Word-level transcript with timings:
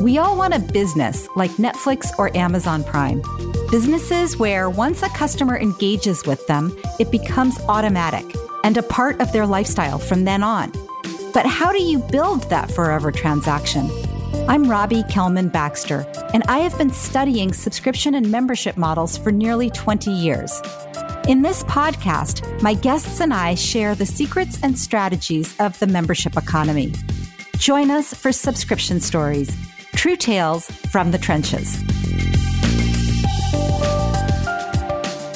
We 0.00 0.18
all 0.18 0.36
want 0.36 0.54
a 0.54 0.60
business 0.72 1.28
like 1.36 1.50
Netflix 1.52 2.10
or 2.18 2.34
Amazon 2.34 2.84
Prime. 2.84 3.22
Businesses 3.70 4.38
where 4.38 4.70
once 4.70 5.02
a 5.02 5.10
customer 5.10 5.58
engages 5.58 6.24
with 6.24 6.46
them, 6.46 6.74
it 6.98 7.10
becomes 7.10 7.60
automatic 7.68 8.24
and 8.64 8.78
a 8.78 8.82
part 8.82 9.20
of 9.20 9.32
their 9.32 9.46
lifestyle 9.46 9.98
from 9.98 10.24
then 10.24 10.42
on. 10.42 10.72
But 11.34 11.44
how 11.44 11.70
do 11.70 11.82
you 11.82 11.98
build 11.98 12.48
that 12.48 12.70
forever 12.70 13.12
transaction? 13.12 13.90
I'm 14.48 14.70
Robbie 14.70 15.02
Kellman 15.10 15.48
Baxter, 15.48 16.06
and 16.32 16.44
I 16.44 16.60
have 16.60 16.78
been 16.78 16.92
studying 16.92 17.52
subscription 17.52 18.14
and 18.14 18.30
membership 18.30 18.78
models 18.78 19.18
for 19.18 19.32
nearly 19.32 19.68
20 19.68 20.10
years. 20.10 20.62
In 21.28 21.42
this 21.42 21.64
podcast, 21.64 22.62
my 22.62 22.74
guests 22.74 23.20
and 23.20 23.34
I 23.34 23.56
share 23.56 23.96
the 23.96 24.06
secrets 24.06 24.60
and 24.62 24.78
strategies 24.78 25.56
of 25.58 25.76
the 25.80 25.88
membership 25.88 26.36
economy. 26.36 26.92
Join 27.58 27.90
us 27.90 28.14
for 28.14 28.30
Subscription 28.30 29.00
Stories 29.00 29.56
True 29.96 30.14
Tales 30.14 30.70
from 30.92 31.10
the 31.10 31.18
Trenches. 31.18 31.82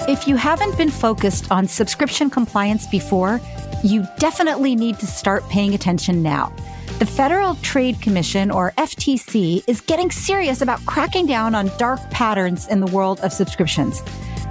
If 0.09 0.29
you 0.29 0.37
haven't 0.37 0.79
been 0.79 0.93
focused 0.93 1.51
on 1.51 1.67
subscription 1.67 2.31
compliance 2.31 2.87
before, 2.87 3.41
you 3.83 4.07
definitely 4.19 4.77
need 4.77 4.97
to 5.01 5.09
start 5.09 5.43
paying 5.49 5.75
attention 5.75 6.23
now. 6.23 6.53
The 7.01 7.07
Federal 7.07 7.57
Trade 7.57 8.01
Commission, 8.01 8.53
or 8.53 8.73
FTC, 8.79 9.65
is 9.67 9.81
getting 9.81 10.13
serious 10.13 10.61
about 10.61 10.87
cracking 10.87 11.27
down 11.27 11.57
on 11.57 11.73
dark 11.79 11.99
patterns 12.13 12.69
in 12.69 12.79
the 12.79 12.93
world 12.93 13.19
of 13.21 13.33
subscriptions. 13.33 14.03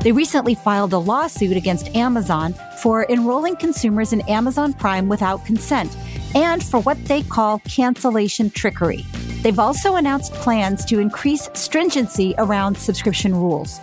They 0.02 0.13
recently 0.13 0.55
filed 0.55 0.94
a 0.94 0.98
lawsuit 0.98 1.58
against 1.58 1.94
Amazon 1.95 2.55
for 2.81 3.05
enrolling 3.09 3.57
consumers 3.57 4.13
in 4.13 4.21
Amazon 4.21 4.71
Prime 4.73 5.09
without 5.09 5.45
consent 5.45 5.95
and 6.34 6.63
for 6.63 6.80
what 6.81 7.03
they 7.05 7.21
call 7.21 7.59
cancellation 7.59 8.49
trickery. 8.49 9.05
They've 9.41 9.60
also 9.60 9.96
announced 9.96 10.34
plans 10.34 10.85
to 10.85 10.99
increase 10.99 11.49
stringency 11.54 12.34
around 12.38 12.77
subscription 12.77 13.35
rules. 13.35 13.79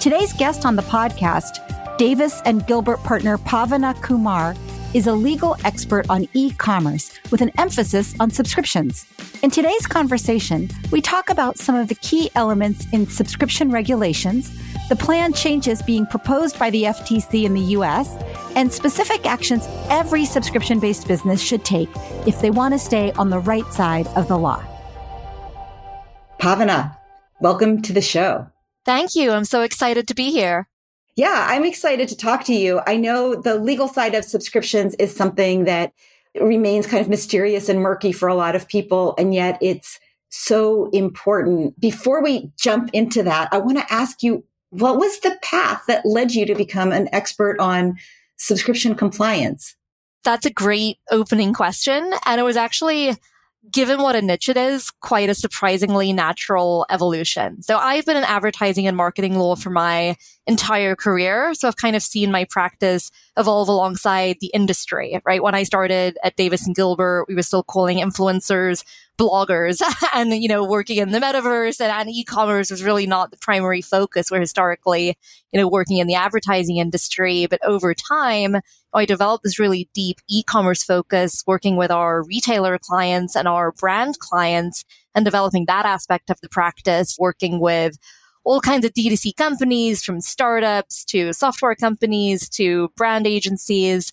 Today's 0.00 0.34
guest 0.34 0.66
on 0.66 0.76
the 0.76 0.82
podcast, 0.82 1.96
Davis 1.96 2.42
and 2.44 2.66
Gilbert 2.66 2.98
partner 2.98 3.38
Paavana 3.38 4.00
Kumar, 4.02 4.54
is 4.94 5.08
a 5.08 5.12
legal 5.12 5.56
expert 5.64 6.08
on 6.08 6.26
e 6.32 6.52
commerce 6.52 7.12
with 7.30 7.40
an 7.40 7.50
emphasis 7.58 8.14
on 8.20 8.30
subscriptions. 8.30 9.04
In 9.42 9.50
today's 9.50 9.86
conversation, 9.86 10.70
we 10.92 11.00
talk 11.02 11.28
about 11.28 11.58
some 11.58 11.74
of 11.74 11.88
the 11.88 11.96
key 11.96 12.30
elements 12.36 12.86
in 12.92 13.06
subscription 13.08 13.70
regulations, 13.70 14.50
the 14.88 14.96
plan 14.96 15.32
changes 15.32 15.82
being 15.82 16.06
proposed 16.06 16.58
by 16.58 16.70
the 16.70 16.84
FTC 16.84 17.44
in 17.44 17.54
the 17.54 17.74
US, 17.78 18.16
and 18.54 18.72
specific 18.72 19.26
actions 19.26 19.66
every 19.90 20.24
subscription 20.24 20.78
based 20.78 21.08
business 21.08 21.42
should 21.42 21.64
take 21.64 21.88
if 22.26 22.40
they 22.40 22.50
want 22.50 22.72
to 22.72 22.78
stay 22.78 23.10
on 23.12 23.30
the 23.30 23.40
right 23.40 23.66
side 23.72 24.06
of 24.08 24.28
the 24.28 24.38
law. 24.38 24.64
Paavana, 26.40 26.96
welcome 27.40 27.82
to 27.82 27.92
the 27.92 28.00
show. 28.00 28.46
Thank 28.84 29.14
you. 29.14 29.32
I'm 29.32 29.44
so 29.44 29.62
excited 29.62 30.06
to 30.08 30.14
be 30.14 30.30
here. 30.30 30.68
Yeah, 31.16 31.46
I'm 31.48 31.64
excited 31.64 32.08
to 32.08 32.16
talk 32.16 32.44
to 32.44 32.54
you. 32.54 32.80
I 32.86 32.96
know 32.96 33.34
the 33.34 33.56
legal 33.56 33.86
side 33.86 34.14
of 34.14 34.24
subscriptions 34.24 34.94
is 34.96 35.14
something 35.14 35.64
that 35.64 35.92
remains 36.40 36.86
kind 36.86 37.00
of 37.00 37.08
mysterious 37.08 37.68
and 37.68 37.80
murky 37.80 38.10
for 38.10 38.28
a 38.28 38.34
lot 38.34 38.56
of 38.56 38.66
people, 38.66 39.14
and 39.16 39.32
yet 39.32 39.56
it's 39.60 40.00
so 40.30 40.90
important. 40.90 41.78
Before 41.78 42.22
we 42.22 42.50
jump 42.58 42.90
into 42.92 43.22
that, 43.22 43.48
I 43.52 43.58
want 43.58 43.78
to 43.78 43.92
ask 43.92 44.22
you 44.22 44.44
what 44.70 44.98
was 44.98 45.20
the 45.20 45.38
path 45.40 45.82
that 45.86 46.04
led 46.04 46.32
you 46.32 46.44
to 46.46 46.54
become 46.56 46.90
an 46.90 47.08
expert 47.12 47.60
on 47.60 47.96
subscription 48.36 48.96
compliance? 48.96 49.76
That's 50.24 50.46
a 50.46 50.50
great 50.50 50.98
opening 51.12 51.52
question. 51.52 52.12
And 52.26 52.40
it 52.40 52.44
was 52.44 52.56
actually 52.56 53.14
given 53.70 54.00
what 54.00 54.16
a 54.16 54.22
niche 54.22 54.48
it 54.48 54.56
is, 54.56 54.90
quite 54.90 55.28
a 55.28 55.34
surprisingly 55.34 56.12
natural 56.12 56.86
evolution. 56.90 57.62
So 57.62 57.76
I've 57.76 58.04
been 58.04 58.16
in 58.16 58.24
advertising 58.24 58.86
and 58.86 58.96
marketing 58.96 59.38
law 59.38 59.56
for 59.56 59.70
my 59.70 60.16
entire 60.46 60.94
career. 60.94 61.54
So 61.54 61.68
I've 61.68 61.76
kind 61.76 61.96
of 61.96 62.02
seen 62.02 62.30
my 62.30 62.44
practice 62.50 63.10
evolve 63.36 63.68
alongside 63.68 64.36
the 64.40 64.50
industry, 64.52 65.20
right? 65.24 65.42
When 65.42 65.54
I 65.54 65.62
started 65.62 66.18
at 66.22 66.36
Davis 66.36 66.66
and 66.66 66.76
Gilbert, 66.76 67.26
we 67.28 67.34
were 67.34 67.42
still 67.42 67.62
calling 67.62 67.98
influencers 67.98 68.84
bloggers 69.16 69.80
and, 70.14 70.34
you 70.34 70.48
know, 70.48 70.64
working 70.64 70.98
in 70.98 71.12
the 71.12 71.20
metaverse 71.20 71.80
and, 71.80 71.90
and 71.90 72.10
e-commerce 72.10 72.70
was 72.70 72.82
really 72.82 73.06
not 73.06 73.30
the 73.30 73.36
primary 73.38 73.80
focus. 73.80 74.30
We're 74.30 74.40
historically, 74.40 75.16
you 75.52 75.60
know, 75.60 75.68
working 75.68 75.98
in 75.98 76.06
the 76.06 76.14
advertising 76.14 76.78
industry. 76.78 77.46
But 77.46 77.64
over 77.64 77.94
time, 77.94 78.56
I 78.94 79.04
developed 79.04 79.42
this 79.42 79.58
really 79.58 79.88
deep 79.92 80.20
e-commerce 80.28 80.84
focus 80.84 81.42
working 81.46 81.76
with 81.76 81.90
our 81.90 82.22
retailer 82.22 82.78
clients 82.78 83.34
and 83.34 83.48
our 83.48 83.72
brand 83.72 84.20
clients 84.20 84.84
and 85.14 85.24
developing 85.24 85.66
that 85.66 85.84
aspect 85.84 86.30
of 86.30 86.40
the 86.40 86.48
practice, 86.48 87.16
working 87.18 87.58
with 87.60 87.98
all 88.44 88.60
kinds 88.60 88.84
of 88.84 88.92
D2C 88.92 89.36
companies 89.36 90.04
from 90.04 90.20
startups 90.20 91.04
to 91.06 91.32
software 91.32 91.74
companies 91.74 92.48
to 92.50 92.90
brand 92.96 93.26
agencies, 93.26 94.12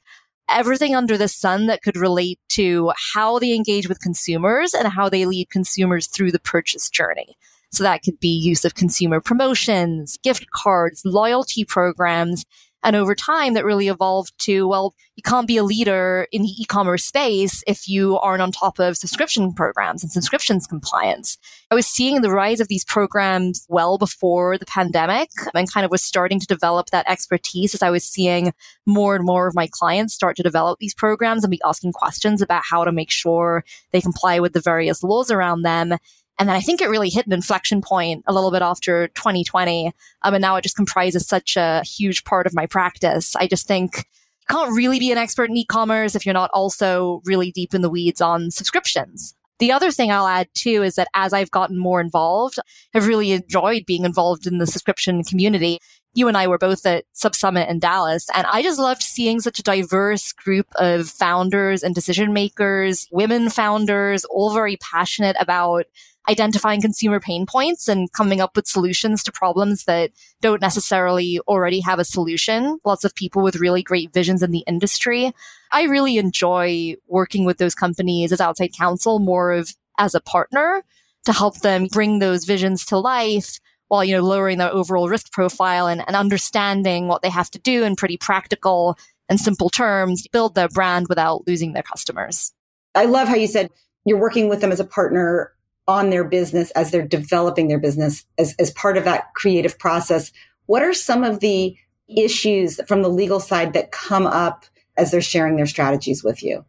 everything 0.49 0.95
under 0.95 1.17
the 1.17 1.27
sun 1.27 1.67
that 1.67 1.83
could 1.83 1.97
relate 1.97 2.39
to 2.49 2.91
how 3.13 3.37
they 3.37 3.53
engage 3.53 3.87
with 3.87 3.99
consumers 3.99 4.73
and 4.73 4.87
how 4.87 5.09
they 5.09 5.25
lead 5.25 5.49
consumers 5.49 6.07
through 6.07 6.31
the 6.31 6.39
purchase 6.39 6.89
journey. 6.89 7.37
So 7.71 7.83
that 7.83 8.03
could 8.03 8.19
be 8.19 8.29
use 8.29 8.65
of 8.65 8.75
consumer 8.75 9.21
promotions, 9.21 10.17
gift 10.23 10.49
cards, 10.51 11.03
loyalty 11.05 11.63
programs, 11.63 12.45
and 12.83 12.95
over 12.95 13.13
time, 13.15 13.53
that 13.53 13.65
really 13.65 13.87
evolved 13.87 14.33
to, 14.45 14.67
well, 14.67 14.95
you 15.15 15.23
can't 15.23 15.47
be 15.47 15.57
a 15.57 15.63
leader 15.63 16.27
in 16.31 16.41
the 16.41 16.49
e-commerce 16.59 17.05
space 17.05 17.63
if 17.67 17.87
you 17.87 18.17
aren't 18.19 18.41
on 18.41 18.51
top 18.51 18.79
of 18.79 18.97
subscription 18.97 19.53
programs 19.53 20.03
and 20.03 20.11
subscriptions 20.11 20.65
compliance. 20.65 21.37
I 21.69 21.75
was 21.75 21.85
seeing 21.85 22.21
the 22.21 22.31
rise 22.31 22.59
of 22.59 22.67
these 22.67 22.83
programs 22.83 23.65
well 23.69 23.97
before 23.97 24.57
the 24.57 24.65
pandemic 24.65 25.29
and 25.53 25.71
kind 25.71 25.85
of 25.85 25.91
was 25.91 26.01
starting 26.01 26.39
to 26.39 26.47
develop 26.47 26.89
that 26.89 27.09
expertise 27.09 27.75
as 27.75 27.83
I 27.83 27.91
was 27.91 28.03
seeing 28.03 28.53
more 28.85 29.15
and 29.15 29.25
more 29.25 29.47
of 29.47 29.55
my 29.55 29.67
clients 29.71 30.13
start 30.13 30.35
to 30.37 30.43
develop 30.43 30.79
these 30.79 30.93
programs 30.93 31.43
and 31.43 31.51
be 31.51 31.61
asking 31.63 31.93
questions 31.93 32.41
about 32.41 32.63
how 32.69 32.83
to 32.83 32.91
make 32.91 33.11
sure 33.11 33.63
they 33.91 34.01
comply 34.01 34.39
with 34.39 34.53
the 34.53 34.61
various 34.61 35.03
laws 35.03 35.29
around 35.29 35.61
them. 35.61 35.93
And 36.41 36.49
then 36.49 36.55
I 36.55 36.59
think 36.61 36.81
it 36.81 36.89
really 36.89 37.11
hit 37.11 37.27
an 37.27 37.33
inflection 37.33 37.83
point 37.83 38.23
a 38.25 38.33
little 38.33 38.49
bit 38.49 38.63
after 38.63 39.09
2020. 39.09 39.93
Um, 40.23 40.33
and 40.33 40.41
now 40.41 40.55
it 40.55 40.63
just 40.63 40.75
comprises 40.75 41.27
such 41.27 41.55
a 41.55 41.83
huge 41.83 42.23
part 42.23 42.47
of 42.47 42.55
my 42.55 42.65
practice. 42.65 43.35
I 43.35 43.45
just 43.45 43.67
think 43.67 43.97
you 43.97 44.55
can't 44.55 44.75
really 44.75 44.97
be 44.97 45.11
an 45.11 45.19
expert 45.19 45.51
in 45.51 45.57
e-commerce 45.57 46.15
if 46.15 46.25
you're 46.25 46.33
not 46.33 46.49
also 46.51 47.21
really 47.25 47.51
deep 47.51 47.75
in 47.75 47.83
the 47.83 47.91
weeds 47.91 48.21
on 48.21 48.49
subscriptions. 48.49 49.35
The 49.59 49.71
other 49.71 49.91
thing 49.91 50.11
I'll 50.11 50.25
add 50.25 50.47
too 50.55 50.81
is 50.81 50.95
that 50.95 51.09
as 51.13 51.31
I've 51.31 51.51
gotten 51.51 51.77
more 51.77 52.01
involved, 52.01 52.57
I've 52.95 53.05
really 53.05 53.33
enjoyed 53.33 53.85
being 53.85 54.03
involved 54.03 54.47
in 54.47 54.57
the 54.57 54.65
subscription 54.65 55.23
community. 55.23 55.77
You 56.13 56.27
and 56.27 56.35
I 56.35 56.47
were 56.47 56.57
both 56.57 56.85
at 56.85 57.05
SubSummit 57.15 57.69
in 57.69 57.79
Dallas, 57.79 58.27
and 58.33 58.45
I 58.47 58.61
just 58.61 58.79
loved 58.79 59.01
seeing 59.01 59.39
such 59.39 59.59
a 59.59 59.63
diverse 59.63 60.33
group 60.33 60.67
of 60.75 61.07
founders 61.07 61.83
and 61.83 61.95
decision 61.95 62.33
makers, 62.33 63.07
women 63.11 63.49
founders, 63.49 64.25
all 64.25 64.53
very 64.53 64.77
passionate 64.77 65.37
about 65.39 65.85
identifying 66.29 66.81
consumer 66.81 67.19
pain 67.19 67.45
points 67.45 67.87
and 67.87 68.11
coming 68.13 68.41
up 68.41 68.55
with 68.55 68.67
solutions 68.67 69.23
to 69.23 69.31
problems 69.31 69.85
that 69.85 70.11
don't 70.41 70.61
necessarily 70.61 71.39
already 71.47 71.79
have 71.79 71.99
a 71.99 72.05
solution. 72.05 72.77
Lots 72.85 73.03
of 73.03 73.15
people 73.15 73.41
with 73.41 73.55
really 73.55 73.81
great 73.81 74.13
visions 74.13 74.43
in 74.43 74.51
the 74.51 74.63
industry. 74.67 75.31
I 75.71 75.83
really 75.83 76.17
enjoy 76.17 76.95
working 77.07 77.45
with 77.45 77.57
those 77.57 77.73
companies 77.73 78.31
as 78.31 78.41
outside 78.41 78.73
counsel 78.77 79.19
more 79.19 79.51
of 79.51 79.73
as 79.97 80.13
a 80.13 80.21
partner 80.21 80.83
to 81.25 81.33
help 81.33 81.59
them 81.61 81.87
bring 81.87 82.19
those 82.19 82.45
visions 82.45 82.85
to 82.85 82.97
life 82.97 83.59
while, 83.91 84.05
you 84.05 84.15
know, 84.15 84.23
lowering 84.23 84.57
their 84.57 84.71
overall 84.71 85.09
risk 85.09 85.33
profile 85.33 85.85
and, 85.85 86.01
and 86.07 86.15
understanding 86.15 87.09
what 87.09 87.21
they 87.21 87.29
have 87.29 87.51
to 87.51 87.59
do 87.59 87.83
in 87.83 87.97
pretty 87.97 88.15
practical 88.15 88.97
and 89.27 89.37
simple 89.37 89.69
terms, 89.69 90.25
build 90.27 90.55
their 90.55 90.69
brand 90.69 91.07
without 91.09 91.45
losing 91.45 91.73
their 91.73 91.83
customers. 91.83 92.53
I 92.95 93.03
love 93.03 93.27
how 93.27 93.35
you 93.35 93.47
said 93.47 93.69
you're 94.05 94.17
working 94.17 94.47
with 94.47 94.61
them 94.61 94.71
as 94.71 94.79
a 94.79 94.85
partner 94.85 95.51
on 95.89 96.09
their 96.09 96.23
business 96.23 96.71
as 96.71 96.89
they're 96.89 97.05
developing 97.05 97.67
their 97.67 97.79
business 97.79 98.25
as, 98.37 98.55
as 98.59 98.71
part 98.71 98.95
of 98.95 99.03
that 99.03 99.33
creative 99.33 99.77
process. 99.77 100.31
What 100.67 100.83
are 100.83 100.93
some 100.93 101.25
of 101.25 101.41
the 101.41 101.75
issues 102.07 102.79
from 102.87 103.01
the 103.01 103.09
legal 103.09 103.41
side 103.41 103.73
that 103.73 103.91
come 103.91 104.25
up 104.25 104.63
as 104.95 105.11
they're 105.11 105.19
sharing 105.19 105.57
their 105.57 105.65
strategies 105.65 106.23
with 106.23 106.41
you? 106.41 106.63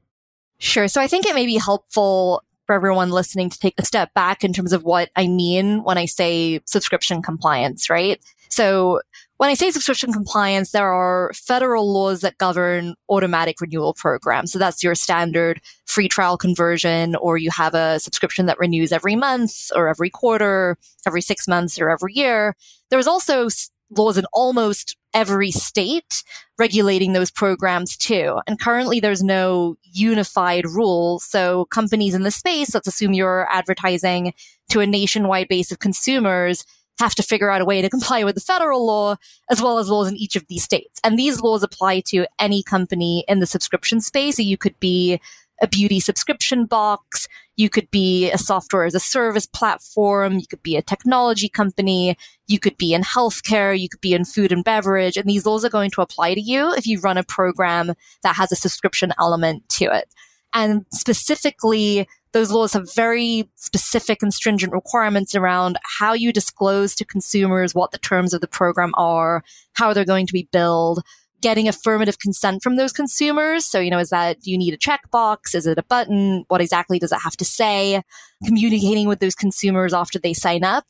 Sure. 0.59 0.89
So 0.89 1.01
I 1.01 1.07
think 1.07 1.25
it 1.27 1.37
may 1.37 1.47
be 1.47 1.57
helpful 1.57 2.43
for 2.73 2.77
everyone 2.77 3.11
listening 3.11 3.51
to 3.51 3.59
take 3.59 3.75
a 3.77 3.85
step 3.85 4.15
back 4.15 4.43
in 4.43 4.55
terms 4.55 4.73
of 4.73 4.83
what 4.83 5.11
I 5.15 5.27
mean 5.27 5.83
when 5.85 5.99
I 5.99 6.07
say 6.07 6.59
subscription 6.65 7.21
compliance, 7.21 7.91
right? 7.91 8.19
So 8.49 9.03
when 9.37 9.51
I 9.51 9.55
say 9.55 9.71
subscription 9.71 10.11
compliance, 10.11 10.71
there 10.71 10.91
are 10.91 11.33
federal 11.35 11.93
laws 11.93 12.23
that 12.23 12.39
govern 12.39 12.95
automatic 13.11 13.61
renewal 13.61 13.93
programs. 13.93 14.53
So 14.53 14.59
that's 14.59 14.83
your 14.83 14.95
standard 14.95 15.61
free 15.85 16.09
trial 16.09 16.39
conversion, 16.39 17.15
or 17.17 17.37
you 17.37 17.51
have 17.51 17.75
a 17.75 18.01
subscription 18.01 18.47
that 18.47 18.59
renews 18.59 18.91
every 18.91 19.17
month 19.17 19.71
or 19.77 19.87
every 19.89 20.09
quarter, 20.09 20.79
every 21.07 21.21
six 21.21 21.47
months 21.47 21.79
or 21.79 21.91
every 21.91 22.15
year. 22.15 22.57
There's 22.89 23.07
also 23.07 23.49
laws 23.97 24.19
in 24.19 24.25
almost 24.33 24.97
every 25.15 25.51
state 25.51 26.23
regulating 26.59 27.13
those 27.13 27.31
programs 27.31 27.97
too. 27.97 28.39
And 28.47 28.61
currently 28.61 29.01
there's 29.01 29.23
no 29.23 29.77
unified 29.83 30.67
rule. 30.67 31.21
So 31.21 31.67
companies 31.67 32.15
in 32.15 32.23
the 32.23 32.31
space, 32.31 32.75
let's 32.75 32.87
assume 32.87 33.13
you're 33.13 33.49
advertising 33.51 34.35
to 34.71 34.81
a 34.81 34.87
nationwide 34.87 35.49
base 35.49 35.71
of 35.71 35.79
consumers, 35.81 36.65
have 36.99 37.15
to 37.17 37.23
figure 37.23 37.51
out 37.51 37.61
a 37.61 37.65
way 37.65 37.83
to 37.83 37.91
comply 37.97 38.25
with 38.25 38.35
the 38.35 38.41
federal 38.41 38.87
law 38.87 39.17
as 39.51 39.61
well 39.61 39.79
as 39.79 39.89
laws 39.89 40.09
in 40.09 40.17
each 40.17 40.37
of 40.37 40.47
these 40.49 40.63
states. 40.63 41.01
And 41.05 41.19
these 41.19 41.41
laws 41.41 41.63
apply 41.63 42.01
to 42.07 42.27
any 42.39 42.63
company 42.63 43.25
in 43.29 43.41
the 43.41 43.47
subscription 43.47 44.01
space. 44.01 44.37
So 44.37 44.43
you 44.43 44.57
could 44.57 44.79
be 44.81 45.21
a 45.61 45.69
beauty 45.69 46.01
subscription 46.01 46.67
box. 46.67 47.29
You 47.57 47.69
could 47.69 47.91
be 47.91 48.31
a 48.31 48.39
software 48.39 48.85
as 48.85 48.95
a 48.95 49.01
service 49.01 49.47
platform. 49.47 50.35
You 50.39 50.47
could 50.49 50.63
be 50.63 50.77
a 50.77 50.83
technology 50.83 51.49
company. 51.49 52.17
You 52.47 52.59
could 52.59 52.77
be 52.77 52.95
in 52.95 53.03
healthcare. 53.03 53.79
You 53.79 53.89
could 53.89 54.01
be 54.01 54.15
in 54.15 54.25
food 54.25 54.53
and 54.53 54.65
beverage. 54.65 55.17
And 55.17 55.29
these 55.29 55.47
laws 55.47 55.65
are 55.65 55.71
going 55.71 55.91
to 55.93 56.03
apply 56.03 56.35
to 56.35 56.41
you 56.41 56.73
if 56.73 56.87
you 56.87 57.01
run 57.01 57.19
a 57.19 57.25
program 57.25 57.93
that 58.23 58.37
has 58.37 58.51
a 58.51 58.57
subscription 58.57 59.13
element 59.19 59.69
to 59.71 59.85
it. 59.85 60.09
And 60.55 60.85
specifically, 60.93 62.07
those 62.33 62.51
laws 62.51 62.73
have 62.73 62.93
very 62.95 63.49
specific 63.57 64.23
and 64.23 64.33
stringent 64.33 64.73
requirements 64.73 65.35
around 65.35 65.79
how 65.99 66.15
you 66.15 66.33
disclose 66.33 66.95
to 66.95 67.05
consumers 67.05 67.75
what 67.75 67.91
the 67.91 67.99
terms 67.99 68.33
of 68.33 68.41
the 68.41 68.49
program 68.49 68.93
are, 68.97 69.45
how 69.75 69.93
they're 69.93 70.05
going 70.05 70.27
to 70.27 70.33
be 70.33 70.49
billed, 70.51 71.03
getting 71.43 71.69
affirmative 71.69 72.19
consent 72.19 72.63
from 72.63 72.77
those 72.77 72.93
consumers. 72.93 73.67
So, 73.67 73.81
you 73.81 73.91
know, 73.91 73.99
is 73.99 74.11
that, 74.11 74.41
do 74.41 74.51
you 74.51 74.57
need 74.57 74.73
a 74.73 74.79
checkbox? 74.79 75.55
Is 75.55 75.67
it 75.67 75.77
a 75.77 75.83
button? 75.83 76.45
What 76.49 76.61
exactly 76.63 76.99
does 76.99 77.13
it 77.13 77.21
have 77.23 77.37
to 77.37 77.45
say? 77.45 78.03
Communicating 78.45 79.09
with 79.09 79.21
those 79.21 79.35
consumers 79.35 79.93
after 79.93 80.19
they 80.19 80.33
sign 80.33 80.65
up. 80.65 80.87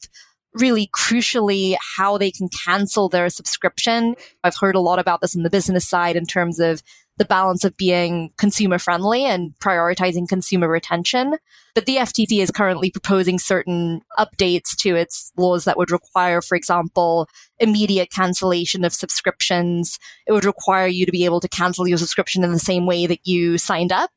Really 0.54 0.90
crucially, 0.94 1.76
how 1.96 2.19
they 2.19 2.31
can 2.31 2.49
cancel 2.64 3.08
their 3.08 3.31
subscription. 3.31 4.14
I've 4.44 4.56
heard 4.56 4.75
a 4.75 4.81
lot 4.81 4.99
about 4.99 5.22
this 5.22 5.34
on 5.34 5.43
the 5.43 5.50
business 5.50 5.88
side 5.88 6.14
in 6.14 6.26
terms 6.26 6.60
of 6.60 6.82
the 7.19 7.25
balance 7.25 7.64
of 7.64 7.76
being 7.76 8.31
consumer 8.38 8.79
friendly 8.79 9.25
and 9.25 9.53
prioritizing 9.61 10.29
consumer 10.29 10.69
retention. 10.69 11.37
But 11.75 11.87
the 11.87 11.97
FTC 11.97 12.43
is 12.43 12.50
currently 12.50 12.91
proposing 12.91 13.38
certain 13.38 14.03
updates 14.19 14.75
to 14.79 14.94
its 14.97 15.32
laws 15.37 15.64
that 15.64 15.76
would 15.76 15.91
require, 15.91 16.41
for 16.41 16.56
example, 16.56 17.29
immediate 17.59 18.11
cancellation 18.11 18.85
of 18.85 18.93
subscriptions. 18.93 19.99
It 20.26 20.32
would 20.32 20.44
require 20.44 20.87
you 20.87 21.06
to 21.06 21.12
be 21.12 21.25
able 21.25 21.41
to 21.41 21.49
cancel 21.49 21.87
your 21.87 21.99
subscription 21.99 22.44
in 22.44 22.53
the 22.53 22.59
same 22.59 22.87
way 22.87 23.06
that 23.06 23.26
you 23.26 23.58
signed 23.58 23.93
up. 23.93 24.11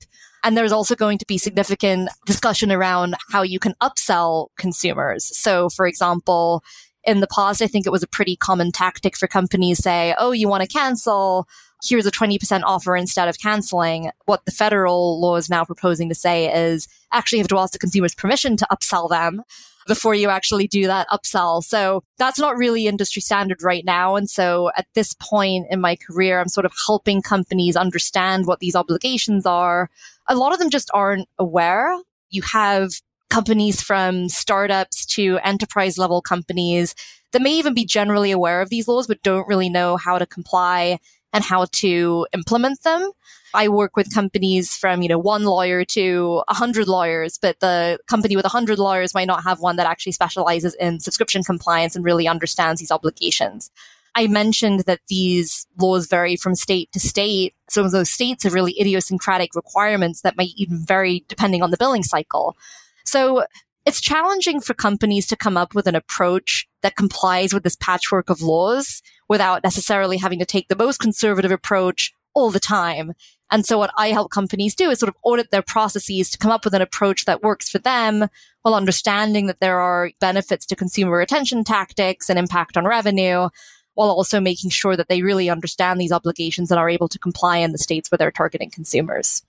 And 0.44 0.56
there's 0.56 0.72
also 0.72 0.96
going 0.96 1.18
to 1.18 1.26
be 1.26 1.40
significant 1.40 2.10
discussion 2.28 2.72
around 2.72 3.16
how 3.32 3.42
you 3.42 3.58
can 3.58 3.74
upsell 3.82 4.50
consumers. 4.60 5.36
So, 5.36 5.70
for 5.70 5.88
example, 5.88 6.64
in 7.06 7.20
the 7.20 7.28
past, 7.28 7.62
I 7.62 7.68
think 7.68 7.86
it 7.86 7.92
was 7.92 8.04
a 8.04 8.08
pretty 8.08 8.36
common 8.36 8.72
tactic 8.72 9.16
for 9.16 9.28
companies 9.28 9.80
say, 9.80 10.16
Oh, 10.18 10.32
you 10.32 10.48
want 10.48 10.64
to 10.64 10.68
cancel? 10.68 11.48
here's 11.84 12.06
a 12.06 12.12
20% 12.12 12.62
offer 12.64 12.96
instead 12.96 13.28
of 13.28 13.40
canceling. 13.40 14.12
What 14.26 14.46
the 14.46 14.52
federal 14.52 15.20
law 15.20 15.36
is 15.36 15.50
now 15.50 15.64
proposing 15.64 16.10
to 16.10 16.16
say 16.16 16.52
is 16.52 16.88
actually 17.12 17.40
you 17.40 17.44
have 17.44 17.50
to 17.50 17.58
ask 17.58 17.74
the 17.74 17.80
consumer's 17.80 18.16
permission 18.16 18.58
to 18.58 18.68
upsell 18.72 19.10
them 19.10 19.44
before 19.88 20.16
you 20.16 20.30
actually 20.30 20.68
do 20.68 20.88
that 20.88 21.08
upsell. 21.10 21.64
So 21.64 22.04
that's 22.18 22.40
not 22.40 22.58
really 22.58 22.88
industry 22.88 23.22
standard 23.22 23.62
right 23.62 23.86
now. 23.86 24.16
And 24.16 24.30
so 24.30 24.72
at 24.76 24.88
this 24.96 25.14
point 25.14 25.68
in 25.70 25.80
my 25.80 25.96
career, 25.96 26.40
I'm 26.40 26.50
sort 26.50 26.66
of 26.66 26.74
helping 26.88 27.22
companies 27.22 27.76
understand 27.76 28.48
what 28.48 28.60
these 28.60 28.76
obligations 28.76 29.46
are. 29.46 29.90
A 30.28 30.36
lot 30.36 30.54
of 30.54 30.60
them 30.60 30.72
just 30.72 30.90
aren't 30.94 31.28
aware. 31.38 31.96
You 32.30 32.42
have 32.52 32.94
companies 33.30 33.82
from 33.82 34.30
startups 34.30 35.06
to 35.08 35.40
enterprise 35.44 35.98
level 35.98 36.22
companies 36.22 36.96
that 37.32 37.42
may 37.42 37.54
even 37.54 37.74
be 37.74 37.86
generally 37.86 38.32
aware 38.32 38.62
of 38.62 38.70
these 38.70 38.88
laws, 38.88 39.08
but 39.08 39.22
don't 39.24 39.48
really 39.48 39.70
know 39.70 39.98
how 39.98 40.18
to 40.18 40.26
comply 40.26 41.00
and 41.34 41.44
how 41.44 41.66
to 41.74 42.26
implement 42.34 42.82
them. 42.84 43.12
I 43.54 43.68
work 43.70 43.96
with 43.96 44.14
companies 44.14 44.76
from, 44.76 45.02
you 45.02 45.10
know, 45.10 45.18
one 45.18 45.44
lawyer 45.44 45.86
to 45.86 46.44
a 46.48 46.54
hundred 46.54 46.88
lawyers, 46.88 47.38
but 47.38 47.60
the 47.60 48.00
company 48.08 48.36
with 48.36 48.46
a 48.46 48.50
hundred 48.50 48.80
lawyers 48.80 49.14
might 49.14 49.28
not 49.28 49.44
have 49.44 49.60
one 49.60 49.78
that 49.78 49.88
actually 49.88 50.12
specializes 50.12 50.76
in 50.76 51.00
subscription 51.00 51.44
compliance 51.44 51.96
and 51.96 52.06
really 52.06 52.28
understands 52.28 52.80
these 52.80 52.92
obligations. 52.92 53.72
I 54.16 54.28
mentioned 54.28 54.82
that 54.82 55.02
these 55.10 55.68
laws 55.78 56.08
vary 56.08 56.38
from 56.38 56.56
state 56.56 56.92
to 56.94 57.00
state. 57.02 57.54
Some 57.70 57.86
of 57.86 57.92
those 57.92 58.10
states 58.10 58.44
have 58.44 58.54
really 58.54 58.80
idiosyncratic 58.80 59.56
requirements 59.56 60.22
that 60.22 60.38
might 60.38 60.52
even 60.56 60.86
vary 60.86 61.26
depending 61.28 61.62
on 61.62 61.72
the 61.72 61.78
billing 61.78 62.04
cycle. 62.04 62.56
So 63.06 63.46
it's 63.86 64.02
challenging 64.02 64.62
for 64.62 64.74
companies 64.74 65.28
to 65.28 65.36
come 65.36 65.58
up 65.58 65.76
with 65.76 65.88
an 65.88 65.96
approach 65.96 66.68
that 66.82 66.96
complies 66.96 67.54
with 67.54 67.64
this 67.64 67.76
patchwork 67.76 68.30
of 68.30 68.42
laws 68.42 69.02
without 69.30 69.64
necessarily 69.64 70.18
having 70.18 70.40
to 70.40 70.46
take 70.46 70.68
the 70.68 70.76
most 70.76 71.00
conservative 71.00 71.52
approach 71.52 72.12
all 72.34 72.50
the 72.50 72.60
time. 72.60 73.14
And 73.52 73.66
so 73.66 73.78
what 73.78 73.92
I 73.96 74.10
help 74.10 74.32
companies 74.32 74.76
do 74.76 74.90
is 74.90 75.00
sort 75.00 75.10
of 75.10 75.16
audit 75.24 75.52
their 75.52 75.62
processes 75.62 76.32
to 76.32 76.38
come 76.38 76.52
up 76.52 76.66
with 76.66 76.74
an 76.74 76.82
approach 76.82 77.26
that 77.26 77.44
works 77.44 77.70
for 77.70 77.78
them 77.78 78.28
while 78.64 78.74
understanding 78.74 79.46
that 79.48 79.60
there 79.60 79.80
are 79.80 80.12
benefits 80.20 80.66
to 80.66 80.76
consumer 80.76 81.18
retention 81.18 81.64
tactics 81.64 82.30
and 82.30 82.40
impact 82.40 82.78
on 82.78 82.86
revenue 82.86 83.50
while 83.94 84.10
also 84.10 84.42
making 84.42 84.72
sure 84.72 84.98
that 84.98 85.08
they 85.08 85.22
really 85.22 85.50
understand 85.50 86.02
these 86.02 86.12
obligations 86.12 86.72
and 86.72 86.80
are 86.80 86.90
able 86.90 87.08
to 87.08 87.20
comply 87.20 87.58
in 87.58 87.72
the 87.72 87.78
states 87.78 88.12
where 88.12 88.18
they're 88.18 88.32
targeting 88.32 88.72
consumers. 88.72 89.44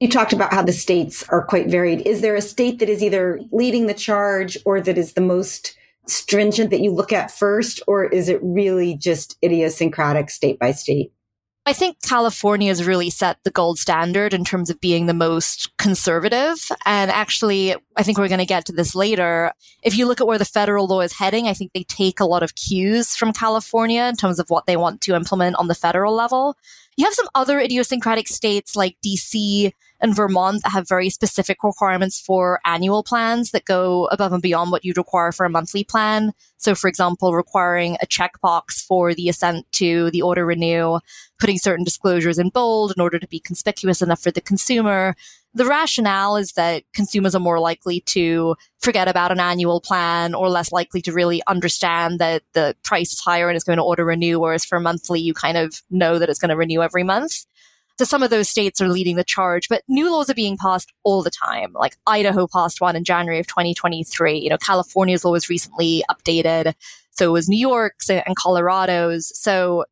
You 0.00 0.08
talked 0.08 0.32
about 0.32 0.52
how 0.52 0.62
the 0.62 0.72
states 0.72 1.22
are 1.28 1.44
quite 1.44 1.68
varied. 1.68 2.06
Is 2.06 2.22
there 2.22 2.34
a 2.34 2.40
state 2.40 2.78
that 2.78 2.88
is 2.88 3.02
either 3.02 3.38
leading 3.52 3.86
the 3.86 3.94
charge 3.94 4.56
or 4.64 4.80
that 4.80 4.96
is 4.96 5.12
the 5.12 5.20
most 5.20 5.76
stringent 6.06 6.70
that 6.70 6.80
you 6.80 6.90
look 6.90 7.12
at 7.12 7.30
first, 7.30 7.82
or 7.86 8.06
is 8.06 8.30
it 8.30 8.40
really 8.42 8.96
just 8.96 9.36
idiosyncratic 9.44 10.30
state 10.30 10.58
by 10.58 10.72
state? 10.72 11.12
I 11.66 11.74
think 11.74 11.98
California 12.02 12.68
has 12.68 12.86
really 12.86 13.10
set 13.10 13.36
the 13.44 13.50
gold 13.50 13.78
standard 13.78 14.32
in 14.32 14.44
terms 14.44 14.70
of 14.70 14.80
being 14.80 15.04
the 15.04 15.14
most 15.14 15.70
conservative. 15.76 16.66
And 16.86 17.10
actually, 17.10 17.76
I 17.96 18.02
think 18.02 18.16
we're 18.16 18.28
going 18.28 18.38
to 18.38 18.46
get 18.46 18.64
to 18.66 18.72
this 18.72 18.94
later. 18.94 19.52
If 19.82 19.96
you 19.96 20.06
look 20.06 20.22
at 20.22 20.26
where 20.26 20.38
the 20.38 20.46
federal 20.46 20.86
law 20.86 21.02
is 21.02 21.12
heading, 21.12 21.46
I 21.46 21.52
think 21.52 21.72
they 21.72 21.84
take 21.84 22.18
a 22.18 22.24
lot 22.24 22.42
of 22.42 22.54
cues 22.54 23.14
from 23.14 23.34
California 23.34 24.04
in 24.04 24.16
terms 24.16 24.38
of 24.38 24.48
what 24.48 24.64
they 24.64 24.78
want 24.78 25.02
to 25.02 25.14
implement 25.14 25.56
on 25.56 25.68
the 25.68 25.74
federal 25.74 26.14
level. 26.14 26.56
You 26.96 27.04
have 27.04 27.14
some 27.14 27.28
other 27.34 27.60
idiosyncratic 27.60 28.26
states 28.26 28.74
like 28.74 28.96
DC 29.04 29.72
and 30.00 30.14
Vermont 30.14 30.62
that 30.62 30.70
have 30.70 30.88
very 30.88 31.10
specific 31.10 31.62
requirements 31.62 32.20
for 32.20 32.60
annual 32.64 33.02
plans 33.02 33.50
that 33.50 33.64
go 33.64 34.06
above 34.06 34.32
and 34.32 34.42
beyond 34.42 34.70
what 34.70 34.84
you'd 34.84 34.96
require 34.96 35.32
for 35.32 35.44
a 35.44 35.50
monthly 35.50 35.84
plan. 35.84 36.32
So, 36.56 36.74
for 36.74 36.88
example, 36.88 37.34
requiring 37.34 37.96
a 38.02 38.06
checkbox 38.06 38.84
for 38.86 39.14
the 39.14 39.28
assent 39.28 39.70
to 39.72 40.10
the 40.10 40.22
auto 40.22 40.42
renew, 40.42 41.00
putting 41.38 41.58
certain 41.58 41.84
disclosures 41.84 42.38
in 42.38 42.50
bold 42.50 42.92
in 42.96 43.00
order 43.00 43.18
to 43.18 43.28
be 43.28 43.40
conspicuous 43.40 44.02
enough 44.02 44.22
for 44.22 44.30
the 44.30 44.40
consumer. 44.40 45.14
The 45.52 45.64
rationale 45.64 46.36
is 46.36 46.52
that 46.52 46.84
consumers 46.94 47.34
are 47.34 47.40
more 47.40 47.58
likely 47.58 48.00
to 48.06 48.54
forget 48.78 49.08
about 49.08 49.32
an 49.32 49.40
annual 49.40 49.80
plan 49.80 50.32
or 50.32 50.48
less 50.48 50.70
likely 50.70 51.02
to 51.02 51.12
really 51.12 51.42
understand 51.48 52.20
that 52.20 52.42
the 52.52 52.76
price 52.84 53.12
is 53.12 53.18
higher 53.18 53.48
and 53.48 53.56
it's 53.56 53.64
going 53.64 53.78
to 53.78 53.82
auto 53.82 54.04
renew, 54.04 54.38
whereas 54.38 54.64
for 54.64 54.78
monthly, 54.78 55.20
you 55.20 55.34
kind 55.34 55.56
of 55.56 55.82
know 55.90 56.18
that 56.18 56.28
it's 56.28 56.38
going 56.38 56.50
to 56.50 56.56
renew 56.56 56.82
every 56.82 57.02
month. 57.02 57.46
So 58.00 58.06
some 58.06 58.22
of 58.22 58.30
those 58.30 58.48
states 58.48 58.80
are 58.80 58.88
leading 58.88 59.16
the 59.16 59.24
charge, 59.24 59.68
but 59.68 59.82
new 59.86 60.10
laws 60.10 60.30
are 60.30 60.34
being 60.34 60.56
passed 60.56 60.90
all 61.02 61.22
the 61.22 61.30
time. 61.30 61.74
Like 61.74 61.98
Idaho 62.06 62.46
passed 62.46 62.80
one 62.80 62.96
in 62.96 63.04
January 63.04 63.38
of 63.38 63.46
2023. 63.46 64.38
You 64.38 64.48
know, 64.48 64.56
California's 64.56 65.22
law 65.22 65.32
was 65.32 65.50
recently 65.50 66.02
updated. 66.10 66.72
So 67.10 67.30
was 67.30 67.46
New 67.46 67.58
York's 67.58 68.08
and 68.08 68.34
Colorado's. 68.42 69.38
So 69.38 69.84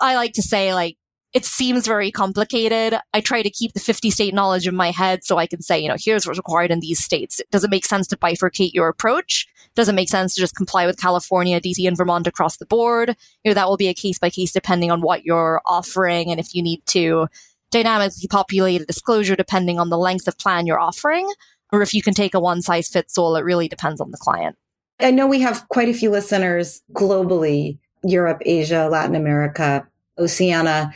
I 0.00 0.14
like 0.14 0.32
to 0.32 0.42
say 0.42 0.72
like 0.72 0.96
it 1.32 1.46
seems 1.46 1.86
very 1.86 2.10
complicated. 2.10 2.98
I 3.14 3.20
try 3.20 3.42
to 3.42 3.50
keep 3.50 3.72
the 3.72 3.80
50 3.80 4.10
state 4.10 4.34
knowledge 4.34 4.68
in 4.68 4.76
my 4.76 4.90
head 4.90 5.24
so 5.24 5.38
I 5.38 5.46
can 5.46 5.62
say, 5.62 5.80
you 5.80 5.88
know, 5.88 5.96
here's 5.98 6.26
what's 6.26 6.38
required 6.38 6.70
in 6.70 6.80
these 6.80 7.02
states. 7.02 7.40
Does 7.50 7.64
it 7.64 7.70
make 7.70 7.86
sense 7.86 8.06
to 8.08 8.18
bifurcate 8.18 8.74
your 8.74 8.88
approach? 8.88 9.46
Does 9.74 9.88
it 9.88 9.94
make 9.94 10.10
sense 10.10 10.34
to 10.34 10.40
just 10.40 10.54
comply 10.54 10.84
with 10.84 11.00
California, 11.00 11.60
DC, 11.60 11.88
and 11.88 11.96
Vermont 11.96 12.26
across 12.26 12.58
the 12.58 12.66
board? 12.66 13.16
You 13.44 13.50
know, 13.50 13.54
that 13.54 13.66
will 13.66 13.78
be 13.78 13.88
a 13.88 13.94
case 13.94 14.18
by 14.18 14.28
case 14.28 14.52
depending 14.52 14.90
on 14.90 15.00
what 15.00 15.24
you're 15.24 15.62
offering 15.64 16.30
and 16.30 16.38
if 16.38 16.54
you 16.54 16.62
need 16.62 16.84
to 16.86 17.28
dynamically 17.70 18.28
populate 18.28 18.82
a 18.82 18.86
disclosure 18.86 19.34
depending 19.34 19.80
on 19.80 19.88
the 19.88 19.96
length 19.96 20.28
of 20.28 20.36
plan 20.36 20.66
you're 20.66 20.78
offering, 20.78 21.26
or 21.72 21.80
if 21.80 21.94
you 21.94 22.02
can 22.02 22.12
take 22.12 22.34
a 22.34 22.40
one 22.40 22.60
size 22.60 22.88
fits 22.88 23.16
all. 23.16 23.36
It 23.36 23.44
really 23.44 23.68
depends 23.68 24.02
on 24.02 24.10
the 24.10 24.18
client. 24.18 24.58
I 25.00 25.10
know 25.10 25.26
we 25.26 25.40
have 25.40 25.66
quite 25.68 25.88
a 25.88 25.94
few 25.94 26.10
listeners 26.10 26.82
globally 26.92 27.78
Europe, 28.04 28.42
Asia, 28.44 28.88
Latin 28.90 29.14
America, 29.14 29.88
Oceania 30.18 30.92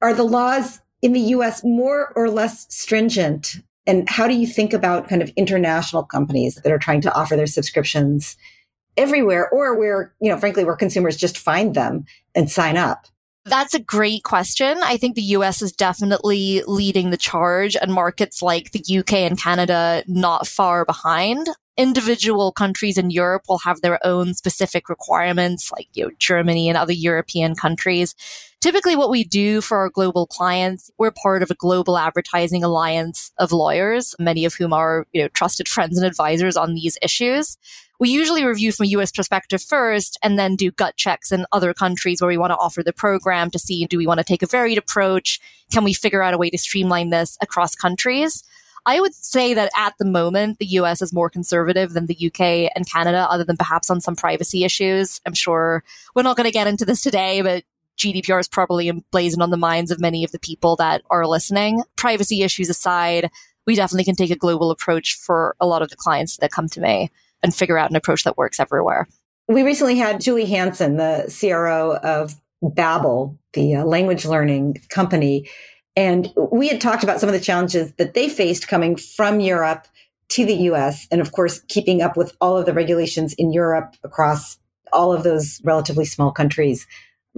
are 0.00 0.14
the 0.14 0.24
laws 0.24 0.80
in 1.02 1.12
the 1.12 1.20
US 1.20 1.62
more 1.64 2.12
or 2.16 2.30
less 2.30 2.66
stringent? 2.74 3.56
And 3.86 4.08
how 4.08 4.28
do 4.28 4.34
you 4.34 4.46
think 4.46 4.72
about 4.72 5.08
kind 5.08 5.22
of 5.22 5.30
international 5.30 6.02
companies 6.02 6.56
that 6.56 6.72
are 6.72 6.78
trying 6.78 7.00
to 7.02 7.14
offer 7.14 7.36
their 7.36 7.46
subscriptions 7.46 8.36
everywhere 8.96 9.48
or 9.48 9.78
where, 9.78 10.12
you 10.20 10.30
know, 10.30 10.36
frankly, 10.38 10.64
where 10.64 10.76
consumers 10.76 11.16
just 11.16 11.38
find 11.38 11.74
them 11.74 12.04
and 12.34 12.50
sign 12.50 12.76
up? 12.76 13.06
That's 13.44 13.72
a 13.72 13.80
great 13.80 14.24
question. 14.24 14.78
I 14.82 14.98
think 14.98 15.14
the 15.14 15.22
US 15.22 15.62
is 15.62 15.72
definitely 15.72 16.62
leading 16.66 17.10
the 17.10 17.16
charge 17.16 17.76
and 17.76 17.92
markets 17.92 18.42
like 18.42 18.72
the 18.72 18.98
UK 18.98 19.14
and 19.14 19.40
Canada 19.40 20.04
not 20.06 20.46
far 20.46 20.84
behind. 20.84 21.48
individual 21.78 22.50
countries 22.50 22.98
in 22.98 23.08
Europe 23.08 23.42
will 23.48 23.58
have 23.58 23.80
their 23.80 24.04
own 24.04 24.34
specific 24.34 24.88
requirements, 24.88 25.70
like 25.70 25.86
you 25.94 26.04
know, 26.04 26.10
Germany 26.18 26.68
and 26.68 26.76
other 26.76 26.92
European 26.92 27.54
countries. 27.54 28.16
Typically, 28.60 28.96
what 28.96 29.10
we 29.10 29.22
do 29.22 29.60
for 29.60 29.78
our 29.78 29.88
global 29.88 30.26
clients, 30.26 30.90
we're 30.98 31.12
part 31.12 31.44
of 31.44 31.50
a 31.50 31.54
global 31.54 31.96
advertising 31.96 32.64
alliance 32.64 33.30
of 33.38 33.52
lawyers, 33.52 34.16
many 34.18 34.44
of 34.44 34.54
whom 34.54 34.72
are 34.72 35.06
you 35.12 35.22
know, 35.22 35.28
trusted 35.28 35.68
friends 35.68 35.96
and 35.96 36.04
advisors 36.04 36.56
on 36.56 36.74
these 36.74 36.98
issues. 37.00 37.56
We 38.00 38.10
usually 38.10 38.44
review 38.44 38.72
from 38.72 38.84
a 38.84 38.88
US 38.90 39.12
perspective 39.12 39.62
first 39.62 40.18
and 40.22 40.38
then 40.38 40.56
do 40.56 40.72
gut 40.72 40.96
checks 40.96 41.30
in 41.30 41.46
other 41.52 41.72
countries 41.72 42.20
where 42.20 42.28
we 42.28 42.38
want 42.38 42.50
to 42.50 42.56
offer 42.56 42.82
the 42.82 42.92
program 42.92 43.50
to 43.50 43.58
see 43.58 43.86
do 43.86 43.98
we 43.98 44.06
want 44.06 44.18
to 44.18 44.24
take 44.24 44.42
a 44.42 44.46
varied 44.46 44.78
approach? 44.78 45.40
Can 45.72 45.84
we 45.84 45.92
figure 45.92 46.22
out 46.22 46.34
a 46.34 46.38
way 46.38 46.50
to 46.50 46.58
streamline 46.58 47.10
this 47.10 47.38
across 47.40 47.76
countries? 47.76 48.42
I 48.86 49.00
would 49.00 49.14
say 49.14 49.54
that 49.54 49.70
at 49.76 49.94
the 49.98 50.04
moment, 50.04 50.58
the 50.58 50.66
US 50.66 51.02
is 51.02 51.12
more 51.12 51.28
conservative 51.28 51.92
than 51.92 52.06
the 52.06 52.26
UK 52.26 52.72
and 52.74 52.90
Canada, 52.90 53.26
other 53.30 53.44
than 53.44 53.56
perhaps 53.56 53.90
on 53.90 54.00
some 54.00 54.16
privacy 54.16 54.64
issues. 54.64 55.20
I'm 55.26 55.34
sure 55.34 55.84
we're 56.14 56.22
not 56.22 56.36
going 56.36 56.46
to 56.46 56.52
get 56.52 56.66
into 56.66 56.84
this 56.84 57.02
today, 57.02 57.42
but 57.42 57.64
GDPR 57.98 58.40
is 58.40 58.48
probably 58.48 58.88
emblazoned 58.88 59.42
on 59.42 59.50
the 59.50 59.56
minds 59.56 59.90
of 59.90 60.00
many 60.00 60.24
of 60.24 60.32
the 60.32 60.38
people 60.38 60.76
that 60.76 61.02
are 61.10 61.26
listening. 61.26 61.82
Privacy 61.96 62.42
issues 62.42 62.68
aside, 62.68 63.30
we 63.66 63.74
definitely 63.74 64.04
can 64.04 64.14
take 64.14 64.30
a 64.30 64.36
global 64.36 64.70
approach 64.70 65.14
for 65.14 65.56
a 65.60 65.66
lot 65.66 65.82
of 65.82 65.90
the 65.90 65.96
clients 65.96 66.36
that 66.38 66.52
come 66.52 66.68
to 66.68 66.80
me 66.80 67.10
and 67.42 67.54
figure 67.54 67.78
out 67.78 67.90
an 67.90 67.96
approach 67.96 68.24
that 68.24 68.38
works 68.38 68.60
everywhere. 68.60 69.06
We 69.48 69.62
recently 69.62 69.96
had 69.96 70.20
Julie 70.20 70.46
Hansen, 70.46 70.96
the 70.96 71.34
CRO 71.38 71.96
of 71.96 72.34
Babbel, 72.62 73.36
the 73.52 73.76
uh, 73.76 73.84
language 73.84 74.24
learning 74.24 74.82
company, 74.88 75.48
and 75.96 76.32
we 76.52 76.68
had 76.68 76.80
talked 76.80 77.02
about 77.02 77.18
some 77.18 77.28
of 77.28 77.32
the 77.32 77.40
challenges 77.40 77.92
that 77.94 78.14
they 78.14 78.28
faced 78.28 78.68
coming 78.68 78.94
from 78.94 79.40
Europe 79.40 79.88
to 80.28 80.44
the 80.44 80.54
US. 80.70 81.08
And 81.10 81.20
of 81.20 81.32
course, 81.32 81.60
keeping 81.68 82.02
up 82.02 82.16
with 82.16 82.36
all 82.40 82.56
of 82.56 82.66
the 82.66 82.72
regulations 82.72 83.32
in 83.34 83.52
Europe 83.52 83.96
across 84.04 84.58
all 84.92 85.12
of 85.12 85.24
those 85.24 85.60
relatively 85.64 86.04
small 86.04 86.30
countries 86.30 86.86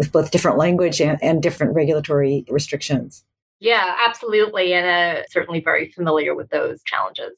with 0.00 0.10
both 0.12 0.30
different 0.30 0.56
language 0.56 0.98
and, 0.98 1.22
and 1.22 1.42
different 1.42 1.74
regulatory 1.74 2.42
restrictions. 2.48 3.22
Yeah, 3.60 3.96
absolutely. 4.08 4.72
And 4.72 4.86
uh, 5.18 5.22
certainly 5.28 5.60
very 5.60 5.90
familiar 5.90 6.34
with 6.34 6.48
those 6.48 6.82
challenges. 6.84 7.32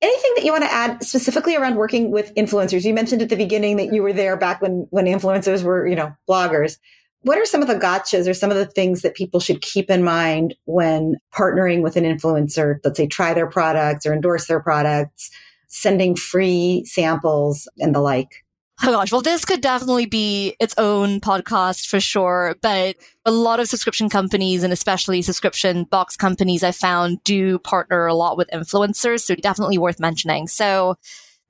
Anything 0.00 0.32
that 0.36 0.44
you 0.44 0.50
want 0.50 0.64
to 0.64 0.72
add 0.72 1.04
specifically 1.04 1.54
around 1.54 1.76
working 1.76 2.10
with 2.10 2.34
influencers? 2.34 2.86
You 2.86 2.94
mentioned 2.94 3.20
at 3.20 3.28
the 3.28 3.36
beginning 3.36 3.76
that 3.76 3.92
you 3.92 4.02
were 4.02 4.14
there 4.14 4.38
back 4.38 4.62
when 4.62 4.86
when 4.88 5.04
influencers 5.04 5.62
were, 5.62 5.86
you 5.86 5.96
know, 5.96 6.14
bloggers. 6.26 6.78
What 7.22 7.36
are 7.36 7.44
some 7.44 7.60
of 7.60 7.68
the 7.68 7.74
gotchas 7.74 8.26
or 8.26 8.32
some 8.32 8.50
of 8.50 8.56
the 8.56 8.64
things 8.64 9.02
that 9.02 9.14
people 9.14 9.38
should 9.38 9.60
keep 9.60 9.90
in 9.90 10.02
mind 10.02 10.54
when 10.64 11.16
partnering 11.34 11.82
with 11.82 11.96
an 11.96 12.04
influencer? 12.04 12.78
Let's 12.82 12.96
say 12.96 13.06
try 13.06 13.34
their 13.34 13.50
products 13.50 14.06
or 14.06 14.14
endorse 14.14 14.46
their 14.46 14.60
products, 14.60 15.30
sending 15.66 16.16
free 16.16 16.86
samples 16.86 17.68
and 17.78 17.94
the 17.94 18.00
like. 18.00 18.46
Oh 18.80 18.92
gosh, 18.92 19.10
well, 19.10 19.22
this 19.22 19.44
could 19.44 19.60
definitely 19.60 20.06
be 20.06 20.54
its 20.60 20.74
own 20.78 21.20
podcast 21.20 21.88
for 21.88 21.98
sure. 21.98 22.54
But 22.62 22.96
a 23.24 23.32
lot 23.32 23.58
of 23.58 23.68
subscription 23.68 24.08
companies 24.08 24.62
and 24.62 24.72
especially 24.72 25.20
subscription 25.22 25.84
box 25.84 26.16
companies 26.16 26.62
I 26.62 26.70
found 26.70 27.22
do 27.24 27.58
partner 27.58 28.06
a 28.06 28.14
lot 28.14 28.36
with 28.36 28.48
influencers. 28.50 29.20
So 29.20 29.34
definitely 29.34 29.78
worth 29.78 29.98
mentioning. 29.98 30.46
So 30.46 30.94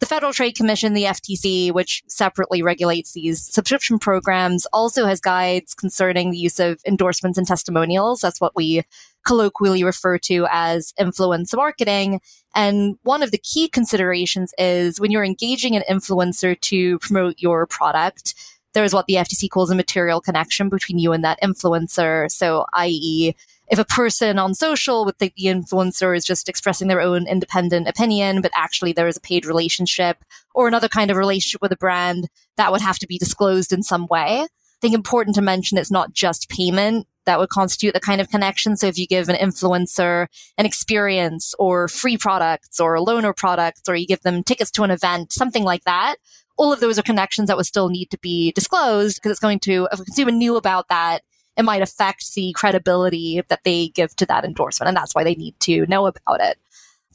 the 0.01 0.07
Federal 0.07 0.33
Trade 0.33 0.57
Commission, 0.57 0.95
the 0.95 1.05
FTC, 1.05 1.73
which 1.73 2.03
separately 2.07 2.63
regulates 2.63 3.13
these 3.13 3.45
subscription 3.53 3.99
programs, 3.99 4.65
also 4.73 5.05
has 5.07 5.21
guides 5.21 5.75
concerning 5.75 6.31
the 6.31 6.39
use 6.39 6.61
of 6.61 6.81
endorsements 6.87 7.37
and 7.37 7.47
testimonials. 7.47 8.21
That's 8.21 8.41
what 8.41 8.57
we 8.57 8.85
colloquially 9.29 9.85
refer 9.85 10.17
to 10.17 10.47
as 10.51 10.95
influence 10.99 11.55
marketing. 11.55 12.21
And 12.55 12.97
one 13.03 13.23
of 13.23 13.31
the 13.31 13.39
key 13.39 13.69
considerations 13.69 14.55
is 14.57 14.99
when 14.99 15.11
you're 15.11 15.23
engaging 15.23 15.77
an 15.77 15.85
influencer 15.89 16.59
to 16.59 16.99
promote 17.01 17.35
your 17.37 17.67
product, 17.67 18.35
there 18.73 18.85
is 18.85 18.95
what 18.95 19.05
the 19.05 19.17
FTC 19.17 19.51
calls 19.51 19.71
a 19.71 19.75
material 19.75 20.23
connection 20.23 20.71
between 20.71 20.99
you 20.99 21.13
and 21.13 21.23
that 21.25 21.39
influencer. 21.43 22.31
So, 22.31 22.65
i.e., 22.73 23.35
if 23.71 23.79
a 23.79 23.85
person 23.85 24.39
on 24.39 24.55
social 24.55 25.05
with 25.05 25.19
the, 25.19 25.31
the, 25.37 25.45
influencer 25.45 26.17
is 26.17 26.25
just 26.25 26.49
expressing 26.49 26.89
their 26.89 27.03
own 27.03 27.29
independent 27.29 27.87
opinion, 27.87 28.41
but 28.41 28.51
actually 28.55 28.95
there 28.95 29.09
is 29.09 29.19
a 29.19 29.21
paid 29.21 29.45
relationship 29.45 30.25
or 30.55 30.69
another 30.69 30.89
kind 30.89 31.11
of 31.11 31.19
relationship 31.19 31.61
with 31.61 31.73
a 31.73 31.77
brand, 31.77 32.31
that 32.57 32.73
would 32.73 32.81
have 32.81 32.99
to 33.01 33.07
be 33.07 33.19
disclosed 33.19 33.75
in 33.75 33.83
some 33.83 34.07
way. 34.07 34.47
Think 34.81 34.95
important 34.95 35.35
to 35.37 35.43
mention 35.43 35.79
it's 35.79 35.91
not 35.91 36.13
just 36.13 36.49
payment 36.49 37.07
that 37.27 37.39
would 37.39 37.51
constitute 37.51 37.93
the 37.93 38.01
kind 38.01 38.21
of 38.21 38.31
connection. 38.31 38.77
So 38.77 38.87
if 38.87 38.97
you 38.97 39.07
give 39.07 39.29
an 39.29 39.37
influencer 39.37 40.29
an 40.57 40.65
experience 40.65 41.55
or 41.59 41.89
free 41.89 42.17
products 42.17 42.81
or 42.81 42.97
a 42.97 43.01
loaner 43.01 43.37
products, 43.37 43.83
or 43.89 43.97
you 43.97 44.07
give 44.07 44.23
them 44.23 44.43
tickets 44.43 44.71
to 44.73 44.83
an 44.83 44.91
event, 44.91 45.33
something 45.33 45.63
like 45.63 45.85
that, 45.85 46.17
all 46.57 46.73
of 46.73 46.81
those 46.81 46.99
are 46.99 47.03
connections 47.03 47.49
that 47.49 47.57
would 47.57 47.67
still 47.67 47.89
need 47.89 48.11
to 48.11 48.19
be 48.19 48.53
disclosed 48.53 49.17
because 49.17 49.31
it's 49.31 49.41
going 49.41 49.61
to, 49.61 49.89
if 49.93 50.01
a 50.01 50.05
consumer 50.05 50.31
knew 50.31 50.57
about 50.57 50.89
that, 50.89 51.21
it 51.57 51.65
might 51.65 51.83
affect 51.83 52.35
the 52.35 52.53
credibility 52.53 53.43
that 53.49 53.65
they 53.65 53.89
give 53.89 54.15
to 54.17 54.27
that 54.27 54.45
endorsement. 54.45 54.89
And 54.89 54.97
that's 54.97 55.15
why 55.15 55.25
they 55.25 55.35
need 55.35 55.59
to 55.61 55.87
know 55.87 56.07
about 56.07 56.41
it 56.41 56.57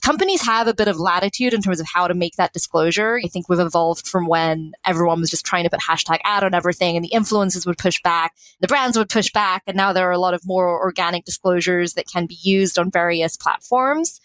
companies 0.03 0.41
have 0.45 0.67
a 0.67 0.73
bit 0.73 0.89
of 0.89 0.99
latitude 0.99 1.53
in 1.53 1.61
terms 1.61 1.79
of 1.79 1.87
how 1.87 2.07
to 2.07 2.13
make 2.13 2.35
that 2.35 2.53
disclosure. 2.53 3.19
I 3.23 3.27
think 3.27 3.47
we've 3.47 3.59
evolved 3.59 4.05
from 4.05 4.27
when 4.27 4.73
everyone 4.85 5.21
was 5.21 5.29
just 5.29 5.45
trying 5.45 5.63
to 5.63 5.69
put 5.69 5.79
hashtag 5.79 6.19
ad 6.25 6.43
on 6.43 6.53
everything 6.53 6.95
and 6.95 7.05
the 7.05 7.11
influencers 7.13 7.65
would 7.65 7.77
push 7.77 8.01
back, 8.03 8.35
the 8.59 8.67
brands 8.67 8.97
would 8.97 9.09
push 9.09 9.31
back. 9.31 9.63
And 9.65 9.77
now 9.77 9.93
there 9.93 10.07
are 10.07 10.11
a 10.11 10.19
lot 10.19 10.33
of 10.33 10.45
more 10.45 10.79
organic 10.79 11.23
disclosures 11.23 11.93
that 11.93 12.07
can 12.07 12.25
be 12.25 12.37
used 12.41 12.77
on 12.77 12.91
various 12.91 13.37
platforms. 13.37 14.19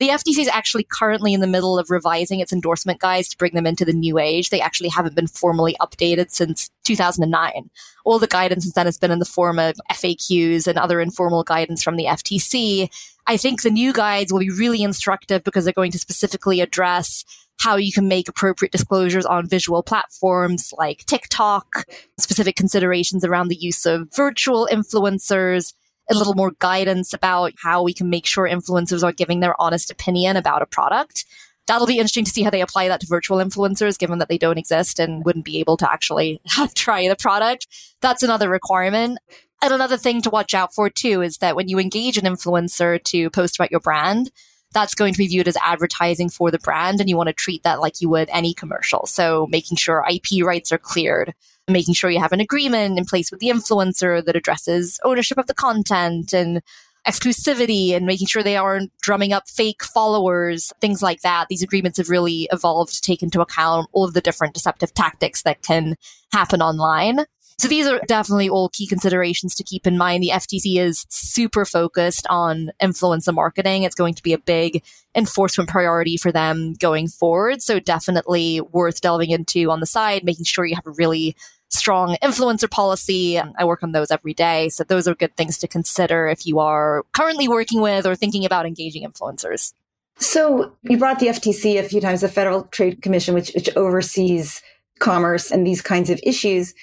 The 0.00 0.08
FTC 0.08 0.38
is 0.38 0.48
actually 0.48 0.86
currently 0.90 1.34
in 1.34 1.40
the 1.40 1.46
middle 1.46 1.78
of 1.78 1.88
revising 1.88 2.40
its 2.40 2.52
endorsement 2.52 2.98
guides 3.00 3.28
to 3.28 3.36
bring 3.36 3.52
them 3.54 3.66
into 3.66 3.84
the 3.84 3.92
new 3.92 4.18
age. 4.18 4.50
They 4.50 4.60
actually 4.60 4.88
haven't 4.88 5.14
been 5.14 5.28
formally 5.28 5.76
updated 5.80 6.32
since 6.32 6.68
2009. 6.82 7.70
All 8.04 8.18
the 8.18 8.26
guidance 8.26 8.64
since 8.64 8.74
then 8.74 8.86
has 8.86 8.98
been 8.98 9.12
in 9.12 9.20
the 9.20 9.24
form 9.24 9.60
of 9.60 9.76
FAQs 9.92 10.66
and 10.66 10.78
other 10.78 11.00
informal 11.00 11.44
guidance 11.44 11.80
from 11.82 11.96
the 11.96 12.06
FTC. 12.06 12.88
I 13.28 13.36
think 13.36 13.62
the 13.62 13.70
new 13.70 13.92
guides 13.92 14.32
will 14.32 14.40
be 14.40 14.50
really 14.50 14.82
instructive 14.82 15.44
because 15.44 15.64
they're 15.64 15.72
going 15.72 15.92
to 15.92 15.98
specifically 15.98 16.60
address 16.60 17.24
how 17.60 17.76
you 17.76 17.92
can 17.92 18.08
make 18.08 18.28
appropriate 18.28 18.72
disclosures 18.72 19.24
on 19.24 19.48
visual 19.48 19.84
platforms 19.84 20.72
like 20.76 21.04
TikTok, 21.06 21.84
specific 22.18 22.56
considerations 22.56 23.24
around 23.24 23.46
the 23.46 23.56
use 23.56 23.86
of 23.86 24.08
virtual 24.14 24.68
influencers, 24.70 25.72
a 26.10 26.14
little 26.14 26.34
more 26.34 26.52
guidance 26.58 27.12
about 27.12 27.52
how 27.62 27.82
we 27.82 27.94
can 27.94 28.10
make 28.10 28.26
sure 28.26 28.48
influencers 28.48 29.02
are 29.02 29.12
giving 29.12 29.40
their 29.40 29.60
honest 29.60 29.90
opinion 29.90 30.36
about 30.36 30.62
a 30.62 30.66
product. 30.66 31.24
That'll 31.66 31.86
be 31.86 31.96
interesting 31.96 32.24
to 32.24 32.30
see 32.30 32.42
how 32.42 32.50
they 32.50 32.60
apply 32.60 32.88
that 32.88 33.00
to 33.00 33.06
virtual 33.06 33.38
influencers, 33.38 33.98
given 33.98 34.18
that 34.18 34.28
they 34.28 34.36
don't 34.36 34.58
exist 34.58 34.98
and 34.98 35.24
wouldn't 35.24 35.46
be 35.46 35.60
able 35.60 35.78
to 35.78 35.90
actually 35.90 36.40
try 36.74 37.08
the 37.08 37.16
product. 37.16 37.66
That's 38.00 38.22
another 38.22 38.50
requirement. 38.50 39.18
And 39.62 39.72
another 39.72 39.96
thing 39.96 40.20
to 40.22 40.30
watch 40.30 40.52
out 40.52 40.74
for 40.74 40.90
too 40.90 41.22
is 41.22 41.38
that 41.38 41.56
when 41.56 41.68
you 41.68 41.78
engage 41.78 42.18
an 42.18 42.24
influencer 42.24 43.02
to 43.04 43.30
post 43.30 43.56
about 43.56 43.70
your 43.70 43.80
brand, 43.80 44.30
that's 44.74 44.94
going 44.94 45.14
to 45.14 45.18
be 45.18 45.28
viewed 45.28 45.48
as 45.48 45.56
advertising 45.62 46.28
for 46.28 46.50
the 46.50 46.58
brand 46.58 47.00
and 47.00 47.08
you 47.08 47.16
want 47.16 47.28
to 47.28 47.32
treat 47.32 47.62
that 47.62 47.80
like 47.80 48.00
you 48.00 48.10
would 48.10 48.28
any 48.30 48.52
commercial. 48.52 49.06
So 49.06 49.46
making 49.46 49.78
sure 49.78 50.04
IP 50.06 50.44
rights 50.44 50.72
are 50.72 50.78
cleared, 50.78 51.32
making 51.68 51.94
sure 51.94 52.10
you 52.10 52.20
have 52.20 52.32
an 52.32 52.40
agreement 52.40 52.98
in 52.98 53.04
place 53.04 53.30
with 53.30 53.40
the 53.40 53.48
influencer 53.48 54.24
that 54.24 54.36
addresses 54.36 54.98
ownership 55.04 55.38
of 55.38 55.46
the 55.46 55.54
content 55.54 56.32
and 56.32 56.62
exclusivity 57.06 57.94
and 57.94 58.06
making 58.06 58.26
sure 58.26 58.42
they 58.42 58.56
aren't 58.56 58.90
drumming 59.00 59.32
up 59.32 59.48
fake 59.48 59.84
followers, 59.84 60.72
things 60.80 61.02
like 61.02 61.20
that. 61.20 61.48
These 61.48 61.62
agreements 61.62 61.98
have 61.98 62.08
really 62.08 62.48
evolved 62.50 62.94
to 62.94 63.00
take 63.00 63.22
into 63.22 63.40
account 63.40 63.88
all 63.92 64.04
of 64.04 64.14
the 64.14 64.20
different 64.20 64.54
deceptive 64.54 64.94
tactics 64.94 65.42
that 65.42 65.62
can 65.62 65.96
happen 66.32 66.62
online. 66.62 67.26
So 67.58 67.68
these 67.68 67.86
are 67.86 68.00
definitely 68.08 68.48
all 68.48 68.68
key 68.70 68.86
considerations 68.86 69.54
to 69.54 69.62
keep 69.62 69.86
in 69.86 69.96
mind. 69.96 70.22
The 70.22 70.30
FTC 70.30 70.78
is 70.78 71.06
super 71.08 71.64
focused 71.64 72.26
on 72.28 72.72
influencer 72.82 73.32
marketing. 73.32 73.84
It's 73.84 73.94
going 73.94 74.14
to 74.14 74.22
be 74.22 74.32
a 74.32 74.38
big 74.38 74.82
enforcement 75.14 75.70
priority 75.70 76.16
for 76.16 76.32
them 76.32 76.74
going 76.74 77.06
forward. 77.06 77.62
So 77.62 77.78
definitely 77.78 78.60
worth 78.60 79.00
delving 79.00 79.30
into 79.30 79.70
on 79.70 79.78
the 79.78 79.86
side, 79.86 80.24
making 80.24 80.46
sure 80.46 80.64
you 80.64 80.74
have 80.74 80.86
a 80.86 80.90
really 80.90 81.36
strong 81.74 82.16
influencer 82.22 82.70
policy. 82.70 83.38
I 83.38 83.64
work 83.64 83.82
on 83.82 83.92
those 83.92 84.10
every 84.10 84.34
day. 84.34 84.68
So 84.68 84.84
those 84.84 85.06
are 85.06 85.14
good 85.14 85.36
things 85.36 85.58
to 85.58 85.68
consider 85.68 86.26
if 86.28 86.46
you 86.46 86.58
are 86.58 87.04
currently 87.12 87.48
working 87.48 87.80
with 87.80 88.06
or 88.06 88.14
thinking 88.14 88.44
about 88.44 88.66
engaging 88.66 89.06
influencers. 89.06 89.72
So 90.18 90.72
you 90.82 90.96
brought 90.96 91.18
the 91.18 91.26
FTC 91.26 91.78
a 91.78 91.82
few 91.82 92.00
times, 92.00 92.20
the 92.20 92.28
Federal 92.28 92.64
Trade 92.64 93.02
Commission, 93.02 93.34
which, 93.34 93.52
which 93.54 93.74
oversees 93.76 94.62
commerce 95.00 95.50
and 95.50 95.66
these 95.66 95.82
kinds 95.82 96.08
of 96.08 96.20
issues. 96.22 96.74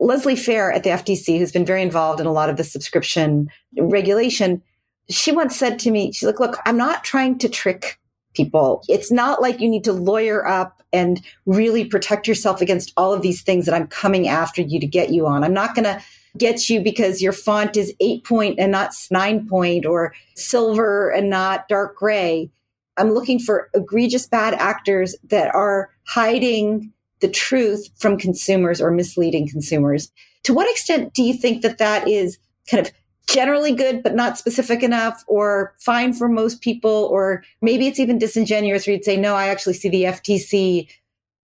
Leslie 0.00 0.36
Fair 0.36 0.72
at 0.72 0.84
the 0.84 0.90
FTC, 0.90 1.38
who's 1.38 1.52
been 1.52 1.66
very 1.66 1.82
involved 1.82 2.20
in 2.20 2.26
a 2.26 2.32
lot 2.32 2.48
of 2.48 2.56
the 2.56 2.64
subscription 2.64 3.50
regulation, 3.78 4.62
she 5.10 5.32
once 5.32 5.56
said 5.56 5.78
to 5.80 5.90
me, 5.90 6.12
she's 6.12 6.26
like, 6.26 6.40
look, 6.40 6.58
I'm 6.64 6.76
not 6.76 7.04
trying 7.04 7.38
to 7.38 7.48
trick 7.48 7.98
people. 8.34 8.84
It's 8.88 9.10
not 9.10 9.42
like 9.42 9.60
you 9.60 9.68
need 9.68 9.84
to 9.84 9.92
lawyer 9.92 10.46
up 10.46 10.82
and 10.92 11.20
really 11.46 11.84
protect 11.84 12.26
yourself 12.26 12.60
against 12.60 12.92
all 12.96 13.12
of 13.12 13.22
these 13.22 13.42
things 13.42 13.66
that 13.66 13.74
I'm 13.74 13.86
coming 13.86 14.28
after 14.28 14.62
you 14.62 14.80
to 14.80 14.86
get 14.86 15.10
you 15.10 15.26
on. 15.26 15.44
I'm 15.44 15.54
not 15.54 15.74
going 15.74 15.84
to 15.84 16.02
get 16.36 16.70
you 16.70 16.80
because 16.80 17.20
your 17.20 17.32
font 17.32 17.76
is 17.76 17.94
eight 18.00 18.24
point 18.24 18.58
and 18.58 18.72
not 18.72 18.92
nine 19.10 19.46
point 19.48 19.84
or 19.84 20.14
silver 20.34 21.10
and 21.10 21.28
not 21.30 21.68
dark 21.68 21.96
gray. 21.96 22.50
I'm 22.96 23.12
looking 23.12 23.38
for 23.38 23.70
egregious 23.74 24.26
bad 24.26 24.54
actors 24.54 25.14
that 25.24 25.54
are 25.54 25.90
hiding 26.06 26.92
the 27.20 27.28
truth 27.28 27.88
from 27.96 28.18
consumers 28.18 28.80
or 28.80 28.90
misleading 28.90 29.48
consumers. 29.48 30.10
To 30.44 30.54
what 30.54 30.70
extent 30.70 31.14
do 31.14 31.22
you 31.22 31.34
think 31.34 31.62
that 31.62 31.78
that 31.78 32.08
is 32.08 32.38
kind 32.70 32.86
of 32.86 32.92
generally 33.28 33.74
good, 33.74 34.02
but 34.02 34.14
not 34.14 34.38
specific 34.38 34.82
enough 34.82 35.22
or 35.26 35.74
fine 35.78 36.12
for 36.12 36.28
most 36.28 36.60
people? 36.60 37.08
Or 37.10 37.44
maybe 37.60 37.86
it's 37.86 38.00
even 38.00 38.18
disingenuous 38.18 38.86
where 38.86 38.94
you'd 38.94 39.04
say, 39.04 39.16
no, 39.16 39.34
I 39.34 39.48
actually 39.48 39.74
see 39.74 39.88
the 39.88 40.04
FTC 40.04 40.88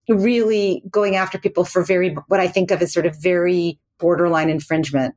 really 0.09 0.83
going 0.91 1.17
after 1.17 1.39
people 1.39 1.65
for 1.65 1.85
very, 1.85 2.15
what 2.29 2.41
I 2.41 2.49
think 2.49 2.71
of 2.71 2.83
as 2.83 2.93
sort 2.93 3.07
of 3.07 3.17
very 3.21 3.79
borderline 3.99 4.51
infringement. 4.51 5.15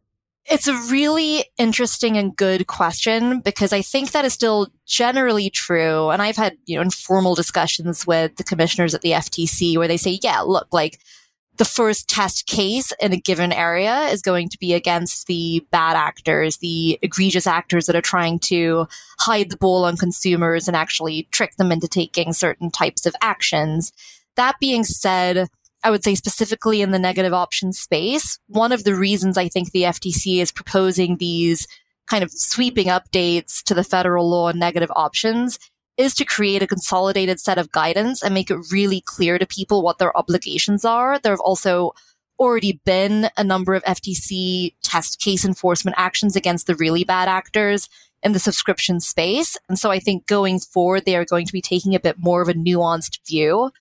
It's 0.49 0.67
a 0.67 0.75
really 0.89 1.43
interesting 1.57 2.17
and 2.17 2.33
good 2.33 2.67
question 2.67 3.41
because 3.41 3.73
I 3.73 3.81
think 3.81 4.11
that 4.11 4.23
is 4.23 4.31
still 4.31 4.67
generally 4.85 5.49
true. 5.49 6.09
And 6.09 6.21
I've 6.21 6.37
had, 6.37 6.57
you 6.65 6.77
know, 6.77 6.81
informal 6.81 7.35
discussions 7.35 8.07
with 8.07 8.37
the 8.37 8.45
commissioners 8.45 8.95
at 8.95 9.01
the 9.01 9.11
FTC 9.11 9.77
where 9.77 9.89
they 9.89 9.97
say, 9.97 10.19
yeah, 10.23 10.39
look, 10.39 10.67
like 10.71 10.99
the 11.57 11.65
first 11.65 12.07
test 12.07 12.45
case 12.45 12.93
in 12.99 13.13
a 13.13 13.17
given 13.17 13.51
area 13.51 14.01
is 14.09 14.21
going 14.21 14.49
to 14.49 14.59
be 14.59 14.73
against 14.73 15.27
the 15.27 15.65
bad 15.71 15.95
actors, 15.95 16.57
the 16.57 16.99
egregious 17.01 17.47
actors 17.47 17.87
that 17.87 17.95
are 17.95 18.01
trying 18.01 18.39
to 18.39 18.87
hide 19.19 19.49
the 19.49 19.57
ball 19.57 19.85
on 19.85 19.97
consumers 19.97 20.67
and 20.67 20.77
actually 20.77 21.27
trick 21.31 21.55
them 21.57 21.71
into 21.71 21.87
taking 21.87 22.33
certain 22.33 22.69
types 22.69 23.05
of 23.05 23.15
actions. 23.21 23.91
That 24.35 24.59
being 24.59 24.83
said, 24.83 25.47
I 25.83 25.89
would 25.89 26.03
say 26.03 26.15
specifically 26.15 26.81
in 26.81 26.91
the 26.91 26.99
negative 26.99 27.33
option 27.33 27.73
space, 27.73 28.39
one 28.47 28.71
of 28.71 28.83
the 28.83 28.95
reasons 28.95 29.37
I 29.37 29.47
think 29.47 29.71
the 29.71 29.83
FTC 29.83 30.41
is 30.41 30.51
proposing 30.51 31.17
these 31.17 31.67
kind 32.07 32.23
of 32.23 32.31
sweeping 32.31 32.87
updates 32.87 33.63
to 33.63 33.73
the 33.73 33.83
federal 33.83 34.29
law 34.29 34.47
on 34.47 34.59
negative 34.59 34.91
options 34.95 35.59
is 35.97 36.13
to 36.15 36.25
create 36.25 36.63
a 36.63 36.67
consolidated 36.67 37.39
set 37.39 37.57
of 37.57 37.71
guidance 37.71 38.23
and 38.23 38.33
make 38.33 38.51
it 38.51 38.71
really 38.71 39.01
clear 39.01 39.37
to 39.37 39.45
people 39.45 39.81
what 39.81 39.97
their 39.97 40.15
obligations 40.15 40.85
are. 40.85 41.19
There 41.19 41.33
have 41.33 41.39
also 41.39 41.93
already 42.39 42.79
been 42.85 43.29
a 43.35 43.43
number 43.43 43.73
of 43.73 43.83
FTC 43.83 44.75
test 44.83 45.19
case 45.19 45.43
enforcement 45.43 45.95
actions 45.97 46.35
against 46.35 46.67
the 46.67 46.75
really 46.75 47.03
bad 47.03 47.27
actors 47.27 47.89
in 48.21 48.33
the 48.33 48.39
subscription 48.39 48.99
space. 48.99 49.57
And 49.67 49.79
so 49.79 49.89
I 49.89 49.99
think 49.99 50.27
going 50.27 50.59
forward, 50.59 51.05
they 51.05 51.15
are 51.15 51.25
going 51.25 51.47
to 51.47 51.53
be 51.53 51.61
taking 51.61 51.95
a 51.95 51.99
bit 51.99 52.17
more 52.19 52.41
of 52.41 52.49
a 52.49 52.53
nuanced 52.53 53.19
view 53.27 53.71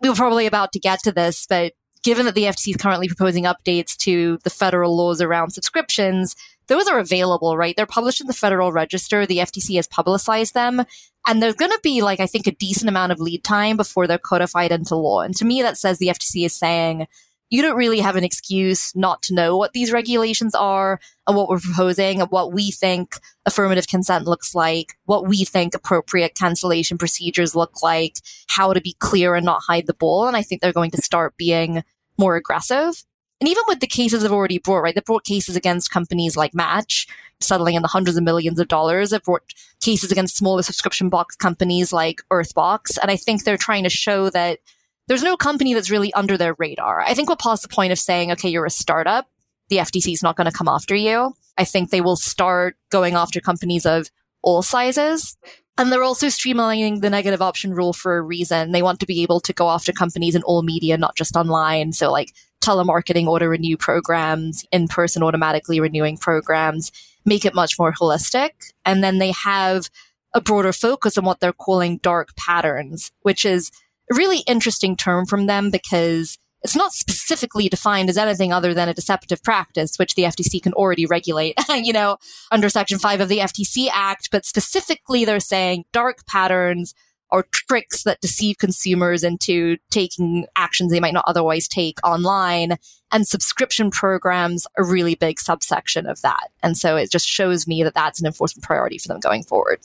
we 0.00 0.08
were 0.08 0.14
probably 0.14 0.46
about 0.46 0.72
to 0.72 0.78
get 0.78 1.00
to 1.04 1.12
this, 1.12 1.46
but 1.46 1.72
given 2.02 2.26
that 2.26 2.34
the 2.34 2.44
FTC 2.44 2.70
is 2.70 2.76
currently 2.76 3.08
proposing 3.08 3.44
updates 3.44 3.96
to 3.96 4.38
the 4.44 4.50
federal 4.50 4.96
laws 4.96 5.20
around 5.20 5.50
subscriptions, 5.50 6.36
those 6.68 6.86
are 6.88 6.98
available, 6.98 7.56
right? 7.56 7.76
They're 7.76 7.86
published 7.86 8.20
in 8.20 8.26
the 8.26 8.32
Federal 8.32 8.72
Register. 8.72 9.26
The 9.26 9.38
FTC 9.38 9.76
has 9.76 9.86
publicized 9.86 10.54
them. 10.54 10.84
And 11.26 11.42
there's 11.42 11.54
going 11.54 11.72
to 11.72 11.80
be 11.82 12.02
like, 12.02 12.20
I 12.20 12.26
think, 12.26 12.46
a 12.46 12.52
decent 12.52 12.88
amount 12.88 13.12
of 13.12 13.20
lead 13.20 13.42
time 13.42 13.76
before 13.76 14.06
they're 14.06 14.18
codified 14.18 14.70
into 14.70 14.94
law. 14.94 15.20
And 15.20 15.34
to 15.36 15.44
me, 15.44 15.60
that 15.62 15.76
says 15.76 15.98
the 15.98 16.06
FTC 16.08 16.46
is 16.46 16.54
saying, 16.54 17.08
you 17.50 17.62
don't 17.62 17.76
really 17.76 18.00
have 18.00 18.16
an 18.16 18.24
excuse 18.24 18.94
not 18.96 19.22
to 19.22 19.34
know 19.34 19.56
what 19.56 19.72
these 19.72 19.92
regulations 19.92 20.54
are 20.54 20.98
and 21.26 21.36
what 21.36 21.48
we're 21.48 21.60
proposing 21.60 22.20
and 22.20 22.30
what 22.30 22.52
we 22.52 22.70
think 22.70 23.18
affirmative 23.44 23.86
consent 23.86 24.26
looks 24.26 24.54
like, 24.54 24.94
what 25.04 25.28
we 25.28 25.44
think 25.44 25.74
appropriate 25.74 26.34
cancellation 26.34 26.98
procedures 26.98 27.54
look 27.54 27.82
like, 27.82 28.16
how 28.48 28.72
to 28.72 28.80
be 28.80 28.96
clear 28.98 29.34
and 29.34 29.44
not 29.44 29.62
hide 29.66 29.86
the 29.86 29.94
ball. 29.94 30.26
And 30.26 30.36
I 30.36 30.42
think 30.42 30.60
they're 30.60 30.72
going 30.72 30.90
to 30.92 31.02
start 31.02 31.36
being 31.36 31.84
more 32.18 32.36
aggressive. 32.36 33.04
And 33.40 33.48
even 33.48 33.62
with 33.68 33.80
the 33.80 33.86
cases 33.86 34.22
they've 34.22 34.32
already 34.32 34.58
brought, 34.58 34.78
right? 34.78 34.94
They've 34.94 35.04
brought 35.04 35.24
cases 35.24 35.56
against 35.56 35.90
companies 35.90 36.36
like 36.36 36.54
Match, 36.54 37.06
settling 37.40 37.74
in 37.74 37.82
the 37.82 37.88
hundreds 37.88 38.16
of 38.16 38.24
millions 38.24 38.58
of 38.58 38.68
dollars. 38.68 39.10
They've 39.10 39.22
brought 39.22 39.42
cases 39.80 40.10
against 40.10 40.36
smaller 40.36 40.62
subscription 40.62 41.10
box 41.10 41.36
companies 41.36 41.92
like 41.92 42.22
UrthBox. 42.30 42.98
And 43.00 43.10
I 43.10 43.16
think 43.16 43.44
they're 43.44 43.58
trying 43.58 43.84
to 43.84 43.90
show 43.90 44.30
that 44.30 44.60
there's 45.08 45.22
no 45.22 45.36
company 45.36 45.74
that's 45.74 45.90
really 45.90 46.12
under 46.14 46.36
their 46.36 46.54
radar. 46.58 47.00
I 47.00 47.14
think 47.14 47.28
what 47.28 47.38
past 47.38 47.62
the 47.62 47.68
point 47.68 47.92
of 47.92 47.98
saying, 47.98 48.32
okay, 48.32 48.48
you're 48.48 48.66
a 48.66 48.70
startup, 48.70 49.28
the 49.68 49.76
FTC 49.76 50.12
is 50.12 50.22
not 50.22 50.36
going 50.36 50.50
to 50.50 50.56
come 50.56 50.68
after 50.68 50.94
you. 50.94 51.34
I 51.58 51.64
think 51.64 51.90
they 51.90 52.00
will 52.00 52.16
start 52.16 52.76
going 52.90 53.14
after 53.14 53.40
companies 53.40 53.86
of 53.86 54.10
all 54.42 54.62
sizes. 54.62 55.36
And 55.78 55.92
they're 55.92 56.02
also 56.02 56.28
streamlining 56.28 57.02
the 57.02 57.10
negative 57.10 57.42
option 57.42 57.74
rule 57.74 57.92
for 57.92 58.16
a 58.16 58.22
reason. 58.22 58.72
They 58.72 58.82
want 58.82 59.00
to 59.00 59.06
be 59.06 59.22
able 59.22 59.40
to 59.40 59.52
go 59.52 59.68
after 59.68 59.92
companies 59.92 60.34
in 60.34 60.42
all 60.42 60.62
media, 60.62 60.96
not 60.96 61.16
just 61.16 61.36
online. 61.36 61.92
So 61.92 62.10
like 62.10 62.32
telemarketing 62.62 63.26
auto 63.26 63.46
renew 63.46 63.76
programs, 63.76 64.64
in 64.72 64.88
person 64.88 65.22
automatically 65.22 65.80
renewing 65.80 66.16
programs, 66.16 66.92
make 67.24 67.44
it 67.44 67.54
much 67.54 67.78
more 67.78 67.92
holistic. 67.92 68.50
And 68.84 69.02
then 69.02 69.18
they 69.18 69.32
have 69.32 69.88
a 70.34 70.40
broader 70.40 70.72
focus 70.72 71.16
on 71.16 71.24
what 71.24 71.40
they're 71.40 71.52
calling 71.52 71.98
dark 71.98 72.34
patterns, 72.36 73.12
which 73.22 73.44
is 73.44 73.70
a 74.10 74.16
really 74.16 74.40
interesting 74.46 74.96
term 74.96 75.26
from 75.26 75.46
them 75.46 75.70
because 75.70 76.38
it's 76.62 76.76
not 76.76 76.92
specifically 76.92 77.68
defined 77.68 78.08
as 78.10 78.18
anything 78.18 78.52
other 78.52 78.74
than 78.74 78.88
a 78.88 78.94
deceptive 78.94 79.42
practice, 79.42 79.98
which 79.98 80.14
the 80.14 80.24
FTC 80.24 80.62
can 80.62 80.72
already 80.72 81.06
regulate, 81.06 81.54
you 81.70 81.92
know, 81.92 82.16
under 82.50 82.68
Section 82.68 82.98
5 82.98 83.20
of 83.20 83.28
the 83.28 83.38
FTC 83.38 83.88
Act. 83.92 84.30
But 84.32 84.44
specifically, 84.44 85.24
they're 85.24 85.40
saying 85.40 85.84
dark 85.92 86.26
patterns 86.26 86.94
are 87.36 87.46
tricks 87.52 88.02
that 88.04 88.20
deceive 88.20 88.58
consumers 88.58 89.22
into 89.22 89.76
taking 89.90 90.46
actions 90.56 90.90
they 90.90 91.00
might 91.00 91.14
not 91.14 91.24
otherwise 91.26 91.68
take 91.68 91.98
online. 92.04 92.76
And 93.12 93.26
subscription 93.26 93.90
programs 93.90 94.66
a 94.76 94.84
really 94.84 95.14
big 95.14 95.38
subsection 95.38 96.06
of 96.06 96.20
that. 96.22 96.48
And 96.62 96.76
so 96.76 96.96
it 96.96 97.10
just 97.10 97.26
shows 97.26 97.66
me 97.66 97.82
that 97.82 97.94
that's 97.94 98.20
an 98.20 98.26
enforcement 98.26 98.64
priority 98.64 98.98
for 98.98 99.08
them 99.08 99.20
going 99.20 99.42
forward. 99.44 99.80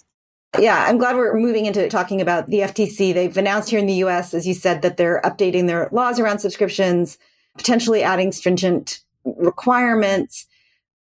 Yeah, 0.60 0.86
I'm 0.88 0.98
glad 0.98 1.16
we're 1.16 1.38
moving 1.38 1.66
into 1.66 1.88
talking 1.88 2.20
about 2.20 2.48
the 2.48 2.60
FTC. 2.60 3.14
They've 3.14 3.38
announced 3.38 3.70
here 3.70 3.80
in 3.80 3.86
the 3.86 4.04
US, 4.06 4.34
as 4.34 4.46
you 4.46 4.54
said, 4.54 4.82
that 4.82 4.98
they're 4.98 5.22
updating 5.24 5.68
their 5.68 5.88
laws 5.92 6.20
around 6.20 6.40
subscriptions, 6.40 7.18
potentially 7.58 8.04
adding 8.04 8.32
stringent 8.32 9.02
requirements. 9.24 10.48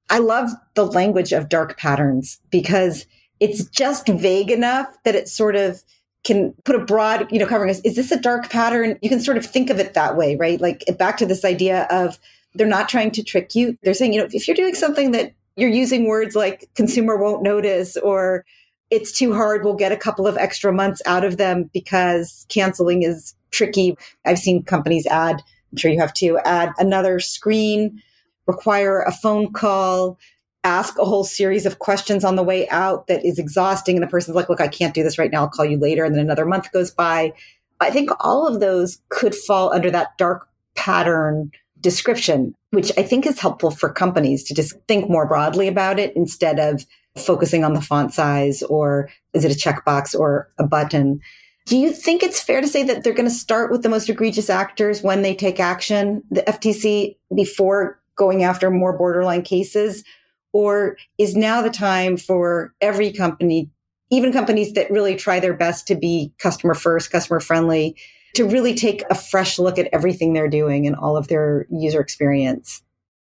I 0.10 0.20
love 0.20 0.52
the 0.76 0.86
language 0.86 1.34
of 1.34 1.50
dark 1.50 1.78
patterns 1.78 2.40
because 2.50 3.06
it's 3.42 3.66
just 3.66 4.08
vague 4.08 4.52
enough 4.52 4.88
that 5.04 5.16
it 5.16 5.28
sort 5.28 5.56
of 5.56 5.84
can 6.24 6.54
put 6.66 6.76
a 6.76 6.80
broad, 6.80 7.32
you 7.32 7.40
know, 7.40 7.48
covering 7.48 7.70
us. 7.70 7.80
Is 7.82 7.96
this 7.96 8.12
a 8.12 8.20
dark 8.20 8.50
pattern? 8.50 8.98
You 9.02 9.10
can 9.10 9.20
sort 9.20 9.38
of 9.38 9.46
think 9.46 9.70
of 9.70 9.80
it 9.80 9.94
that 9.96 10.16
way, 10.16 10.36
right? 10.36 10.62
Like 10.62 10.84
back 10.98 11.18
to 11.18 11.26
this 11.26 11.44
idea 11.44 11.88
of 11.90 12.20
they're 12.54 12.68
not 12.68 12.90
trying 12.90 13.12
to 13.12 13.24
trick 13.24 13.56
you. 13.56 13.78
They're 13.82 13.94
saying, 13.94 14.14
you 14.14 14.20
know, 14.20 14.28
if 14.32 14.48
you're 14.48 14.56
doing 14.56 14.76
something 14.76 15.12
that 15.12 15.34
you're 15.56 15.70
using 15.70 16.08
words 16.08 16.36
like 16.36 16.70
consumer 16.76 17.18
won't 17.18 17.44
notice 17.44 17.98
or 17.98 18.46
it's 18.90 19.12
too 19.12 19.34
hard. 19.34 19.64
We'll 19.64 19.74
get 19.74 19.92
a 19.92 19.98
couple 19.98 20.28
of 20.28 20.38
extra 20.38 20.72
months 20.72 21.02
out 21.06 21.24
of 21.24 21.38
them 21.38 21.70
because 21.74 22.46
canceling 22.50 23.04
is 23.04 23.34
tricky. 23.50 23.98
I've 24.26 24.40
seen 24.40 24.64
companies 24.64 25.08
add, 25.08 25.42
I'm 25.72 25.78
sure 25.78 25.92
you 25.92 26.00
have 26.00 26.14
to, 26.16 26.38
add 26.40 26.72
another 26.78 27.20
screen, 27.20 28.02
require 28.48 29.02
a 29.02 29.12
phone 29.12 29.54
call, 29.54 30.20
ask 30.64 30.98
a 31.00 31.06
whole 31.06 31.24
series 31.24 31.66
of 31.66 31.80
questions 31.80 32.24
on 32.24 32.36
the 32.36 32.44
way 32.44 32.68
out 32.70 33.08
that 33.08 33.26
is 33.26 33.40
exhausting. 33.40 33.96
And 33.96 34.04
the 34.04 34.10
person's 34.10 34.36
like, 34.36 34.50
look, 34.50 34.62
I 34.62 34.68
can't 34.68 34.94
do 34.94 35.04
this 35.04 35.18
right 35.18 35.32
now. 35.32 35.42
I'll 35.42 35.50
call 35.50 35.66
you 35.66 35.78
later. 35.78 36.04
And 36.04 36.14
then 36.14 36.22
another 36.22 36.46
month 36.46 36.72
goes 36.72 36.92
by. 36.92 37.34
I 37.80 37.90
think 37.90 38.12
all 38.20 38.48
of 38.48 38.60
those 38.60 39.02
could 39.10 39.34
fall 39.34 39.74
under 39.74 39.90
that 39.92 40.18
dark 40.18 40.48
pattern 40.76 41.52
description, 41.80 42.54
which 42.70 42.92
I 42.98 43.04
think 43.04 43.26
is 43.26 43.40
helpful 43.40 43.72
for 43.72 43.92
companies 43.92 44.44
to 44.46 44.54
just 44.54 44.76
think 44.88 45.10
more 45.10 45.28
broadly 45.28 45.68
about 45.68 46.00
it 46.00 46.16
instead 46.16 46.60
of 46.60 46.86
focusing 47.18 47.64
on 47.64 47.74
the 47.74 47.82
font 47.82 48.14
size 48.14 48.64
or 48.64 49.10
is 49.34 49.44
it 49.44 49.52
a 49.52 49.56
checkbox 49.56 50.18
or 50.18 50.50
a 50.60 50.64
button? 50.64 51.20
Do 51.66 51.78
you 51.78 51.92
think 51.92 52.24
it's 52.24 52.42
fair 52.42 52.62
to 52.62 52.68
say 52.68 52.84
that 52.84 53.04
they're 53.04 53.14
going 53.14 53.30
to 53.30 53.36
start 53.36 53.72
with 53.72 53.84
the 53.84 53.90
most 53.90 54.10
egregious 54.10 54.50
actors 54.50 55.02
when 55.02 55.22
they 55.22 55.36
take 55.36 55.60
action, 55.60 56.24
the 56.30 56.42
FTC, 56.42 57.18
before 57.36 58.00
going 58.16 58.44
after 58.44 58.70
more 58.70 58.98
borderline 58.98 59.42
cases? 59.42 60.04
Or 60.54 60.98
is 61.18 61.36
now 61.36 61.62
the 61.62 61.70
time 61.70 62.18
for 62.18 62.74
every 62.82 63.12
company, 63.12 63.70
even 64.10 64.34
companies 64.34 64.74
that 64.74 64.92
really 64.92 65.16
try 65.16 65.40
their 65.40 65.54
best 65.54 65.88
to 65.88 65.96
be 65.96 66.34
customer 66.38 66.74
first, 66.74 67.12
customer 67.12 67.40
friendly, 67.40 67.96
to 68.36 68.46
really 68.46 68.76
take 68.76 69.04
a 69.10 69.16
fresh 69.16 69.60
look 69.60 69.78
at 69.78 69.90
everything 69.94 70.34
they're 70.34 70.50
doing 70.50 70.88
and 70.88 70.96
all 70.96 71.18
of 71.18 71.28
their 71.28 71.66
user 71.70 72.02
experience? 72.02 72.82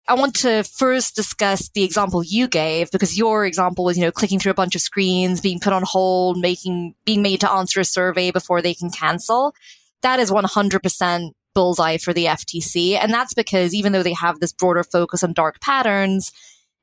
I 0.08 0.14
want 0.14 0.34
to 0.36 0.64
first 0.64 1.14
discuss 1.14 1.68
the 1.68 1.84
example 1.84 2.24
you 2.24 2.48
gave 2.48 2.90
because 2.90 3.16
your 3.16 3.46
example 3.46 3.84
was, 3.84 3.96
you 3.96 4.04
know, 4.04 4.10
clicking 4.10 4.40
through 4.40 4.50
a 4.50 4.54
bunch 4.54 4.74
of 4.74 4.80
screens, 4.80 5.40
being 5.40 5.60
put 5.60 5.72
on 5.72 5.84
hold, 5.84 6.38
making, 6.38 6.94
being 7.04 7.22
made 7.22 7.40
to 7.40 7.50
answer 7.50 7.80
a 7.80 7.84
survey 7.84 8.32
before 8.32 8.60
they 8.60 8.74
can 8.74 8.90
cancel. 8.90 9.54
That 10.02 10.18
is 10.18 10.30
100% 10.30 11.30
bullseye 11.54 11.98
for 11.98 12.12
the 12.12 12.24
FTC. 12.24 12.98
And 13.00 13.12
that's 13.12 13.34
because 13.34 13.74
even 13.74 13.92
though 13.92 14.02
they 14.02 14.14
have 14.14 14.40
this 14.40 14.52
broader 14.52 14.82
focus 14.82 15.22
on 15.22 15.34
dark 15.34 15.60
patterns 15.60 16.32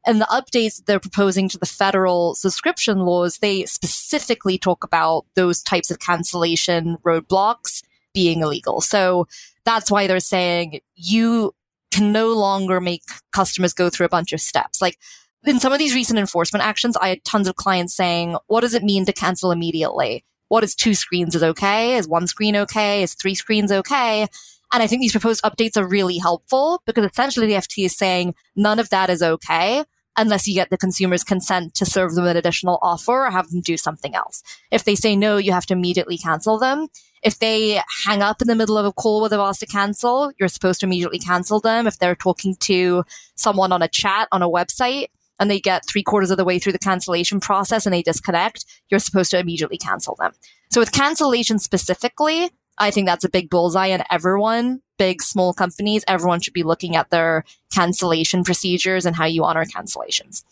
and 0.06 0.22
the 0.22 0.26
updates 0.26 0.78
that 0.78 0.86
they're 0.86 1.00
proposing 1.00 1.50
to 1.50 1.58
the 1.58 1.66
federal 1.66 2.36
subscription 2.36 3.00
laws, 3.00 3.38
they 3.38 3.66
specifically 3.66 4.58
talk 4.58 4.84
about 4.84 5.26
those 5.36 5.62
types 5.62 5.92
of 5.92 6.00
cancellation 6.00 6.98
roadblocks 7.06 7.84
being 8.14 8.42
illegal. 8.42 8.82
So 8.82 9.28
that's 9.66 9.92
why 9.92 10.08
they're 10.08 10.20
saying 10.20 10.80
you 10.96 11.54
can 11.92 12.12
no 12.12 12.34
longer 12.34 12.80
make 12.80 13.04
customers 13.34 13.74
go 13.74 13.90
through 13.90 14.06
a 14.06 14.10
bunch 14.10 14.32
of 14.32 14.42
steps. 14.42 14.82
Like 14.82 14.98
in 15.46 15.60
some 15.60 15.74
of 15.74 15.80
these 15.80 15.96
recent 15.96 16.20
enforcement 16.20 16.66
actions, 16.66 16.98
I 16.98 17.10
had 17.10 17.24
tons 17.24 17.48
of 17.48 17.56
clients 17.56 17.94
saying, 17.94 18.38
what 18.48 18.62
does 18.62 18.74
it 18.74 18.84
mean 18.84 19.06
to 19.06 19.14
cancel 19.14 19.52
immediately? 19.52 20.24
what 20.50 20.64
is 20.64 20.76
two 20.76 20.94
screens 20.94 21.36
is 21.36 21.44
okay? 21.44 21.96
Is 21.96 22.08
one 22.08 22.28
screen 22.28 22.56
okay? 22.58 23.04
Is 23.04 23.14
three 23.14 23.36
screens 23.36 23.72
okay? 23.72 24.28
And 24.72 24.84
I 24.84 24.88
think 24.88 25.02
these 25.02 25.12
proposed 25.12 25.44
updates 25.44 25.78
are 25.78 25.88
really 25.88 26.18
helpful 26.18 26.82
because 26.86 27.06
essentially 27.06 27.48
the 27.48 27.54
FT 27.54 27.86
is 27.86 27.96
saying 27.96 28.36
none 28.56 28.80
of 28.80 28.90
that 28.90 29.10
is 29.10 29.22
okay 29.22 29.84
unless 30.18 30.48
you 30.48 30.54
get 30.54 30.70
the 30.70 30.78
consumer's 30.78 31.24
consent 31.24 31.74
to 31.76 31.86
serve 31.86 32.14
them 32.14 32.26
an 32.26 32.36
additional 32.36 32.78
offer 32.82 33.26
or 33.26 33.32
have 33.32 33.50
them 33.50 33.62
do 33.62 33.78
something 33.78 34.16
else. 34.16 34.44
If 34.70 34.84
they 34.84 34.96
say 34.96 35.16
no, 35.16 35.38
you 35.38 35.54
have 35.54 35.66
to 35.68 35.74
immediately 35.74 36.18
cancel 36.18 36.60
them. 36.60 36.88
If 37.24 37.40
they 37.40 37.82
hang 38.06 38.22
up 38.22 38.42
in 38.42 38.48
the 38.48 38.56
middle 38.56 38.78
of 38.78 38.86
a 38.86 38.94
call 38.94 39.22
with 39.22 39.34
a 39.34 39.38
asked 39.38 39.62
to 39.62 39.66
cancel, 39.66 40.32
you're 40.40 40.50
supposed 40.50 40.82
to 40.82 40.86
immediately 40.86 41.20
cancel 41.20 41.60
them. 41.60 41.88
If 41.88 42.00
they're 42.00 42.16
talking 42.16 42.56
to 42.62 43.04
someone 43.36 43.72
on 43.72 43.82
a 43.82 43.88
chat 43.88 44.28
on 44.32 44.42
a 44.42 44.50
website 44.50 45.08
and 45.40 45.50
they 45.50 45.60
get 45.60 45.88
three 45.88 46.04
quarters 46.04 46.32
of 46.32 46.38
the 46.38 46.46
way 46.46 46.60
through 46.60 46.74
the 46.74 46.80
cancellation 46.80 47.40
process 47.40 47.86
and 47.86 47.94
they 47.94 48.02
disconnect, 48.02 48.66
you're 48.90 49.00
supposed 49.00 49.32
to 49.32 49.40
immediately 49.40 49.78
cancel 49.78 50.16
them. 50.20 50.34
So 50.70 50.80
with 50.80 50.92
cancellation 50.92 51.60
specifically, 51.60 52.52
I 52.80 52.92
think 52.92 53.08
that's 53.08 53.26
a 53.26 53.30
big 53.30 53.50
bullseye 53.50 53.88
and 53.88 54.04
everyone, 54.10 54.82
big, 54.98 55.22
small 55.22 55.54
companies, 55.54 56.04
everyone 56.08 56.39
should 56.39 56.54
be 56.54 56.63
looking 56.63 56.96
at 56.96 57.10
their 57.10 57.44
cancellation 57.74 58.44
procedures 58.44 59.06
and 59.06 59.15
how 59.15 59.26
you 59.26 59.44
honor 59.44 59.65
cancellations. 59.65 60.44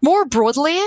More 0.00 0.24
broadly, 0.24 0.80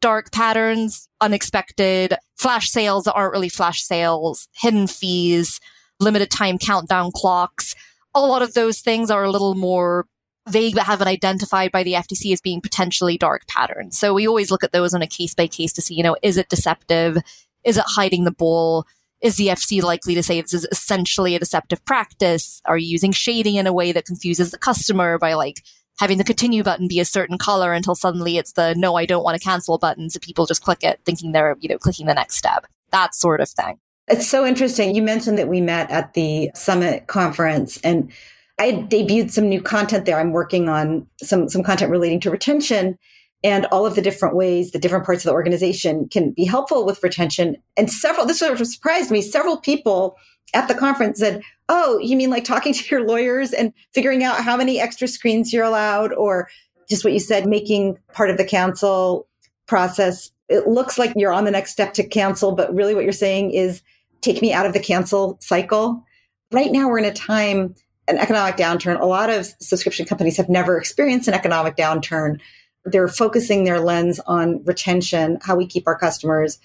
dark 0.00 0.32
patterns, 0.32 1.08
unexpected 1.20 2.14
flash 2.36 2.68
sales 2.68 3.04
that 3.04 3.14
aren't 3.14 3.32
really 3.32 3.48
flash 3.48 3.82
sales, 3.82 4.48
hidden 4.54 4.86
fees, 4.86 5.60
limited 6.00 6.30
time 6.30 6.58
countdown 6.58 7.10
clocks. 7.14 7.74
A 8.14 8.20
lot 8.20 8.42
of 8.42 8.54
those 8.54 8.80
things 8.80 9.10
are 9.10 9.24
a 9.24 9.30
little 9.30 9.54
more 9.54 10.06
vague 10.48 10.74
but 10.74 10.84
haven't 10.84 11.08
identified 11.08 11.72
by 11.72 11.82
the 11.82 11.94
FTC 11.94 12.32
as 12.32 12.40
being 12.40 12.60
potentially 12.60 13.16
dark 13.16 13.46
patterns. 13.46 13.98
So 13.98 14.12
we 14.12 14.28
always 14.28 14.50
look 14.50 14.62
at 14.62 14.72
those 14.72 14.94
on 14.94 15.02
a 15.02 15.06
case 15.06 15.34
by 15.34 15.46
case 15.46 15.72
to 15.74 15.82
see, 15.82 15.94
you 15.94 16.02
know, 16.02 16.16
is 16.22 16.36
it 16.36 16.48
deceptive? 16.48 17.18
Is 17.64 17.78
it 17.78 17.84
hiding 17.86 18.24
the 18.24 18.30
ball? 18.30 18.86
Is 19.20 19.36
the 19.36 19.48
FTC 19.48 19.82
likely 19.82 20.14
to 20.14 20.22
say 20.22 20.40
this 20.40 20.52
is 20.52 20.68
essentially 20.70 21.34
a 21.34 21.38
deceptive 21.38 21.84
practice? 21.84 22.60
Are 22.66 22.76
you 22.76 22.86
using 22.86 23.12
shading 23.12 23.54
in 23.54 23.66
a 23.66 23.72
way 23.72 23.92
that 23.92 24.04
confuses 24.04 24.50
the 24.50 24.58
customer 24.58 25.18
by 25.18 25.34
like 25.34 25.62
having 25.98 26.18
the 26.18 26.24
continue 26.24 26.62
button 26.62 26.88
be 26.88 27.00
a 27.00 27.04
certain 27.04 27.38
color 27.38 27.72
until 27.72 27.94
suddenly 27.94 28.36
it's 28.36 28.52
the 28.52 28.74
no, 28.76 28.96
I 28.96 29.06
don't 29.06 29.24
want 29.24 29.40
to 29.40 29.44
cancel 29.44 29.78
button. 29.78 30.10
So 30.10 30.18
people 30.20 30.46
just 30.46 30.62
click 30.62 30.82
it 30.82 31.00
thinking 31.04 31.32
they're, 31.32 31.56
you 31.60 31.68
know, 31.68 31.78
clicking 31.78 32.06
the 32.06 32.14
next 32.14 32.36
step. 32.36 32.66
That 32.90 33.14
sort 33.14 33.40
of 33.40 33.48
thing. 33.48 33.78
It's 34.08 34.28
so 34.28 34.44
interesting. 34.44 34.94
You 34.94 35.02
mentioned 35.02 35.38
that 35.38 35.48
we 35.48 35.60
met 35.60 35.90
at 35.90 36.12
the 36.14 36.50
summit 36.54 37.06
conference 37.06 37.80
and 37.82 38.12
I 38.58 38.72
debuted 38.72 39.30
some 39.30 39.48
new 39.48 39.62
content 39.62 40.04
there. 40.04 40.18
I'm 40.18 40.32
working 40.32 40.68
on 40.68 41.06
some, 41.22 41.48
some 41.48 41.62
content 41.62 41.90
relating 41.90 42.20
to 42.20 42.30
retention 42.30 42.98
and 43.44 43.66
all 43.66 43.84
of 43.84 43.94
the 43.94 44.02
different 44.02 44.34
ways 44.34 44.70
the 44.70 44.78
different 44.78 45.04
parts 45.04 45.24
of 45.24 45.28
the 45.28 45.34
organization 45.34 46.08
can 46.08 46.30
be 46.30 46.44
helpful 46.44 46.84
with 46.86 47.02
retention. 47.02 47.56
And 47.76 47.92
several, 47.92 48.26
this 48.26 48.38
sort 48.38 48.58
of 48.58 48.66
surprised 48.66 49.10
me, 49.10 49.20
several 49.20 49.58
people 49.58 50.16
at 50.54 50.66
the 50.66 50.74
conference 50.74 51.20
said, 51.20 51.42
Oh, 51.68 51.98
you 51.98 52.16
mean 52.16 52.30
like 52.30 52.44
talking 52.44 52.72
to 52.74 52.84
your 52.90 53.06
lawyers 53.06 53.52
and 53.52 53.72
figuring 53.92 54.24
out 54.24 54.42
how 54.42 54.56
many 54.56 54.80
extra 54.80 55.06
screens 55.06 55.52
you're 55.52 55.64
allowed, 55.64 56.12
or 56.14 56.48
just 56.88 57.04
what 57.04 57.12
you 57.12 57.20
said, 57.20 57.46
making 57.46 57.98
part 58.12 58.30
of 58.30 58.38
the 58.38 58.44
cancel 58.44 59.28
process. 59.66 60.30
It 60.48 60.66
looks 60.66 60.98
like 60.98 61.12
you're 61.16 61.32
on 61.32 61.44
the 61.44 61.50
next 61.50 61.72
step 61.72 61.94
to 61.94 62.06
cancel, 62.06 62.52
but 62.52 62.74
really 62.74 62.94
what 62.94 63.04
you're 63.04 63.12
saying 63.12 63.52
is 63.52 63.82
take 64.20 64.42
me 64.42 64.52
out 64.52 64.66
of 64.66 64.72
the 64.72 64.80
cancel 64.80 65.38
cycle. 65.40 66.04
Right 66.50 66.70
now, 66.70 66.88
we're 66.88 66.98
in 66.98 67.04
a 67.06 67.12
time, 67.12 67.74
an 68.08 68.18
economic 68.18 68.56
downturn. 68.56 69.00
A 69.00 69.06
lot 69.06 69.30
of 69.30 69.46
subscription 69.60 70.06
companies 70.06 70.36
have 70.36 70.50
never 70.50 70.78
experienced 70.78 71.28
an 71.28 71.34
economic 71.34 71.76
downturn 71.76 72.40
they're 72.84 73.08
focusing 73.08 73.64
their 73.64 73.80
lens 73.80 74.20
on 74.26 74.62
retention, 74.64 75.38
how 75.42 75.56
we 75.56 75.66
keep 75.66 75.86
our 75.86 75.98
customers. 75.98 76.58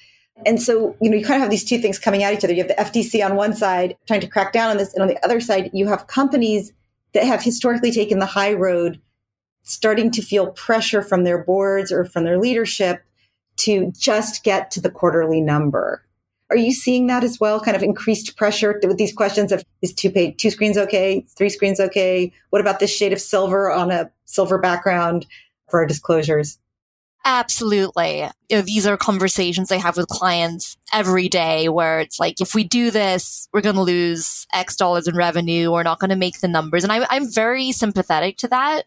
And 0.46 0.62
so, 0.62 0.96
you 1.02 1.10
know, 1.10 1.18
you 1.18 1.26
kind 1.26 1.36
of 1.36 1.42
have 1.42 1.52
these 1.52 1.66
two 1.66 1.80
things 1.80 2.00
coming 2.00 2.24
at 2.24 2.34
each 2.34 2.44
other. 2.44 2.54
You 2.54 2.64
have 2.64 2.70
the 2.70 3.02
FTC 3.02 3.26
on 3.26 3.36
one 3.36 3.54
side 3.54 3.98
trying 4.08 4.22
to 4.22 4.28
crack 4.28 4.54
down 4.54 4.70
on 4.72 4.78
this, 4.78 4.94
and 4.94 5.02
on 5.02 5.08
the 5.08 5.24
other 5.24 5.42
side, 5.42 5.70
you 5.74 5.88
have 5.88 6.08
companies 6.08 6.72
that 7.14 7.24
have 7.24 7.44
historically 7.44 7.92
taken 7.92 8.20
the 8.20 8.26
high 8.26 8.54
road 8.54 9.02
starting 9.64 10.12
to 10.12 10.22
feel 10.22 10.52
pressure 10.52 11.02
from 11.02 11.24
their 11.24 11.44
boards 11.44 11.92
or 11.92 12.06
from 12.06 12.24
their 12.24 12.40
leadership 12.40 13.04
to 13.58 13.92
just 13.92 14.44
get 14.44 14.72
to 14.72 14.82
the 14.82 14.90
quarterly 14.90 15.42
number. 15.42 16.04
Are 16.50 16.58
you 16.58 16.72
seeing 16.72 17.08
that 17.08 17.24
as 17.24 17.40
well? 17.40 17.60
Kind 17.60 17.78
of 17.78 17.84
increased 17.84 18.36
pressure 18.36 18.80
with 18.84 18.98
these 18.98 19.14
questions 19.14 19.52
of 19.52 19.64
is 19.82 19.94
two 19.94 20.10
pay, 20.10 20.32
two 20.32 20.50
screens 20.50 20.78
okay, 20.78 21.22
three 21.38 21.50
screens 21.50 21.80
okay? 21.80 22.32
What 22.50 22.62
about 22.62 22.80
this 22.80 22.96
shade 22.96 23.14
of 23.14 23.22
silver 23.22 23.72
on 23.72 23.92
a 23.92 24.10
silver 24.26 24.58
background? 24.58 25.28
For 25.70 25.80
our 25.80 25.86
disclosures? 25.86 26.60
Absolutely. 27.26 28.22
You 28.50 28.58
know, 28.58 28.62
these 28.62 28.88
are 28.88 28.96
conversations 28.96 29.72
I 29.72 29.78
have 29.78 29.98
with 29.98 30.08
clients 30.08 30.78
every 30.94 31.28
day 31.28 31.68
where 31.68 32.00
it's 32.00 32.20
like, 32.20 32.40
if 32.40 32.56
we 32.56 32.64
do 32.64 32.92
this, 32.92 33.48
we're 33.54 33.62
going 33.62 33.76
to 33.76 33.82
lose 33.82 34.48
X 34.54 34.76
dollars 34.76 35.08
in 35.08 35.16
revenue. 35.16 35.72
We're 35.72 35.84
not 35.84 36.00
going 36.00 36.12
to 36.12 36.16
make 36.16 36.40
the 36.40 36.48
numbers. 36.48 36.84
And 36.84 36.94
I, 36.94 37.06
I'm 37.10 37.30
very 37.30 37.72
sympathetic 37.72 38.38
to 38.38 38.48
that. 38.48 38.86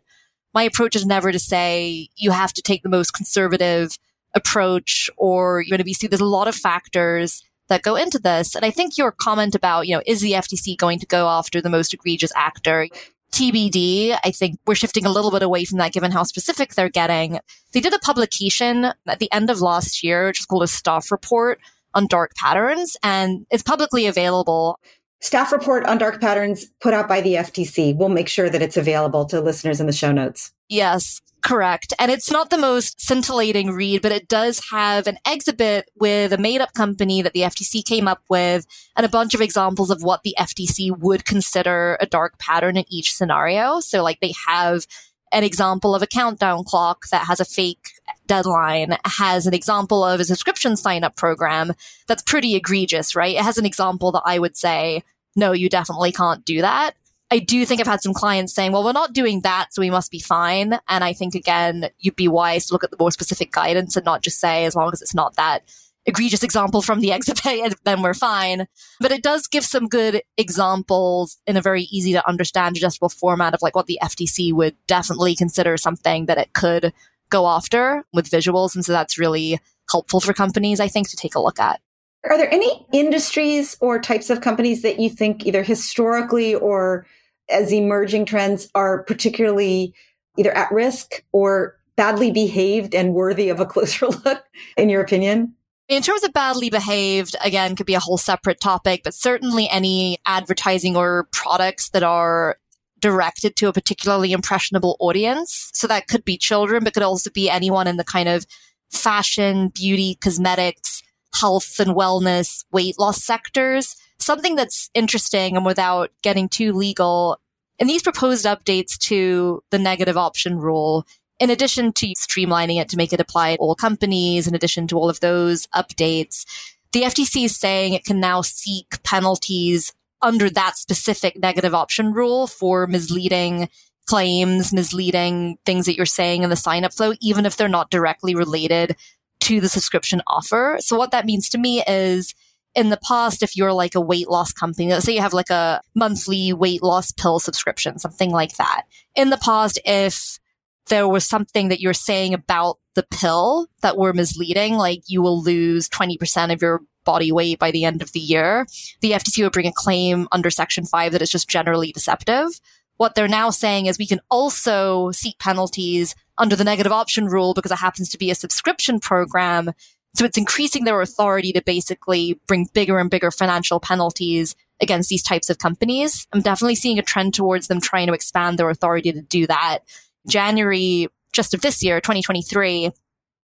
My 0.54 0.62
approach 0.62 0.96
is 0.96 1.06
never 1.06 1.30
to 1.30 1.38
say 1.38 2.08
you 2.16 2.30
have 2.30 2.52
to 2.54 2.62
take 2.62 2.82
the 2.82 2.88
most 2.88 3.12
conservative 3.12 3.98
approach 4.34 5.10
or 5.16 5.60
you're 5.60 5.76
going 5.76 5.78
to 5.78 5.84
be 5.84 5.94
see 5.94 6.06
there's 6.06 6.20
a 6.20 6.24
lot 6.24 6.48
of 6.48 6.54
factors 6.54 7.44
that 7.68 7.82
go 7.82 7.96
into 7.96 8.18
this. 8.18 8.54
And 8.54 8.64
I 8.64 8.70
think 8.70 8.98
your 8.98 9.12
comment 9.12 9.54
about, 9.54 9.86
you 9.86 9.94
know, 9.94 10.02
is 10.06 10.20
the 10.20 10.32
FTC 10.32 10.76
going 10.76 10.98
to 10.98 11.06
go 11.06 11.28
after 11.28 11.60
the 11.60 11.70
most 11.70 11.94
egregious 11.94 12.32
actor? 12.34 12.88
TBD. 13.32 14.16
I 14.24 14.30
think 14.30 14.58
we're 14.66 14.74
shifting 14.74 15.06
a 15.06 15.10
little 15.10 15.30
bit 15.30 15.42
away 15.42 15.64
from 15.64 15.78
that 15.78 15.92
given 15.92 16.10
how 16.10 16.22
specific 16.22 16.74
they're 16.74 16.88
getting. 16.88 17.40
They 17.72 17.80
did 17.80 17.94
a 17.94 17.98
publication 17.98 18.92
at 19.06 19.18
the 19.18 19.32
end 19.32 19.50
of 19.50 19.60
last 19.60 20.02
year, 20.02 20.26
which 20.26 20.40
is 20.40 20.46
called 20.46 20.62
a 20.62 20.68
staff 20.68 21.10
report 21.10 21.58
on 21.94 22.06
dark 22.06 22.32
patterns, 22.36 22.96
and 23.02 23.46
it's 23.50 23.62
publicly 23.62 24.06
available. 24.06 24.78
Staff 25.20 25.52
report 25.52 25.84
on 25.86 25.98
dark 25.98 26.20
patterns 26.20 26.66
put 26.80 26.92
out 26.92 27.08
by 27.08 27.20
the 27.20 27.34
FTC. 27.34 27.96
We'll 27.96 28.08
make 28.08 28.28
sure 28.28 28.50
that 28.50 28.60
it's 28.60 28.76
available 28.76 29.24
to 29.26 29.40
listeners 29.40 29.80
in 29.80 29.86
the 29.86 29.92
show 29.92 30.10
notes. 30.10 30.52
Yes. 30.68 31.20
Correct. 31.42 31.92
And 31.98 32.12
it's 32.12 32.30
not 32.30 32.50
the 32.50 32.58
most 32.58 33.00
scintillating 33.00 33.72
read, 33.72 34.00
but 34.00 34.12
it 34.12 34.28
does 34.28 34.62
have 34.70 35.08
an 35.08 35.18
exhibit 35.26 35.90
with 35.98 36.32
a 36.32 36.38
made 36.38 36.60
up 36.60 36.72
company 36.72 37.20
that 37.20 37.32
the 37.32 37.40
FTC 37.40 37.84
came 37.84 38.06
up 38.06 38.22
with 38.28 38.64
and 38.96 39.04
a 39.04 39.08
bunch 39.08 39.34
of 39.34 39.40
examples 39.40 39.90
of 39.90 40.04
what 40.04 40.22
the 40.22 40.36
FTC 40.38 40.96
would 40.96 41.24
consider 41.24 41.98
a 42.00 42.06
dark 42.06 42.38
pattern 42.38 42.76
in 42.76 42.84
each 42.88 43.12
scenario. 43.12 43.80
So 43.80 44.04
like 44.04 44.20
they 44.20 44.32
have 44.46 44.86
an 45.32 45.42
example 45.42 45.96
of 45.96 46.02
a 46.02 46.06
countdown 46.06 46.62
clock 46.62 47.08
that 47.10 47.26
has 47.26 47.40
a 47.40 47.44
fake 47.44 47.90
deadline, 48.28 48.96
has 49.04 49.46
an 49.46 49.54
example 49.54 50.04
of 50.04 50.20
a 50.20 50.24
subscription 50.24 50.76
sign 50.76 51.02
up 51.02 51.16
program 51.16 51.72
that's 52.06 52.22
pretty 52.22 52.54
egregious, 52.54 53.16
right? 53.16 53.34
It 53.34 53.42
has 53.42 53.58
an 53.58 53.66
example 53.66 54.12
that 54.12 54.22
I 54.24 54.38
would 54.38 54.56
say, 54.56 55.02
no, 55.34 55.50
you 55.50 55.68
definitely 55.68 56.12
can't 56.12 56.44
do 56.44 56.60
that. 56.60 56.92
I 57.32 57.38
do 57.38 57.64
think 57.64 57.80
I've 57.80 57.86
had 57.86 58.02
some 58.02 58.12
clients 58.12 58.52
saying, 58.52 58.72
well, 58.72 58.84
we're 58.84 58.92
not 58.92 59.14
doing 59.14 59.40
that, 59.40 59.72
so 59.72 59.80
we 59.80 59.88
must 59.88 60.10
be 60.10 60.18
fine. 60.18 60.78
And 60.86 61.02
I 61.02 61.14
think, 61.14 61.34
again, 61.34 61.88
you'd 61.98 62.14
be 62.14 62.28
wise 62.28 62.66
to 62.66 62.74
look 62.74 62.84
at 62.84 62.90
the 62.90 62.96
more 63.00 63.10
specific 63.10 63.50
guidance 63.52 63.96
and 63.96 64.04
not 64.04 64.20
just 64.20 64.38
say, 64.38 64.66
as 64.66 64.76
long 64.76 64.90
as 64.92 65.00
it's 65.00 65.14
not 65.14 65.36
that 65.36 65.62
egregious 66.04 66.42
example 66.42 66.82
from 66.82 67.00
the 67.00 67.10
exhibit, 67.10 67.74
then 67.84 68.02
we're 68.02 68.12
fine. 68.12 68.66
But 69.00 69.12
it 69.12 69.22
does 69.22 69.46
give 69.46 69.64
some 69.64 69.88
good 69.88 70.20
examples 70.36 71.38
in 71.46 71.56
a 71.56 71.62
very 71.62 71.84
easy 71.84 72.12
to 72.12 72.28
understand, 72.28 72.76
adjustable 72.76 73.08
format 73.08 73.54
of 73.54 73.62
like 73.62 73.74
what 73.74 73.86
the 73.86 73.98
FTC 74.02 74.52
would 74.52 74.76
definitely 74.86 75.34
consider 75.34 75.78
something 75.78 76.26
that 76.26 76.36
it 76.36 76.52
could 76.52 76.92
go 77.30 77.46
after 77.46 78.04
with 78.12 78.28
visuals. 78.28 78.74
And 78.74 78.84
so 78.84 78.92
that's 78.92 79.18
really 79.18 79.58
helpful 79.90 80.20
for 80.20 80.34
companies, 80.34 80.80
I 80.80 80.88
think, 80.88 81.08
to 81.08 81.16
take 81.16 81.34
a 81.34 81.40
look 81.40 81.58
at. 81.58 81.80
Are 82.28 82.36
there 82.36 82.52
any 82.52 82.86
industries 82.92 83.78
or 83.80 83.98
types 83.98 84.28
of 84.28 84.42
companies 84.42 84.82
that 84.82 85.00
you 85.00 85.08
think 85.08 85.46
either 85.46 85.62
historically 85.62 86.54
or 86.54 87.06
as 87.52 87.72
emerging 87.72 88.24
trends 88.24 88.68
are 88.74 89.02
particularly 89.04 89.94
either 90.36 90.56
at 90.56 90.72
risk 90.72 91.22
or 91.32 91.76
badly 91.96 92.30
behaved 92.30 92.94
and 92.94 93.14
worthy 93.14 93.48
of 93.48 93.60
a 93.60 93.66
closer 93.72 94.06
look, 94.06 94.44
in 94.76 94.88
your 94.88 95.02
opinion? 95.02 95.54
In 95.88 96.02
terms 96.02 96.24
of 96.24 96.32
badly 96.32 96.70
behaved, 96.70 97.36
again, 97.44 97.76
could 97.76 97.86
be 97.86 97.94
a 97.94 98.00
whole 98.00 98.16
separate 98.16 98.60
topic, 98.60 99.02
but 99.04 99.14
certainly 99.14 99.68
any 99.68 100.18
advertising 100.24 100.96
or 100.96 101.28
products 101.32 101.90
that 101.90 102.02
are 102.02 102.56
directed 103.00 103.56
to 103.56 103.68
a 103.68 103.72
particularly 103.72 104.32
impressionable 104.32 104.96
audience. 105.00 105.70
So 105.74 105.86
that 105.88 106.06
could 106.06 106.24
be 106.24 106.38
children, 106.38 106.84
but 106.84 106.94
could 106.94 107.02
also 107.02 107.30
be 107.30 107.50
anyone 107.50 107.88
in 107.88 107.96
the 107.96 108.04
kind 108.04 108.28
of 108.28 108.46
fashion, 108.90 109.68
beauty, 109.74 110.16
cosmetics, 110.20 111.02
health 111.34 111.80
and 111.80 111.90
wellness, 111.90 112.64
weight 112.70 112.98
loss 112.98 113.22
sectors 113.24 113.96
something 114.22 114.54
that's 114.54 114.90
interesting 114.94 115.56
and 115.56 115.66
without 115.66 116.10
getting 116.22 116.48
too 116.48 116.72
legal. 116.72 117.38
In 117.82 117.88
these 117.88 118.04
proposed 118.04 118.46
updates 118.46 118.96
to 119.08 119.60
the 119.70 119.78
negative 119.80 120.16
option 120.16 120.56
rule, 120.56 121.04
in 121.40 121.50
addition 121.50 121.92
to 121.94 122.14
streamlining 122.14 122.80
it 122.80 122.88
to 122.90 122.96
make 122.96 123.12
it 123.12 123.18
apply 123.18 123.56
to 123.56 123.60
all 123.60 123.74
companies, 123.74 124.46
in 124.46 124.54
addition 124.54 124.86
to 124.86 124.96
all 124.96 125.10
of 125.10 125.18
those 125.18 125.66
updates, 125.74 126.46
the 126.92 127.02
FTC 127.02 127.46
is 127.46 127.56
saying 127.56 127.92
it 127.92 128.04
can 128.04 128.20
now 128.20 128.40
seek 128.40 129.02
penalties 129.02 129.92
under 130.20 130.48
that 130.48 130.76
specific 130.76 131.36
negative 131.36 131.74
option 131.74 132.12
rule 132.12 132.46
for 132.46 132.86
misleading 132.86 133.68
claims, 134.06 134.72
misleading 134.72 135.58
things 135.66 135.86
that 135.86 135.96
you're 135.96 136.06
saying 136.06 136.44
in 136.44 136.50
the 136.50 136.54
sign 136.54 136.84
up 136.84 136.92
flow, 136.92 137.14
even 137.20 137.44
if 137.44 137.56
they're 137.56 137.66
not 137.66 137.90
directly 137.90 138.36
related 138.36 138.94
to 139.40 139.60
the 139.60 139.68
subscription 139.68 140.22
offer. 140.28 140.76
So 140.78 140.96
what 140.96 141.10
that 141.10 141.26
means 141.26 141.48
to 141.48 141.58
me 141.58 141.82
is 141.88 142.32
in 142.74 142.88
the 142.88 142.98
past, 143.06 143.42
if 143.42 143.56
you're 143.56 143.72
like 143.72 143.94
a 143.94 144.00
weight 144.00 144.28
loss 144.28 144.52
company, 144.52 144.88
let's 144.88 145.04
say 145.04 145.14
you 145.14 145.20
have 145.20 145.34
like 145.34 145.50
a 145.50 145.80
monthly 145.94 146.52
weight 146.52 146.82
loss 146.82 147.12
pill 147.12 147.38
subscription, 147.38 147.98
something 147.98 148.30
like 148.30 148.56
that. 148.56 148.84
In 149.14 149.30
the 149.30 149.36
past, 149.36 149.78
if 149.84 150.38
there 150.86 151.06
was 151.06 151.26
something 151.26 151.68
that 151.68 151.80
you're 151.80 151.92
saying 151.92 152.34
about 152.34 152.78
the 152.94 153.04
pill 153.04 153.66
that 153.82 153.96
were 153.96 154.12
misleading, 154.12 154.74
like 154.74 155.02
you 155.06 155.22
will 155.22 155.42
lose 155.42 155.88
20% 155.88 156.52
of 156.52 156.62
your 156.62 156.80
body 157.04 157.32
weight 157.32 157.58
by 157.58 157.70
the 157.70 157.84
end 157.84 158.00
of 158.00 158.12
the 158.12 158.20
year, 158.20 158.66
the 159.00 159.12
FTC 159.12 159.42
would 159.42 159.52
bring 159.52 159.66
a 159.66 159.72
claim 159.72 160.28
under 160.32 160.50
Section 160.50 160.86
5 160.86 161.12
that 161.12 161.22
is 161.22 161.30
just 161.30 161.48
generally 161.48 161.92
deceptive. 161.92 162.48
What 162.96 163.14
they're 163.14 163.28
now 163.28 163.50
saying 163.50 163.86
is 163.86 163.98
we 163.98 164.06
can 164.06 164.20
also 164.30 165.10
seek 165.10 165.38
penalties 165.38 166.14
under 166.38 166.56
the 166.56 166.64
negative 166.64 166.92
option 166.92 167.26
rule 167.26 167.54
because 167.54 167.72
it 167.72 167.78
happens 167.78 168.08
to 168.10 168.18
be 168.18 168.30
a 168.30 168.34
subscription 168.34 169.00
program 169.00 169.72
so 170.14 170.24
it's 170.24 170.38
increasing 170.38 170.84
their 170.84 171.00
authority 171.00 171.52
to 171.52 171.62
basically 171.62 172.38
bring 172.46 172.68
bigger 172.72 172.98
and 172.98 173.10
bigger 173.10 173.30
financial 173.30 173.80
penalties 173.80 174.54
against 174.80 175.08
these 175.08 175.22
types 175.22 175.48
of 175.48 175.58
companies. 175.58 176.26
I'm 176.32 176.42
definitely 176.42 176.74
seeing 176.74 176.98
a 176.98 177.02
trend 177.02 177.34
towards 177.34 177.68
them 177.68 177.80
trying 177.80 178.08
to 178.08 178.12
expand 178.12 178.58
their 178.58 178.68
authority 178.68 179.12
to 179.12 179.22
do 179.22 179.46
that. 179.46 179.80
January 180.28 181.08
just 181.32 181.54
of 181.54 181.62
this 181.62 181.82
year, 181.82 182.00
2023, 182.00 182.90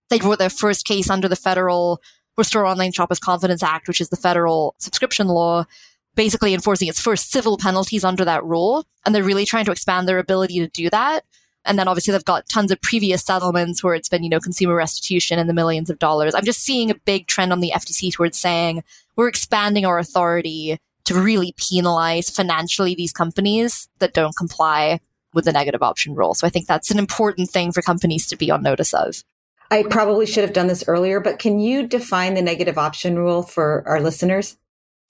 they 0.09 0.19
brought 0.19 0.39
their 0.39 0.49
first 0.49 0.85
case 0.85 1.09
under 1.09 1.27
the 1.27 1.35
federal 1.35 2.01
Restore 2.37 2.65
Online 2.65 2.91
Shoppers 2.91 3.19
Confidence 3.19 3.63
Act, 3.63 3.87
which 3.87 4.01
is 4.01 4.09
the 4.09 4.17
federal 4.17 4.75
subscription 4.79 5.27
law, 5.27 5.65
basically 6.15 6.53
enforcing 6.53 6.87
its 6.87 6.99
first 6.99 7.31
civil 7.31 7.57
penalties 7.57 8.03
under 8.03 8.25
that 8.25 8.43
rule. 8.43 8.85
And 9.05 9.13
they're 9.13 9.23
really 9.23 9.45
trying 9.45 9.65
to 9.65 9.71
expand 9.71 10.07
their 10.07 10.19
ability 10.19 10.59
to 10.59 10.67
do 10.67 10.89
that. 10.89 11.21
And 11.65 11.79
then 11.79 11.87
obviously 11.87 12.11
they've 12.11 12.23
got 12.23 12.47
tons 12.47 12.71
of 12.71 12.81
previous 12.81 13.23
settlements 13.23 13.83
where 13.83 13.95
it's 13.95 14.09
been, 14.09 14.23
you 14.23 14.29
know, 14.29 14.39
consumer 14.39 14.75
restitution 14.75 15.39
and 15.39 15.49
the 15.49 15.53
millions 15.53 15.89
of 15.89 15.99
dollars. 15.99 16.35
I'm 16.35 16.45
just 16.45 16.63
seeing 16.63 16.91
a 16.91 16.95
big 16.95 17.27
trend 17.27 17.51
on 17.51 17.59
the 17.59 17.71
FTC 17.75 18.13
towards 18.13 18.37
saying 18.37 18.83
we're 19.15 19.27
expanding 19.27 19.85
our 19.85 19.97
authority 19.97 20.79
to 21.05 21.15
really 21.15 21.53
penalize 21.57 22.29
financially 22.29 22.95
these 22.95 23.11
companies 23.11 23.87
that 23.99 24.13
don't 24.13 24.35
comply 24.35 24.99
with 25.33 25.45
the 25.45 25.51
negative 25.51 25.83
option 25.83 26.15
rule. 26.15 26.33
So 26.33 26.47
I 26.47 26.49
think 26.49 26.67
that's 26.67 26.91
an 26.91 26.99
important 26.99 27.49
thing 27.49 27.71
for 27.71 27.81
companies 27.81 28.27
to 28.27 28.37
be 28.37 28.49
on 28.49 28.63
notice 28.63 28.93
of. 28.93 29.23
I 29.71 29.83
probably 29.83 30.25
should 30.25 30.43
have 30.43 30.53
done 30.53 30.67
this 30.67 30.83
earlier, 30.87 31.19
but 31.19 31.39
can 31.39 31.59
you 31.59 31.87
define 31.87 32.35
the 32.35 32.41
negative 32.41 32.77
option 32.77 33.17
rule 33.17 33.43
for 33.43 33.83
our 33.87 33.99
listeners? 33.99 34.57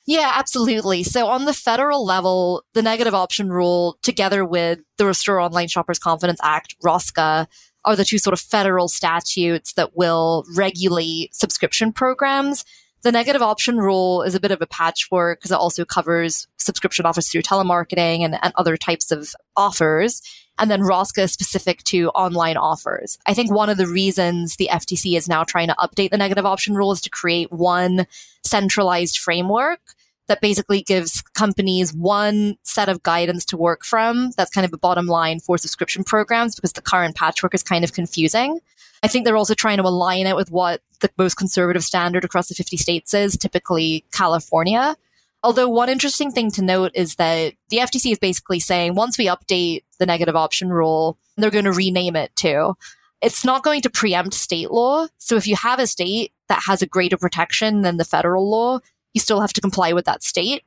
Yeah, 0.07 0.31
absolutely. 0.35 1.03
So 1.03 1.27
on 1.27 1.45
the 1.45 1.53
federal 1.53 2.05
level, 2.05 2.63
the 2.73 2.83
negative 2.83 3.15
option 3.15 3.49
rule, 3.49 3.97
together 4.03 4.45
with 4.45 4.79
the 4.97 5.05
Restore 5.05 5.39
Online 5.39 5.67
Shoppers 5.67 5.97
Confidence 5.97 6.39
Act, 6.43 6.75
ROSCA, 6.83 7.47
are 7.85 7.95
the 7.95 8.05
two 8.05 8.19
sort 8.19 8.33
of 8.33 8.39
federal 8.39 8.87
statutes 8.87 9.73
that 9.73 9.95
will 9.95 10.45
regulate 10.55 11.33
subscription 11.33 11.91
programs. 11.91 12.65
The 13.01 13.11
negative 13.11 13.41
option 13.41 13.77
rule 13.77 14.23
is 14.23 14.35
a 14.35 14.39
bit 14.39 14.51
of 14.51 14.61
a 14.61 14.67
patchwork 14.67 15.39
because 15.39 15.51
it 15.51 15.59
also 15.59 15.85
covers 15.85 16.47
subscription 16.57 17.05
offers 17.05 17.29
through 17.29 17.43
telemarketing 17.43 18.21
and, 18.21 18.37
and 18.41 18.53
other 18.55 18.77
types 18.77 19.11
of 19.11 19.33
offers. 19.55 20.21
And 20.57 20.71
then 20.71 20.81
ROSCA 20.81 21.23
is 21.23 21.31
specific 21.31 21.83
to 21.85 22.09
online 22.09 22.57
offers. 22.57 23.17
I 23.27 23.33
think 23.33 23.51
one 23.51 23.69
of 23.69 23.77
the 23.77 23.87
reasons 23.87 24.55
the 24.55 24.69
FTC 24.71 25.17
is 25.17 25.27
now 25.27 25.43
trying 25.43 25.67
to 25.67 25.75
update 25.75 26.11
the 26.11 26.17
negative 26.17 26.45
option 26.45 26.75
rule 26.75 26.91
is 26.91 27.01
to 27.01 27.09
create 27.09 27.51
one 27.51 28.07
centralized 28.43 29.17
framework 29.17 29.81
that 30.27 30.41
basically 30.41 30.81
gives 30.81 31.21
companies 31.33 31.93
one 31.93 32.57
set 32.63 32.89
of 32.89 33.03
guidance 33.03 33.45
to 33.45 33.57
work 33.57 33.85
from. 33.85 34.31
That's 34.37 34.51
kind 34.51 34.65
of 34.65 34.73
a 34.73 34.77
bottom 34.77 35.05
line 35.05 35.39
for 35.39 35.57
subscription 35.57 36.03
programs 36.03 36.55
because 36.55 36.73
the 36.73 36.81
current 36.81 37.15
patchwork 37.15 37.53
is 37.53 37.63
kind 37.63 37.83
of 37.83 37.93
confusing. 37.93 38.59
I 39.03 39.07
think 39.07 39.25
they're 39.25 39.37
also 39.37 39.53
trying 39.53 39.77
to 39.77 39.83
align 39.83 40.25
it 40.25 40.35
with 40.35 40.49
what 40.51 40.81
the 41.01 41.11
most 41.17 41.35
conservative 41.35 41.83
standard 41.83 42.25
across 42.25 42.47
the 42.47 42.55
50 42.55 42.77
states 42.77 43.13
is, 43.13 43.37
typically 43.37 44.05
California. 44.11 44.95
Although 45.43 45.69
one 45.69 45.89
interesting 45.89 46.31
thing 46.31 46.49
to 46.51 46.63
note 46.63 46.91
is 46.95 47.15
that 47.15 47.53
the 47.69 47.77
FTC 47.77 48.13
is 48.13 48.17
basically 48.17 48.59
saying 48.59 48.95
once 48.95 49.17
we 49.17 49.27
update 49.27 49.83
the 49.99 50.07
negative 50.07 50.35
option 50.35 50.69
rule, 50.71 51.19
they're 51.37 51.51
going 51.51 51.65
to 51.65 51.71
rename 51.71 52.15
it 52.15 52.35
too. 52.35 52.75
It's 53.21 53.45
not 53.45 53.63
going 53.63 53.81
to 53.81 53.89
preempt 53.89 54.33
state 54.33 54.71
law. 54.71 55.07
So 55.19 55.35
if 55.35 55.45
you 55.45 55.55
have 55.55 55.79
a 55.79 55.87
state 55.87 56.33
that 56.47 56.63
has 56.67 56.81
a 56.81 56.87
greater 56.87 57.17
protection 57.17 57.81
than 57.81 57.97
the 57.97 58.05
federal 58.05 58.49
law, 58.49 58.79
you 59.15 59.21
still 59.21 59.41
have 59.41 59.53
to 59.53 59.61
comply 59.61 59.93
with 59.93 60.05
that 60.05 60.21
state, 60.21 60.61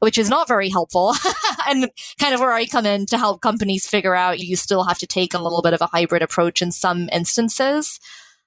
which 0.00 0.18
is 0.18 0.28
not 0.28 0.48
very 0.48 0.68
helpful. 0.68 1.14
and 1.68 1.90
kind 2.18 2.34
of 2.34 2.40
where 2.40 2.52
I 2.52 2.66
come 2.66 2.84
in 2.84 3.06
to 3.06 3.16
help 3.16 3.40
companies 3.40 3.86
figure 3.86 4.14
out 4.14 4.40
you 4.40 4.56
still 4.56 4.84
have 4.84 4.98
to 4.98 5.06
take 5.06 5.32
a 5.32 5.38
little 5.38 5.62
bit 5.62 5.72
of 5.72 5.80
a 5.80 5.86
hybrid 5.86 6.20
approach 6.20 6.60
in 6.60 6.72
some 6.72 7.08
instances. 7.12 7.98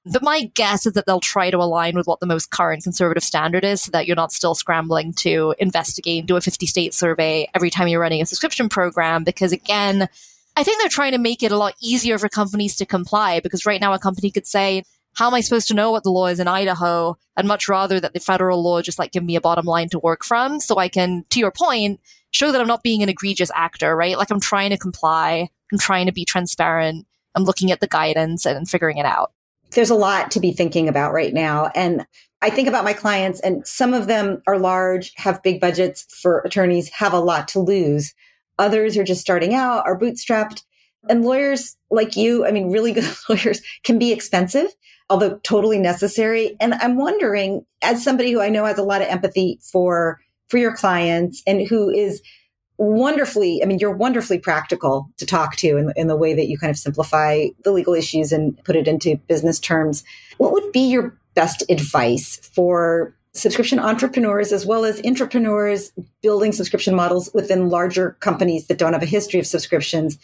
But 0.06 0.22
my 0.22 0.52
guess 0.54 0.86
is 0.86 0.94
that 0.94 1.08
they'll 1.08 1.20
try 1.20 1.50
to 1.50 1.58
align 1.58 1.96
with 1.96 2.06
what 2.06 2.20
the 2.20 2.28
most 2.28 2.52
current 2.52 2.84
conservative 2.84 3.24
standard 3.24 3.64
is 3.64 3.82
so 3.82 3.92
that 3.92 4.06
you're 4.06 4.16
not 4.16 4.32
still 4.32 4.54
scrambling 4.54 5.14
to 5.14 5.56
investigate 5.58 6.20
and 6.20 6.28
do 6.28 6.36
a 6.36 6.42
50 6.42 6.68
state 6.68 6.94
survey 6.94 7.50
every 7.56 7.72
time 7.72 7.88
you're 7.88 8.02
running 8.02 8.22
a 8.22 8.26
subscription 8.28 8.70
program. 8.70 9.24
Because 9.24 9.52
again, 9.52 10.08
I 10.56 10.64
think 10.64 10.80
they're 10.80 10.90
trying 10.90 11.14
to 11.14 11.18
make 11.18 11.42
it 11.42 11.52
a 11.52 11.58
lot 11.58 11.74
easier 11.82 12.20
for 12.20 12.30
companies 12.30 12.76
to 12.78 12.86
comply 12.86 13.40
because 13.40 13.66
right 13.66 13.82
now 13.82 13.94
a 13.94 14.00
company 14.00 14.30
could 14.30 14.46
say, 14.46 14.84
how 15.16 15.28
am 15.28 15.34
I 15.34 15.42
supposed 15.42 15.68
to 15.70 15.74
know 15.74 15.92
what 15.92 16.04
the 16.04 16.12
law 16.12 16.28
is 16.28 16.40
in 16.40 16.48
Idaho? 16.48 17.18
I'd 17.38 17.46
much 17.46 17.68
rather 17.70 18.00
that 18.00 18.14
the 18.14 18.20
federal 18.20 18.62
law 18.62 18.82
just 18.82 19.00
like 19.00 19.14
give 19.14 19.24
me 19.24 19.38
a 19.38 19.42
bottom 19.42 19.66
line 19.66 19.90
to 19.90 20.00
work 20.00 20.24
from 20.24 20.60
so 20.60 20.78
I 20.78 20.90
can, 20.90 21.26
to 21.30 21.40
your 21.40 21.52
point, 21.52 22.02
show 22.32 22.52
that 22.52 22.60
I'm 22.60 22.68
not 22.68 22.84
being 22.84 23.02
an 23.02 23.10
egregious 23.10 23.50
actor, 23.56 23.96
right? 23.96 24.18
Like 24.18 24.30
I'm 24.30 24.42
trying 24.42 24.72
to 24.72 24.78
comply. 24.78 25.50
I'm 25.72 25.80
trying 25.80 26.06
to 26.08 26.12
be 26.12 26.26
transparent. 26.26 27.08
I'm 27.34 27.46
looking 27.46 27.72
at 27.72 27.80
the 27.80 27.88
guidance 27.88 28.46
and 28.46 28.70
figuring 28.70 28.98
it 28.98 29.06
out. 29.06 29.32
There's 29.72 29.90
a 29.90 29.96
lot 29.96 30.32
to 30.32 30.40
be 30.42 30.52
thinking 30.52 30.90
about 30.90 31.14
right 31.14 31.34
now. 31.34 31.72
And 31.74 32.06
I 32.42 32.50
think 32.50 32.68
about 32.68 32.84
my 32.84 32.94
clients 32.94 33.40
and 33.40 33.66
some 33.66 33.94
of 33.94 34.08
them 34.08 34.42
are 34.48 34.60
large, 34.60 35.14
have 35.16 35.42
big 35.44 35.62
budgets 35.62 36.06
for 36.22 36.40
attorneys, 36.40 36.90
have 36.90 37.14
a 37.14 37.20
lot 37.20 37.48
to 37.50 37.60
lose. 37.60 38.14
Others 38.60 38.98
are 38.98 39.04
just 39.04 39.22
starting 39.22 39.54
out, 39.54 39.86
are 39.86 39.98
bootstrapped. 39.98 40.64
And 41.08 41.24
lawyers 41.24 41.78
like 41.90 42.18
you, 42.18 42.46
I 42.46 42.52
mean, 42.52 42.70
really 42.70 42.92
good 42.92 43.10
lawyers 43.30 43.62
can 43.84 43.98
be 43.98 44.12
expensive 44.12 44.68
although 45.10 45.38
totally 45.44 45.80
necessary. 45.80 46.56
And 46.60 46.74
I'm 46.76 46.98
wondering, 46.98 47.66
as 47.82 48.04
somebody 48.04 48.32
who 48.32 48.42
I 48.42 48.50
know 48.50 48.66
has 48.66 48.78
a 48.78 48.84
lot 48.84 49.02
of 49.02 49.08
empathy 49.08 49.60
for 49.62 50.20
for 50.50 50.58
your 50.58 50.76
clients 50.76 51.42
and 51.48 51.68
who 51.68 51.90
is 51.90 52.22
wonderfully, 52.78 53.64
I 53.64 53.66
mean, 53.66 53.80
you're 53.80 53.96
wonderfully 53.96 54.38
practical 54.38 55.10
to 55.18 55.26
talk 55.26 55.56
to 55.58 55.78
in, 55.78 55.94
in 55.96 56.08
the 56.08 56.16
way 56.16 56.34
that 56.34 56.48
you 56.48 56.58
kind 56.58 56.72
of 56.72 56.78
simplify 56.78 57.48
the 57.64 57.72
legal 57.72 57.94
issues 57.94 58.32
and 58.32 58.62
put 58.64 58.76
it 58.76 58.88
into 58.88 59.18
business 59.28 59.60
terms. 59.60 60.04
What 60.38 60.52
would 60.52 60.72
be 60.72 60.88
your 60.88 61.18
best 61.36 61.64
advice 61.70 62.38
for 62.54 63.16
subscription 63.34 63.80
entrepreneurs 63.80 64.52
as 64.52 64.66
well 64.66 64.86
as 64.86 65.02
entrepreneurs 65.06 65.92
building 66.22 66.52
subscription 66.52 66.96
models 66.96 67.30
within 67.34 67.70
larger 67.70 68.12
companies 68.22 68.68
that 68.68 68.78
don't 68.78 68.94
have 68.94 69.04
a 69.04 69.08
history 69.08 69.40
of 69.40 69.46
subscriptions 69.46 70.18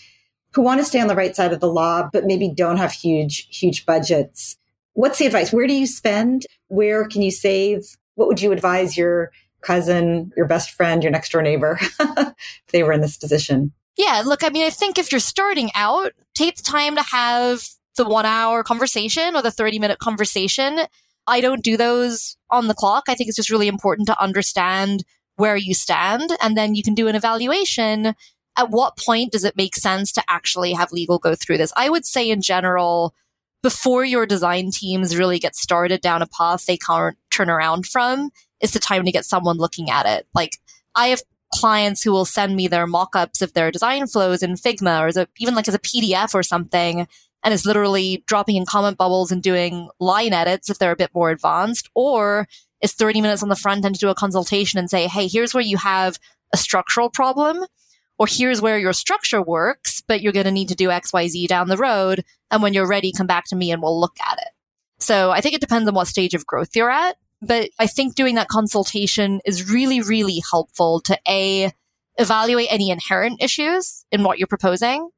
who 0.53 0.61
want 0.61 0.79
to 0.79 0.85
stay 0.85 0.99
on 0.99 1.07
the 1.07 1.15
right 1.15 1.35
side 1.35 1.51
of 1.51 1.59
the 1.59 1.71
law 1.71 2.09
but 2.13 2.23
maybe 2.23 2.47
don't 2.47 2.77
have 2.77 2.93
huge 2.93 3.47
huge 3.51 3.85
budgets 3.85 4.57
What's 4.93 5.19
the 5.19 5.25
advice? 5.25 5.53
Where 5.53 5.67
do 5.67 5.73
you 5.73 5.87
spend? 5.87 6.45
Where 6.67 7.07
can 7.07 7.21
you 7.21 7.31
save? 7.31 7.97
What 8.15 8.27
would 8.27 8.41
you 8.41 8.51
advise 8.51 8.97
your 8.97 9.31
cousin, 9.61 10.31
your 10.35 10.47
best 10.47 10.71
friend, 10.71 11.03
your 11.03 11.11
next 11.11 11.31
door 11.31 11.41
neighbor 11.41 11.77
if 11.99 12.33
they 12.71 12.83
were 12.83 12.91
in 12.91 13.01
this 13.01 13.17
position? 13.17 13.71
Yeah, 13.97 14.23
look, 14.25 14.43
I 14.43 14.49
mean, 14.49 14.65
I 14.65 14.69
think 14.69 14.97
if 14.97 15.11
you're 15.11 15.19
starting 15.19 15.69
out, 15.75 16.13
take 16.33 16.57
the 16.57 16.63
time 16.63 16.95
to 16.95 17.03
have 17.03 17.67
the 17.97 18.05
one 18.05 18.25
hour 18.25 18.63
conversation 18.63 19.35
or 19.35 19.41
the 19.41 19.51
30 19.51 19.79
minute 19.79 19.99
conversation. 19.99 20.79
I 21.27 21.41
don't 21.41 21.63
do 21.63 21.77
those 21.77 22.37
on 22.49 22.67
the 22.67 22.73
clock. 22.73 23.03
I 23.07 23.15
think 23.15 23.27
it's 23.27 23.35
just 23.35 23.49
really 23.49 23.67
important 23.67 24.07
to 24.07 24.21
understand 24.21 25.03
where 25.35 25.55
you 25.55 25.73
stand 25.73 26.31
and 26.41 26.57
then 26.57 26.75
you 26.75 26.83
can 26.83 26.93
do 26.93 27.07
an 27.07 27.15
evaluation. 27.15 28.15
At 28.57 28.69
what 28.69 28.97
point 28.97 29.31
does 29.31 29.43
it 29.43 29.55
make 29.55 29.75
sense 29.75 30.11
to 30.13 30.23
actually 30.27 30.73
have 30.73 30.91
legal 30.91 31.19
go 31.19 31.35
through 31.35 31.57
this? 31.57 31.73
I 31.75 31.89
would 31.89 32.05
say 32.05 32.29
in 32.29 32.41
general, 32.41 33.13
before 33.61 34.03
your 34.03 34.25
design 34.25 34.71
teams 34.71 35.15
really 35.15 35.39
get 35.39 35.55
started 35.55 36.01
down 36.01 36.21
a 36.21 36.27
path 36.27 36.65
they 36.65 36.77
can't 36.77 37.17
turn 37.29 37.49
around 37.49 37.85
from 37.85 38.29
is 38.59 38.71
the 38.71 38.79
time 38.79 39.05
to 39.05 39.11
get 39.11 39.25
someone 39.25 39.57
looking 39.57 39.89
at 39.89 40.05
it. 40.05 40.27
Like 40.33 40.57
I 40.95 41.07
have 41.07 41.21
clients 41.53 42.01
who 42.01 42.11
will 42.11 42.25
send 42.25 42.55
me 42.55 42.67
their 42.67 42.87
mock-ups 42.87 43.41
of 43.41 43.53
their 43.53 43.71
design 43.71 44.07
flows 44.07 44.41
in 44.41 44.55
Figma 44.55 45.01
or 45.01 45.21
a, 45.21 45.27
even 45.37 45.53
like 45.53 45.67
as 45.67 45.75
a 45.75 45.79
PDF 45.79 46.33
or 46.33 46.43
something 46.43 47.07
and 47.43 47.53
is 47.53 47.65
literally 47.65 48.23
dropping 48.27 48.55
in 48.55 48.65
comment 48.65 48.97
bubbles 48.97 49.31
and 49.31 49.43
doing 49.43 49.89
line 49.99 50.33
edits 50.33 50.69
if 50.69 50.77
they're 50.77 50.91
a 50.91 50.97
bit 50.97 51.13
more 51.13 51.31
advanced 51.31 51.89
or 51.93 52.47
is 52.81 52.93
30 52.93 53.21
minutes 53.21 53.43
on 53.43 53.49
the 53.49 53.55
front 53.55 53.83
end 53.83 53.95
to 53.95 53.99
do 53.99 54.09
a 54.09 54.15
consultation 54.15 54.79
and 54.79 54.89
say, 54.89 55.07
Hey, 55.07 55.27
here's 55.27 55.53
where 55.53 55.63
you 55.63 55.77
have 55.77 56.17
a 56.53 56.57
structural 56.57 57.09
problem 57.09 57.65
or 58.21 58.27
here's 58.29 58.61
where 58.61 58.77
your 58.77 58.93
structure 58.93 59.41
works, 59.41 59.99
but 60.01 60.21
you're 60.21 60.31
going 60.31 60.45
to 60.45 60.51
need 60.51 60.69
to 60.69 60.75
do 60.75 60.89
XYZ 60.89 61.47
down 61.47 61.69
the 61.69 61.75
road. 61.75 62.23
And 62.51 62.61
when 62.61 62.71
you're 62.71 62.87
ready, 62.87 63.11
come 63.11 63.25
back 63.25 63.45
to 63.47 63.55
me 63.55 63.71
and 63.71 63.81
we'll 63.81 63.99
look 63.99 64.15
at 64.29 64.37
it. 64.37 64.49
So 64.99 65.31
I 65.31 65.41
think 65.41 65.55
it 65.55 65.61
depends 65.61 65.87
on 65.87 65.95
what 65.95 66.05
stage 66.05 66.35
of 66.35 66.45
growth 66.45 66.75
you're 66.75 66.91
at. 66.91 67.17
But 67.41 67.71
I 67.79 67.87
think 67.87 68.13
doing 68.13 68.35
that 68.35 68.47
consultation 68.47 69.41
is 69.43 69.71
really, 69.71 70.01
really 70.01 70.43
helpful 70.51 70.99
to 70.99 71.17
A, 71.27 71.71
evaluate 72.19 72.67
any 72.69 72.91
inherent 72.91 73.41
issues 73.41 74.05
in 74.11 74.21
what 74.21 74.37
you're 74.37 74.45
proposing 74.45 75.09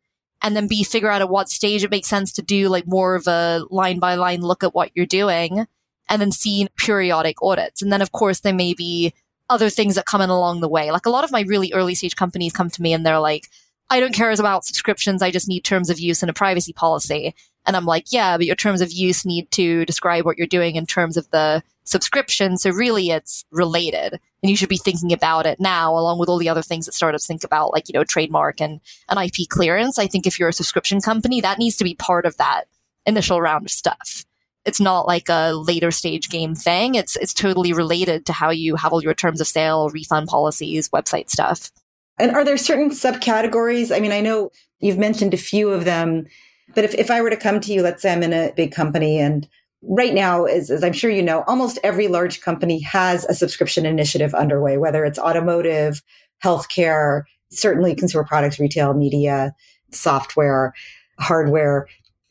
and 0.42 0.56
then 0.56 0.68
B, 0.70 0.86
figure 0.86 1.12
out 1.12 1.22
at 1.22 1.30
what 1.30 1.50
stage 1.50 1.84
it 1.84 1.92
makes 1.92 2.08
sense 2.08 2.32
to 2.34 2.42
do 2.42 2.70
like 2.70 2.88
more 2.88 3.16
of 3.16 3.28
a 3.28 3.66
line 3.70 4.00
by 4.00 4.16
line 4.16 4.40
look 4.40 4.64
at 4.64 4.74
what 4.74 4.92
you're 4.96 5.06
doing 5.06 5.68
and 6.08 6.22
then 6.22 6.32
C, 6.32 6.70
periodic 6.78 7.36
audits. 7.42 7.82
And 7.82 7.92
then 7.92 8.02
of 8.02 8.14
course 8.14 8.40
there 8.40 8.54
may 8.54 8.74
be 8.74 9.14
other 9.50 9.70
things 9.70 9.96
that 9.96 10.06
come 10.06 10.22
in 10.22 10.30
along 10.30 10.62
the 10.62 10.70
way. 10.70 10.92
Like 10.92 11.06
a 11.06 11.10
lot 11.10 11.24
of 11.24 11.32
my 11.32 11.42
really 11.42 11.74
early 11.74 11.96
stage 11.96 12.16
companies 12.16 12.54
come 12.54 12.70
to 12.70 12.82
me 12.82 12.94
and 12.94 13.06
they're 13.06 13.20
like, 13.20 13.50
I 13.90 14.00
don't 14.00 14.14
care 14.14 14.32
about 14.32 14.66
subscriptions. 14.66 15.22
I 15.22 15.32
just 15.32 15.48
need 15.48 15.64
terms 15.64 15.90
of 15.90 16.00
use 16.00 16.24
and 16.24 16.30
a 16.30 16.34
privacy 16.34 16.74
policy. 16.74 17.36
And 17.66 17.76
I'm 17.78 17.86
like, 17.86 18.12
yeah, 18.12 18.38
but 18.38 18.46
your 18.46 18.56
terms 18.56 18.82
of 18.82 18.92
use 18.92 19.26
need 19.26 19.50
to 19.52 19.86
describe 19.86 20.26
what 20.26 20.38
you're 20.38 20.48
doing 20.48 20.76
in 20.76 20.86
terms 20.86 21.16
of 21.18 21.30
the 21.32 21.64
subscription. 21.84 22.58
So 22.58 22.72
really 22.72 23.10
it's 23.10 23.46
related 23.52 24.20
and 24.42 24.50
you 24.50 24.56
should 24.56 24.70
be 24.70 24.78
thinking 24.78 25.14
about 25.14 25.46
it 25.46 25.60
now 25.60 25.94
along 25.94 26.20
with 26.20 26.30
all 26.30 26.38
the 26.38 26.50
other 26.50 26.62
things 26.62 26.86
that 26.86 26.94
startups 26.94 27.28
think 27.28 27.44
about, 27.44 27.72
like, 27.72 27.88
you 27.88 27.94
know, 27.94 28.04
trademark 28.04 28.60
and 28.62 28.82
an 29.10 29.18
IP 29.18 29.48
clearance. 29.50 30.00
I 30.00 30.08
think 30.08 30.26
if 30.26 30.40
you're 30.40 30.50
a 30.50 30.54
subscription 30.54 31.00
company, 31.00 31.42
that 31.42 31.60
needs 31.60 31.78
to 31.78 31.84
be 31.84 31.96
part 31.96 32.26
of 32.26 32.38
that 32.38 32.66
initial 33.06 33.42
round 33.42 33.66
of 33.66 33.72
stuff. 33.72 34.26
It's 34.66 34.80
not 34.80 35.08
like 35.08 35.30
a 35.30 35.52
later 35.54 35.92
stage 35.92 36.30
game 36.30 36.56
thing. 36.56 36.96
It's, 36.96 37.16
it's 37.18 37.34
totally 37.34 37.74
related 37.74 38.26
to 38.28 38.34
how 38.34 38.50
you 38.50 38.76
have 38.76 38.94
all 38.94 39.04
your 39.04 39.14
terms 39.14 39.42
of 39.42 39.48
sale, 39.48 39.90
refund 39.90 40.28
policies, 40.28 40.90
website 40.90 41.30
stuff. 41.30 41.72
And 42.18 42.32
are 42.32 42.46
there 42.46 42.58
certain 42.58 42.90
subcategories? 42.90 43.96
I 43.96 44.00
mean, 44.00 44.12
I 44.12 44.22
know 44.22 44.52
you've 44.80 44.98
mentioned 44.98 45.34
a 45.34 45.38
few 45.38 45.70
of 45.70 45.86
them 45.86 46.28
but 46.74 46.84
if, 46.84 46.96
if 46.96 47.12
I 47.12 47.22
were 47.22 47.30
to 47.30 47.38
come 47.38 47.60
to 47.62 47.74
you, 47.74 47.82
let's 47.82 48.02
say 48.02 48.12
I'm 48.12 48.24
in 48.24 48.34
a 48.34 48.52
big 48.56 48.72
company 48.72 49.20
and 49.20 49.48
right 49.82 50.14
now, 50.14 50.46
as, 50.46 50.72
as, 50.72 50.84
I'm 50.84 50.94
sure 50.94 51.12
you 51.12 51.22
know, 51.22 51.44
almost 51.46 51.78
every 51.84 52.08
large 52.08 52.42
company 52.42 52.80
has 52.82 53.26
a 53.26 53.34
subscription 53.34 53.86
initiative 53.86 54.34
underway, 54.34 54.78
whether 54.78 55.04
it's 55.04 55.20
automotive, 55.20 56.02
healthcare, 56.44 57.24
certainly 57.52 57.94
consumer 57.96 58.24
products, 58.24 58.60
retail, 58.60 58.94
media, 58.94 59.54
software, 59.92 60.74
hardware. 61.20 61.88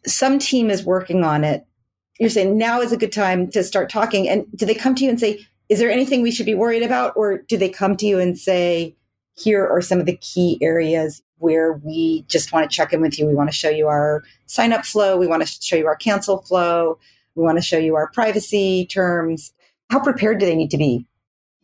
Some 0.06 0.38
team 0.38 0.70
is 0.70 0.84
working 0.84 1.24
on 1.24 1.44
it. 1.44 1.64
You're 2.18 2.30
saying 2.30 2.56
now 2.56 2.80
is 2.80 2.92
a 2.92 2.96
good 2.96 3.12
time 3.12 3.50
to 3.50 3.64
start 3.64 3.90
talking. 3.90 4.28
And 4.28 4.46
do 4.54 4.66
they 4.66 4.74
come 4.74 4.94
to 4.96 5.04
you 5.04 5.10
and 5.10 5.18
say, 5.18 5.46
is 5.68 5.78
there 5.78 5.90
anything 5.90 6.22
we 6.22 6.30
should 6.30 6.46
be 6.46 6.54
worried 6.54 6.82
about? 6.82 7.14
Or 7.16 7.38
do 7.38 7.56
they 7.56 7.68
come 7.68 7.96
to 7.96 8.06
you 8.06 8.18
and 8.18 8.38
say, 8.38 8.96
here 9.34 9.66
are 9.66 9.80
some 9.80 9.98
of 9.98 10.06
the 10.06 10.16
key 10.16 10.58
areas 10.60 11.22
where 11.38 11.72
we 11.72 12.24
just 12.28 12.52
want 12.52 12.70
to 12.70 12.74
check 12.74 12.92
in 12.92 13.00
with 13.00 13.18
you. 13.18 13.26
We 13.26 13.34
want 13.34 13.50
to 13.50 13.56
show 13.56 13.70
you 13.70 13.88
our 13.88 14.22
sign 14.46 14.72
up 14.72 14.84
flow. 14.84 15.16
We 15.16 15.26
want 15.26 15.42
to 15.42 15.48
show 15.60 15.76
you 15.76 15.86
our 15.86 15.96
cancel 15.96 16.42
flow. 16.42 16.98
We 17.34 17.42
want 17.42 17.58
to 17.58 17.62
show 17.62 17.78
you 17.78 17.96
our 17.96 18.10
privacy 18.10 18.86
terms. 18.86 19.52
How 19.90 20.00
prepared 20.00 20.38
do 20.38 20.46
they 20.46 20.54
need 20.54 20.70
to 20.70 20.78
be? 20.78 21.06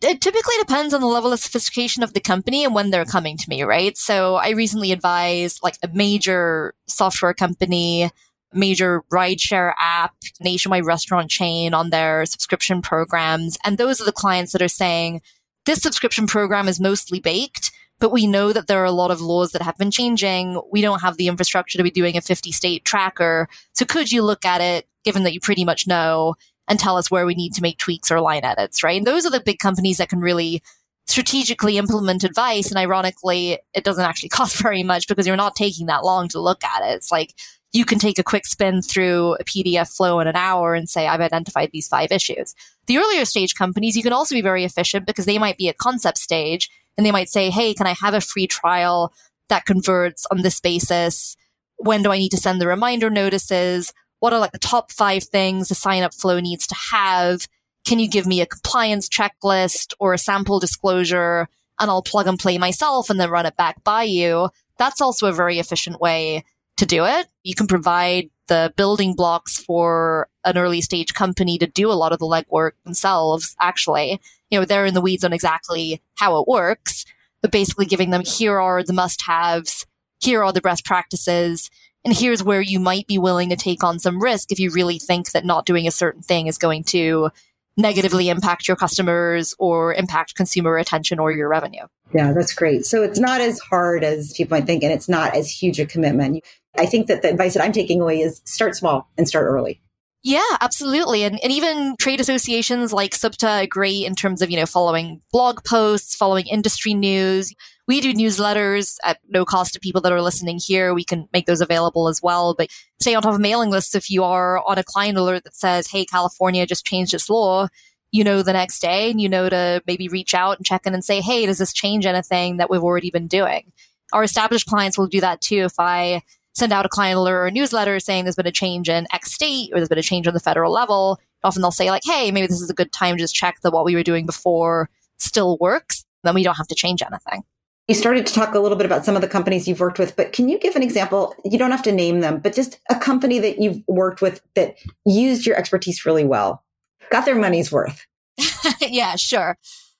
It 0.01 0.21
typically 0.21 0.55
depends 0.61 0.95
on 0.95 1.01
the 1.01 1.07
level 1.09 1.33
of 1.33 1.41
sophistication 1.41 2.03
of 2.03 2.13
the 2.13 2.21
company 2.21 2.65
and 2.65 2.75
when 2.75 2.91
they're 2.91 3.05
coming 3.05 3.37
to 3.37 3.49
me, 3.49 3.65
right? 3.65 3.97
So 3.97 4.37
I 4.37 4.51
recently 4.51 4.93
advised 4.93 5.61
like 5.63 5.77
a 5.83 5.89
major 5.93 6.75
software 6.87 7.35
company, 7.35 8.11
major 8.53 9.03
rideshare 9.13 9.73
app, 9.79 10.15
nationwide 10.41 10.85
restaurant 10.85 11.31
chain 11.31 11.75
on 11.75 11.91
their 11.91 12.25
subscription 12.27 12.83
programs. 12.83 13.59
And 13.65 13.79
those 13.79 14.01
are 14.01 14.05
the 14.05 14.13
clients 14.13 14.53
that 14.53 14.63
are 14.63 14.69
saying, 14.69 15.21
this 15.67 15.83
subscription 15.83 16.27
program 16.27 16.67
is 16.67 16.81
mostly 16.81 17.21
baked, 17.21 17.71
but 17.99 18.13
we 18.13 18.27
know 18.27 18.53
that 18.53 18.69
there 18.69 18.81
are 18.81 18.87
a 18.87 18.91
lot 18.91 19.11
of 19.11 19.21
laws 19.21 19.53
that 19.53 19.63
have 19.63 19.77
been 19.77 19.91
changing. 19.91 20.61
We 20.71 20.81
don't 20.81 21.03
have 21.03 21.17
the 21.17 21.29
infrastructure 21.29 21.77
to 21.77 21.85
be 21.85 21.91
doing 21.91 22.17
a 22.17 22.23
50 22.23 22.53
state 22.53 22.85
tracker. 22.85 23.49
So 23.75 23.85
could 23.85 24.11
you 24.11 24.23
look 24.23 24.45
at 24.45 24.61
it, 24.61 24.87
given 25.05 25.25
that 25.25 25.35
you 25.35 25.41
pretty 25.41 25.65
much 25.65 25.87
know, 25.87 26.37
and 26.69 26.79
tell 26.79 26.97
us 26.97 27.11
where 27.11 27.27
we 27.27 27.35
need 27.35 27.55
to 27.55 27.63
make 27.63 27.79
tweaks 27.79 28.11
or 28.11 28.21
line 28.21 28.45
edits, 28.45 28.83
right? 28.83 28.97
And 28.97 29.07
those 29.07 29.27
are 29.27 29.31
the 29.31 29.41
big 29.41 29.59
companies 29.59 29.99
that 29.99 30.09
can 30.09 30.21
really 30.21 30.63
strategically 31.07 31.79
implement 31.79 32.23
advice. 32.25 32.69
And 32.69 32.79
ironically, 32.79 33.59
it 33.75 33.85
doesn't 33.85 34.05
actually 34.05 34.29
cost 34.31 34.57
very 34.57 34.83
much 34.83 35.09
because 35.09 35.27
you're 35.27 35.37
not 35.37 35.57
taking 35.57 35.87
that 35.87 36.05
long 36.05 36.29
to 36.29 36.41
look 36.41 36.63
at 36.63 36.83
it. 36.83 36.95
It's 36.95 37.11
like 37.11 37.35
you 37.73 37.85
can 37.85 37.99
take 37.99 38.19
a 38.19 38.25
quick 38.25 38.47
spin 38.47 38.81
through 38.81 39.35
a 39.35 39.45
PDF 39.45 39.95
flow 39.95 40.21
in 40.21 40.27
an 40.27 40.37
hour 40.37 40.75
and 40.75 40.89
say, 40.89 41.07
I've 41.07 41.21
identified 41.21 41.71
these 41.73 41.89
five 41.89 42.11
issues. 42.11 42.55
The 42.87 42.99
earlier 42.99 43.25
stage 43.25 43.55
companies, 43.55 43.97
you 43.97 44.03
can 44.03 44.13
also 44.13 44.35
be 44.35 44.41
very 44.41 44.65
efficient 44.65 45.07
because 45.07 45.27
they 45.27 45.39
might 45.39 45.59
be 45.59 45.69
at 45.69 45.79
concept 45.79 46.19
stage 46.19 46.71
and 46.97 47.05
they 47.05 47.13
might 47.13 47.29
say, 47.29 47.51
Hey, 47.51 47.75
can 47.75 47.87
I 47.87 47.95
have 48.01 48.15
a 48.15 48.21
free 48.21 48.47
trial 48.47 49.13
that 49.49 49.67
converts 49.67 50.27
on 50.31 50.43
this 50.43 50.61
basis? 50.61 51.37
When 51.77 52.03
do 52.03 52.11
I 52.11 52.19
need 52.19 52.31
to 52.31 52.39
send 52.39 52.61
the 52.61 52.67
reminder 52.67 53.11
notices? 53.11 53.93
What 54.21 54.33
are 54.33 54.41
like 54.41 54.53
the 54.53 54.59
top 54.59 54.91
five 54.91 55.25
things 55.25 55.69
the 55.69 55.75
sign 55.75 56.03
up 56.03 56.15
flow 56.15 56.41
needs 56.41 56.67
to 56.69 56.75
have? 56.93 57.47
Can 57.87 57.99
you 57.99 58.09
give 58.09 58.27
me 58.27 58.41
a 58.41 58.47
compliance 58.47 59.09
checklist 59.09 59.93
or 60.01 60.15
a 60.15 60.19
sample 60.19 60.59
disclosure? 60.59 61.49
And 61.79 61.91
I'll 61.91 62.03
plug 62.03 62.27
and 62.27 62.39
play 62.39 62.59
myself 62.59 63.09
and 63.11 63.21
then 63.21 63.31
run 63.31 63.47
it 63.47 63.57
back 63.57 63.85
by 63.85 64.03
you. 64.03 64.49
That's 64.79 65.01
also 65.01 65.29
a 65.29 65.33
very 65.33 65.59
efficient 65.59 66.01
way 66.01 66.45
to 66.79 66.87
do 66.87 67.05
it. 67.05 67.29
You 67.45 67.55
can 67.55 67.67
provide 67.67 68.31
the 68.49 68.73
building 68.77 69.14
blocks 69.14 69.59
for 69.59 70.29
an 70.45 70.57
early 70.57 70.81
stage 70.81 71.14
company 71.14 71.59
to 71.59 71.67
do 71.67 71.91
a 71.91 71.95
lot 71.95 72.12
of 72.12 72.19
the 72.19 72.27
legwork 72.27 72.73
themselves, 72.85 73.55
actually. 73.61 74.21
You 74.51 74.59
know, 74.59 74.64
they're 74.64 74.87
in 74.87 74.95
the 74.95 75.01
weeds 75.01 75.25
on 75.25 75.33
exactly 75.33 76.01
how 76.14 76.41
it 76.41 76.49
works, 76.49 77.05
but 77.43 77.53
basically 77.53 77.87
giving 77.87 78.11
them 78.11 78.23
here 78.25 78.59
are 78.59 78.83
the 78.83 78.93
must 78.93 79.23
haves, 79.23 79.87
here 80.21 80.43
are 80.43 80.53
the 80.53 80.61
best 80.61 80.85
practices, 80.85 81.71
and 82.05 82.17
here's 82.17 82.43
where 82.43 82.61
you 82.61 82.81
might 82.81 83.07
be 83.07 83.19
willing 83.19 83.51
to 83.51 83.57
take 83.57 83.85
on 83.85 83.99
some 83.99 84.23
risk 84.23 84.51
if 84.51 84.59
you 84.59 84.71
really 84.71 84.99
think 84.99 85.33
that 85.33 85.45
not 85.45 85.67
doing 85.67 85.87
a 85.87 85.93
certain 85.93 86.23
thing 86.23 86.47
is 86.47 86.57
going 86.57 86.85
to 86.85 87.31
negatively 87.77 88.29
impact 88.29 88.67
your 88.67 88.77
customers 88.77 89.55
or 89.59 89.95
impact 89.95 90.35
consumer 90.35 90.77
attention 90.79 91.19
or 91.19 91.31
your 91.33 91.49
revenue. 91.49 91.87
Yeah, 92.14 92.33
that's 92.33 92.55
great. 92.55 92.87
So 92.87 93.03
it's 93.03 93.19
not 93.19 93.41
as 93.41 93.59
hard 93.61 94.03
as 94.03 94.33
people 94.33 94.57
might 94.57 94.67
think, 94.67 94.83
and 94.83 94.93
it's 94.93 95.09
not 95.09 95.35
as 95.35 95.51
huge 95.51 95.79
a 95.79 95.87
commitment. 95.87 96.43
I 96.77 96.87
think 96.87 97.07
that 97.07 97.23
the 97.23 97.31
advice 97.31 97.55
that 97.55 97.63
I'm 97.63 97.73
taking 97.73 98.01
away 98.01 98.21
is 98.21 98.43
start 98.45 98.77
small 98.77 99.09
and 99.17 99.27
start 99.29 99.47
early. 99.47 99.81
Yeah, 100.25 100.43
absolutely. 100.61 101.23
And, 101.23 101.39
and 101.43 101.53
even 101.53 101.95
trade 101.99 102.21
associations 102.21 102.93
like 102.93 103.13
SUBTA 103.13 103.63
agree 103.63 104.05
in 104.05 104.15
terms 104.17 104.43
of, 104.43 104.51
you 104.51 104.57
know, 104.57 104.67
following 104.67 105.23
blog 105.33 105.65
posts, 105.65 106.17
following 106.17 106.47
industry 106.47 106.93
news. 106.93 107.55
We 107.87 108.01
do 108.01 108.13
newsletters 108.13 108.97
at 109.05 109.19
no 109.29 109.45
cost 109.45 109.75
to 109.75 109.81
people 109.81 110.01
that 110.03 110.13
are 110.13 110.21
listening 110.21 110.59
here. 110.63 110.93
We 110.93 111.05
can 111.05 111.29
make 111.33 111.47
those 111.47 111.61
available 111.61 112.09
as 112.09 112.21
well. 112.21 112.55
But 112.55 112.69
stay 113.01 113.15
on 113.15 113.23
top 113.23 113.35
of 113.35 113.41
mailing 113.41 113.71
lists 113.71 113.95
if 113.95 114.11
you 114.11 114.25
are 114.25 114.63
on 114.67 114.77
a 114.77 114.85
client 114.85 115.17
alert 115.17 115.45
that 115.45 115.55
says, 115.55 115.87
Hey, 115.87 116.05
California 116.05 116.67
just 116.67 116.85
changed 116.85 117.15
its 117.15 117.31
law. 117.31 117.69
You 118.11 118.25
know, 118.25 118.43
the 118.43 118.53
next 118.53 118.81
day 118.81 119.11
and 119.11 119.21
you 119.21 119.29
know 119.29 119.49
to 119.49 119.83
maybe 119.87 120.09
reach 120.09 120.35
out 120.35 120.59
and 120.59 120.67
check 120.67 120.85
in 120.85 120.95
and 120.95 121.05
say, 121.05 121.21
Hey, 121.21 121.47
does 121.47 121.59
this 121.59 121.73
change 121.73 122.07
anything 122.07 122.57
that 122.57 122.69
we've 122.69 122.83
already 122.83 123.11
been 123.11 123.29
doing? 123.29 123.73
Our 124.13 124.25
established 124.25 124.67
clients 124.67 124.99
will 124.99 125.07
do 125.07 125.21
that 125.21 125.41
too. 125.41 125.65
If 125.65 125.79
I 125.79 126.23
send 126.59 126.73
out 126.73 126.85
a 126.85 126.88
client 126.88 127.18
alert 127.18 127.37
or 127.37 127.47
a 127.47 127.51
newsletter 127.51 128.01
saying 128.01 128.25
there's 128.25 128.37
been 128.37 128.47
a 128.47 128.53
change 128.53 128.88
in 128.88 129.07
X 129.12 129.33
state 129.33 129.71
or 129.73 129.77
there's 129.77 129.88
been 129.88 129.99
a 129.99 130.03
change 130.03 130.27
on 130.27 130.35
the 130.35 130.40
federal 130.40 130.73
level, 130.73 131.18
often 131.44 131.62
they'll 131.62 131.71
say 131.71 131.90
like, 131.90 132.03
hey, 132.05 132.31
maybe 132.31 132.47
this 132.47 132.61
is 132.61 132.71
a 132.71 132.75
good 132.75 132.92
time 132.92 133.16
to 133.16 133.23
just 133.23 133.35
check 133.35 133.61
that 133.62 133.73
what 133.73 133.85
we 133.85 133.94
were 133.94 134.03
doing 134.03 134.27
before 134.27 134.90
still 135.18 135.57
works. 135.59 136.05
Then 136.25 136.35
we 136.35 136.42
don't 136.42 136.57
have 136.57 136.68
to 136.68 136.75
change 136.75 137.03
anything. 137.03 137.42
You 137.87 137.94
started 137.94 138.27
to 138.27 138.35
talk 138.35 138.55
a 138.55 138.59
little 138.59 138.77
bit 138.77 138.85
about 138.85 139.05
some 139.05 139.14
of 139.14 139.23
the 139.23 139.29
companies 139.29 139.66
you've 139.66 139.81
worked 139.81 139.99
with, 139.99 140.14
but 140.14 140.33
can 140.33 140.49
you 140.49 140.59
give 140.59 140.77
an 140.77 140.83
example? 140.83 141.35
You 141.44 141.59
don't 141.59 141.71
have 141.71 141.83
to 141.85 141.92
name 141.92 142.21
them, 142.21 142.38
but 142.38 142.55
just 142.55 142.79
a 142.90 142.97
company 142.97 143.38
that 143.38 143.61
you've 143.61 143.83
worked 143.87 144.21
with 144.21 144.42
that 144.55 144.77
used 145.07 145.47
your 145.47 145.57
expertise 145.57 146.05
really 146.05 146.25
well, 146.25 146.62
got 147.11 147.25
their 147.25 147.35
money's 147.35 147.73
worth. 147.73 148.07
yeah, 148.81 149.16
sure. 149.16 149.57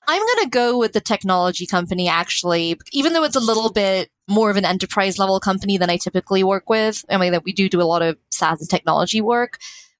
I'm 0.07 0.21
going 0.21 0.43
to 0.43 0.49
go 0.49 0.77
with 0.77 0.93
the 0.93 1.01
technology 1.01 1.65
company 1.65 2.07
actually, 2.07 2.79
even 2.91 3.13
though 3.13 3.23
it's 3.23 3.35
a 3.35 3.39
little 3.39 3.71
bit 3.71 4.09
more 4.29 4.49
of 4.49 4.57
an 4.57 4.65
enterprise 4.65 5.17
level 5.17 5.39
company 5.39 5.77
than 5.77 5.89
I 5.89 5.97
typically 5.97 6.43
work 6.43 6.69
with. 6.69 7.03
I 7.09 7.17
mean, 7.17 7.31
that 7.31 7.43
we 7.43 7.53
do 7.53 7.69
do 7.69 7.81
a 7.81 7.83
lot 7.83 8.01
of 8.01 8.17
SaaS 8.29 8.61
and 8.61 8.69
technology 8.69 9.21
work. 9.21 9.57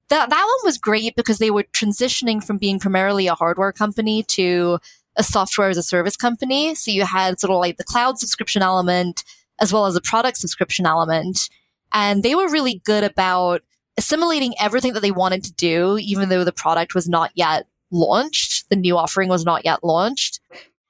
That, 0.10 0.30
that 0.30 0.44
one 0.44 0.68
was 0.68 0.78
great 0.78 1.16
because 1.16 1.38
they 1.38 1.52
were 1.52 1.64
transitioning 1.64 2.44
from 2.44 2.58
being 2.58 2.80
primarily 2.80 3.28
a 3.28 3.36
hardware 3.36 3.72
company 3.72 4.24
to 4.24 4.80
a 5.16 5.24
software 5.24 5.70
as 5.70 5.78
a 5.78 5.84
service 5.84 6.16
company. 6.16 6.74
So 6.76 6.92
you 6.92 7.06
had 7.06 7.40
sort 7.40 7.52
of 7.52 7.60
like 7.60 7.78
the 7.78 7.84
cloud 7.84 8.20
subscription 8.20 8.62
element 8.62 9.24
as 9.60 9.74
well 9.74 9.86
as 9.86 9.96
a 9.96 10.02
product 10.02 10.38
subscription 10.38 10.86
element. 10.86 11.50
And 11.92 12.24
they 12.24 12.36
were 12.36 12.50
really 12.50 12.82
good 12.86 13.04
about 13.04 13.62
assimilating 13.98 14.54
everything 14.60 14.94
that 14.94 15.02
they 15.02 15.12
wanted 15.12 15.44
to 15.44 15.54
do, 15.54 15.98
even 16.00 16.30
though 16.30 16.44
the 16.44 16.52
product 16.52 16.96
was 16.96 17.10
not 17.10 17.32
yet 17.36 17.68
launched. 17.92 18.70
The 18.70 18.76
new 18.76 18.98
offering 18.98 19.30
was 19.30 19.46
not 19.46 19.66
yet 19.66 19.84
launched. 19.84 20.40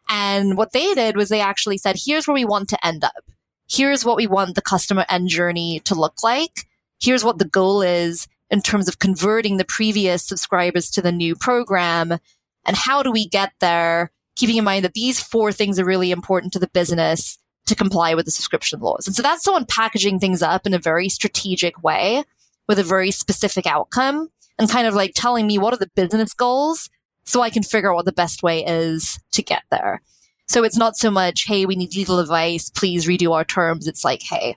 And 0.09 0.57
what 0.57 0.73
they 0.73 0.93
did 0.95 1.15
was 1.15 1.29
they 1.29 1.41
actually 1.41 1.77
said, 1.77 1.95
here's 2.03 2.27
where 2.27 2.33
we 2.33 2.45
want 2.45 2.69
to 2.69 2.85
end 2.85 3.03
up. 3.03 3.23
Here's 3.69 4.03
what 4.03 4.17
we 4.17 4.25
want 4.25 4.55
the 4.55 4.61
customer 4.61 5.05
end 5.07 5.29
journey 5.29 5.79
to 5.85 5.93
look 5.93 6.23
like. 6.23 6.67
Here's 6.99 7.23
what 7.23 7.37
the 7.37 7.45
goal 7.45 7.81
is 7.81 8.27
in 8.49 8.61
terms 8.61 8.87
of 8.87 8.99
converting 8.99 9.57
the 9.57 9.65
previous 9.65 10.25
subscribers 10.25 10.89
to 10.91 11.01
the 11.01 11.11
new 11.11 11.35
program. 11.35 12.17
And 12.65 12.75
how 12.75 13.03
do 13.03 13.11
we 13.11 13.27
get 13.27 13.53
there? 13.59 14.11
Keeping 14.35 14.57
in 14.57 14.63
mind 14.63 14.85
that 14.85 14.93
these 14.93 15.21
four 15.21 15.51
things 15.51 15.79
are 15.79 15.85
really 15.85 16.11
important 16.11 16.53
to 16.53 16.59
the 16.59 16.69
business 16.69 17.37
to 17.67 17.75
comply 17.75 18.15
with 18.15 18.25
the 18.25 18.31
subscription 18.31 18.79
laws. 18.79 19.05
And 19.05 19.15
so 19.15 19.21
that's 19.21 19.43
someone 19.43 19.65
packaging 19.65 20.19
things 20.19 20.41
up 20.41 20.65
in 20.65 20.73
a 20.73 20.79
very 20.79 21.07
strategic 21.07 21.83
way 21.83 22.23
with 22.67 22.79
a 22.79 22.83
very 22.83 23.11
specific 23.11 23.67
outcome 23.67 24.29
and 24.57 24.69
kind 24.69 24.87
of 24.87 24.95
like 24.95 25.11
telling 25.13 25.45
me 25.45 25.57
what 25.57 25.73
are 25.73 25.77
the 25.77 25.91
business 25.95 26.33
goals 26.33 26.89
so 27.23 27.41
I 27.41 27.51
can 27.51 27.63
figure 27.63 27.91
out 27.91 27.95
what 27.95 28.05
the 28.05 28.11
best 28.11 28.41
way 28.41 28.65
is 28.65 29.19
to 29.33 29.43
get 29.43 29.63
there. 29.69 30.01
So 30.49 30.63
it's 30.63 30.77
not 30.77 30.97
so 30.97 31.09
much, 31.09 31.45
hey, 31.45 31.65
we 31.65 31.75
need 31.75 31.95
legal 31.95 32.19
advice, 32.19 32.69
please 32.69 33.05
redo 33.05 33.33
our 33.33 33.45
terms. 33.45 33.87
It's 33.87 34.03
like, 34.03 34.23
hey, 34.23 34.55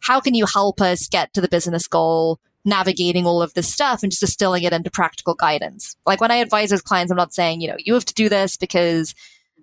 how 0.00 0.20
can 0.20 0.34
you 0.34 0.46
help 0.46 0.80
us 0.80 1.06
get 1.06 1.32
to 1.34 1.40
the 1.40 1.48
business 1.48 1.86
goal 1.86 2.40
navigating 2.64 3.26
all 3.26 3.42
of 3.42 3.54
this 3.54 3.72
stuff 3.72 4.02
and 4.02 4.10
just 4.10 4.20
distilling 4.20 4.62
it 4.62 4.72
into 4.72 4.90
practical 4.90 5.34
guidance. 5.34 5.96
Like 6.06 6.20
when 6.20 6.30
I 6.30 6.36
advise 6.36 6.70
those 6.70 6.82
clients, 6.82 7.10
I'm 7.10 7.16
not 7.16 7.34
saying, 7.34 7.60
you 7.60 7.68
know, 7.68 7.76
you 7.78 7.94
have 7.94 8.06
to 8.06 8.14
do 8.14 8.28
this 8.28 8.56
because 8.56 9.14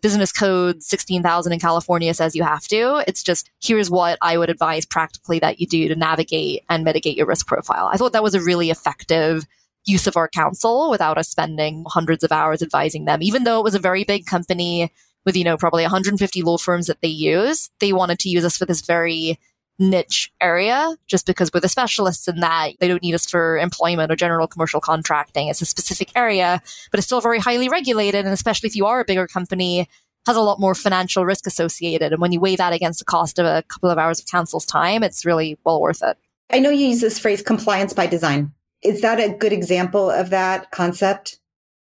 business 0.01 0.31
code 0.31 0.81
16,000 0.81 1.51
in 1.51 1.59
California 1.59 2.13
says 2.13 2.35
you 2.35 2.43
have 2.43 2.67
to. 2.67 3.03
It's 3.07 3.23
just 3.23 3.49
here's 3.61 3.89
what 3.89 4.17
I 4.21 4.37
would 4.37 4.49
advise 4.49 4.85
practically 4.85 5.39
that 5.39 5.59
you 5.59 5.67
do 5.67 5.87
to 5.87 5.95
navigate 5.95 6.63
and 6.69 6.83
mitigate 6.83 7.17
your 7.17 7.27
risk 7.27 7.47
profile. 7.47 7.89
I 7.91 7.97
thought 7.97 8.13
that 8.13 8.23
was 8.23 8.35
a 8.35 8.41
really 8.41 8.69
effective 8.69 9.45
use 9.85 10.05
of 10.05 10.15
our 10.15 10.27
counsel 10.27 10.91
without 10.91 11.17
us 11.17 11.29
spending 11.29 11.83
hundreds 11.87 12.23
of 12.23 12.31
hours 12.31 12.61
advising 12.61 13.05
them. 13.05 13.23
Even 13.23 13.43
though 13.43 13.59
it 13.59 13.63
was 13.63 13.75
a 13.75 13.79
very 13.79 14.03
big 14.03 14.27
company 14.27 14.91
with, 15.25 15.35
you 15.35 15.43
know, 15.43 15.57
probably 15.57 15.83
150 15.83 16.41
law 16.41 16.57
firms 16.57 16.87
that 16.87 17.01
they 17.01 17.07
use, 17.07 17.69
they 17.79 17.93
wanted 17.93 18.19
to 18.19 18.29
use 18.29 18.45
us 18.45 18.57
for 18.57 18.65
this 18.65 18.81
very 18.81 19.39
niche 19.79 20.31
area 20.39 20.95
just 21.07 21.25
because 21.25 21.49
we're 21.53 21.59
the 21.59 21.67
specialists 21.67 22.27
in 22.27 22.39
that. 22.39 22.71
They 22.79 22.87
don't 22.87 23.01
need 23.01 23.15
us 23.15 23.29
for 23.29 23.57
employment 23.57 24.11
or 24.11 24.15
general 24.15 24.47
commercial 24.47 24.79
contracting. 24.79 25.47
It's 25.47 25.61
a 25.61 25.65
specific 25.65 26.11
area, 26.15 26.61
but 26.91 26.99
it's 26.99 27.07
still 27.07 27.21
very 27.21 27.39
highly 27.39 27.67
regulated. 27.67 28.25
And 28.25 28.33
especially 28.33 28.67
if 28.67 28.75
you 28.75 28.85
are 28.85 29.01
a 29.01 29.05
bigger 29.05 29.27
company, 29.27 29.87
has 30.27 30.37
a 30.37 30.41
lot 30.41 30.59
more 30.59 30.75
financial 30.75 31.25
risk 31.25 31.47
associated. 31.47 32.13
And 32.13 32.21
when 32.21 32.31
you 32.31 32.39
weigh 32.39 32.55
that 32.55 32.73
against 32.73 32.99
the 32.99 33.05
cost 33.05 33.39
of 33.39 33.45
a 33.45 33.63
couple 33.63 33.89
of 33.89 33.97
hours 33.97 34.19
of 34.19 34.27
counsel's 34.27 34.65
time, 34.65 35.01
it's 35.01 35.25
really 35.25 35.57
well 35.65 35.81
worth 35.81 36.03
it. 36.03 36.17
I 36.51 36.59
know 36.59 36.69
you 36.69 36.87
use 36.87 37.01
this 37.01 37.17
phrase 37.17 37.41
compliance 37.41 37.93
by 37.93 38.05
design. 38.05 38.53
Is 38.83 39.01
that 39.01 39.19
a 39.19 39.33
good 39.33 39.53
example 39.53 40.09
of 40.09 40.29
that 40.29 40.69
concept? 40.71 41.39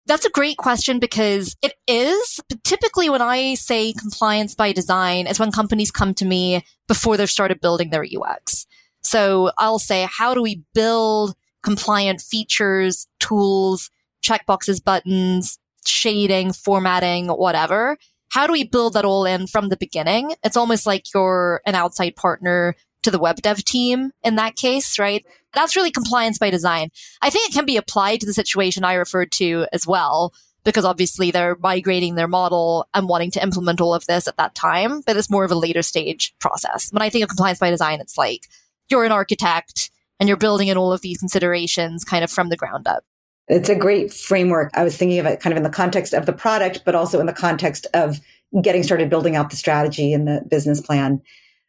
That's 0.10 0.26
a 0.26 0.32
great 0.32 0.58
question 0.58 0.98
because 0.98 1.56
it 1.62 1.76
is. 1.88 2.40
But 2.50 2.64
typically, 2.64 3.12
when 3.12 3.22
I 3.22 3.54
say 3.54 3.94
compliance 3.94 4.56
by 4.56 4.72
design, 4.72 5.28
is 5.28 5.40
when 5.40 5.52
companies 5.52 5.92
come 5.92 6.16
to 6.16 6.26
me 6.26 6.66
before 6.88 7.16
they've 7.16 7.30
started 7.30 7.62
building 7.62 7.92
their 7.92 8.04
UX. 8.04 8.66
So 9.04 9.52
I'll 9.60 9.78
say, 9.78 10.08
how 10.12 10.34
do 10.34 10.42
we 10.42 10.64
build 10.74 11.36
compliant 11.62 12.22
features, 12.22 13.08
tools, 13.20 13.92
checkboxes, 14.24 14.84
buttons, 14.84 15.60
shading, 15.86 16.54
formatting, 16.54 17.28
whatever? 17.28 17.96
How 18.30 18.48
do 18.48 18.54
we 18.54 18.64
build 18.64 18.94
that 18.94 19.06
all 19.06 19.26
in 19.26 19.46
from 19.46 19.70
the 19.70 19.78
beginning? 19.78 20.34
It's 20.44 20.58
almost 20.58 20.88
like 20.88 21.14
you're 21.14 21.62
an 21.68 21.76
outside 21.76 22.16
partner 22.16 22.76
to 23.04 23.12
the 23.12 23.20
web 23.20 23.44
dev 23.44 23.64
team 23.64 24.12
in 24.24 24.38
that 24.38 24.56
case, 24.56 24.98
right? 24.98 25.24
That's 25.54 25.76
really 25.76 25.92
compliance 25.92 26.38
by 26.38 26.50
design. 26.50 26.90
I 27.22 27.30
think 27.30 27.50
it 27.50 27.54
can 27.54 27.66
be 27.66 27.78
applied 27.78 28.20
to 28.22 28.26
the 28.26 28.34
situation 28.34 28.84
I 28.84 28.94
referred 28.94 29.32
to 29.34 29.66
as 29.74 29.88
well, 29.88 30.34
because 30.64 30.86
obviously 30.86 31.32
they're 31.32 31.58
migrating 31.60 32.16
their 32.16 32.28
model 32.28 32.88
and 32.94 33.08
wanting 33.08 33.32
to 33.32 33.44
implement 33.44 33.82
all 33.82 33.94
of 33.94 34.06
this 34.06 34.28
at 34.28 34.38
that 34.38 34.56
time, 34.56 35.02
but 35.06 35.18
it's 35.18 35.30
more 35.30 35.44
of 35.44 35.52
a 35.52 35.56
later 35.56 35.82
stage 35.82 36.34
process. 36.40 36.92
When 36.92 37.02
I 37.02 37.10
think 37.10 37.24
of 37.24 37.30
compliance 37.30 37.60
by 37.60 37.72
design, 37.72 38.02
it's 38.02 38.18
like 38.18 38.48
you're 38.90 39.06
an 39.06 39.12
architect 39.12 39.92
and 40.20 40.28
you're 40.28 40.38
building 40.38 40.68
in 40.68 40.78
all 40.78 40.92
of 40.92 41.02
these 41.02 41.18
considerations 41.18 42.04
kind 42.04 42.24
of 42.24 42.32
from 42.32 42.50
the 42.50 42.58
ground 42.58 42.88
up. 42.88 43.04
It's 43.48 43.70
a 43.70 43.76
great 43.76 44.14
framework. 44.14 44.70
I 44.76 44.84
was 44.84 44.96
thinking 44.96 45.18
of 45.18 45.26
it 45.26 45.40
kind 45.40 45.54
of 45.54 45.58
in 45.58 45.64
the 45.64 45.70
context 45.70 46.14
of 46.14 46.26
the 46.28 46.34
product, 46.34 46.84
but 46.86 46.94
also 46.94 47.20
in 47.20 47.26
the 47.26 47.34
context 47.34 47.88
of 47.94 48.20
getting 48.62 48.84
started 48.84 49.10
building 49.10 49.36
out 49.36 49.50
the 49.50 49.56
strategy 49.56 50.14
and 50.14 50.28
the 50.28 50.44
business 50.48 50.82
plan. 50.82 51.22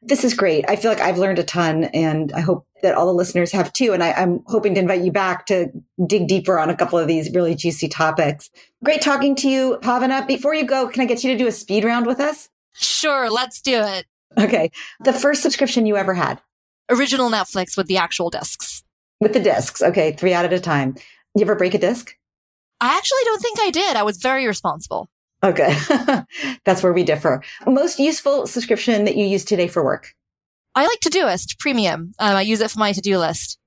This 0.02 0.24
is 0.24 0.32
great. 0.32 0.64
I 0.68 0.76
feel 0.76 0.90
like 0.90 1.00
I've 1.00 1.18
learned 1.18 1.38
a 1.38 1.44
ton 1.44 1.84
and 1.84 2.32
I 2.32 2.40
hope 2.40 2.66
that 2.82 2.94
all 2.94 3.06
the 3.06 3.12
listeners 3.12 3.52
have 3.52 3.72
too. 3.72 3.92
And 3.92 4.02
I, 4.02 4.08
am 4.20 4.42
hoping 4.46 4.74
to 4.74 4.80
invite 4.80 5.02
you 5.02 5.12
back 5.12 5.44
to 5.46 5.70
dig 6.06 6.26
deeper 6.26 6.58
on 6.58 6.70
a 6.70 6.76
couple 6.76 6.98
of 6.98 7.06
these 7.06 7.30
really 7.34 7.54
juicy 7.54 7.88
topics. 7.88 8.48
Great 8.82 9.02
talking 9.02 9.36
to 9.36 9.48
you, 9.48 9.78
Paavana. 9.82 10.26
Before 10.26 10.54
you 10.54 10.64
go, 10.64 10.88
can 10.88 11.02
I 11.02 11.04
get 11.04 11.22
you 11.22 11.32
to 11.32 11.38
do 11.38 11.46
a 11.46 11.52
speed 11.52 11.84
round 11.84 12.06
with 12.06 12.18
us? 12.18 12.48
Sure, 12.72 13.30
let's 13.30 13.60
do 13.60 13.82
it. 13.82 14.06
Okay. 14.38 14.70
The 15.00 15.12
first 15.12 15.42
subscription 15.42 15.86
you 15.86 15.96
ever 15.96 16.14
had? 16.14 16.40
Original 16.88 17.30
Netflix 17.30 17.76
with 17.76 17.86
the 17.86 17.98
actual 17.98 18.30
discs. 18.30 18.82
With 19.20 19.34
the 19.34 19.40
discs. 19.40 19.82
Okay. 19.82 20.12
Three 20.12 20.32
out 20.32 20.46
at 20.46 20.52
a 20.52 20.60
time. 20.60 20.94
You 21.34 21.42
ever 21.42 21.56
break 21.56 21.74
a 21.74 21.78
disc? 21.78 22.16
I 22.80 22.96
actually 22.96 23.24
don't 23.24 23.42
think 23.42 23.60
I 23.60 23.70
did. 23.70 23.96
I 23.96 24.02
was 24.02 24.16
very 24.16 24.46
responsible. 24.46 25.10
Okay. 25.42 25.74
That's 26.64 26.82
where 26.82 26.92
we 26.92 27.02
differ. 27.02 27.42
Most 27.66 27.98
useful 27.98 28.46
subscription 28.46 29.04
that 29.04 29.16
you 29.16 29.24
use 29.26 29.44
today 29.44 29.68
for 29.68 29.82
work? 29.82 30.14
I 30.74 30.86
like 30.86 31.00
Todoist 31.00 31.58
Premium. 31.58 32.12
Um, 32.18 32.36
I 32.36 32.42
use 32.42 32.60
it 32.60 32.70
for 32.70 32.78
my 32.78 32.92
to 32.92 33.00
do 33.00 33.18
list. 33.18 33.58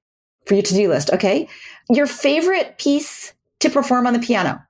For 0.46 0.54
your 0.54 0.64
to 0.64 0.74
do 0.74 0.90
list. 0.90 1.12
Okay. 1.12 1.48
Your 1.90 2.06
favorite 2.06 2.78
piece 2.78 3.34
to 3.60 3.70
perform 3.70 4.08
on 4.08 4.14
the 4.14 4.20
piano? 4.20 4.62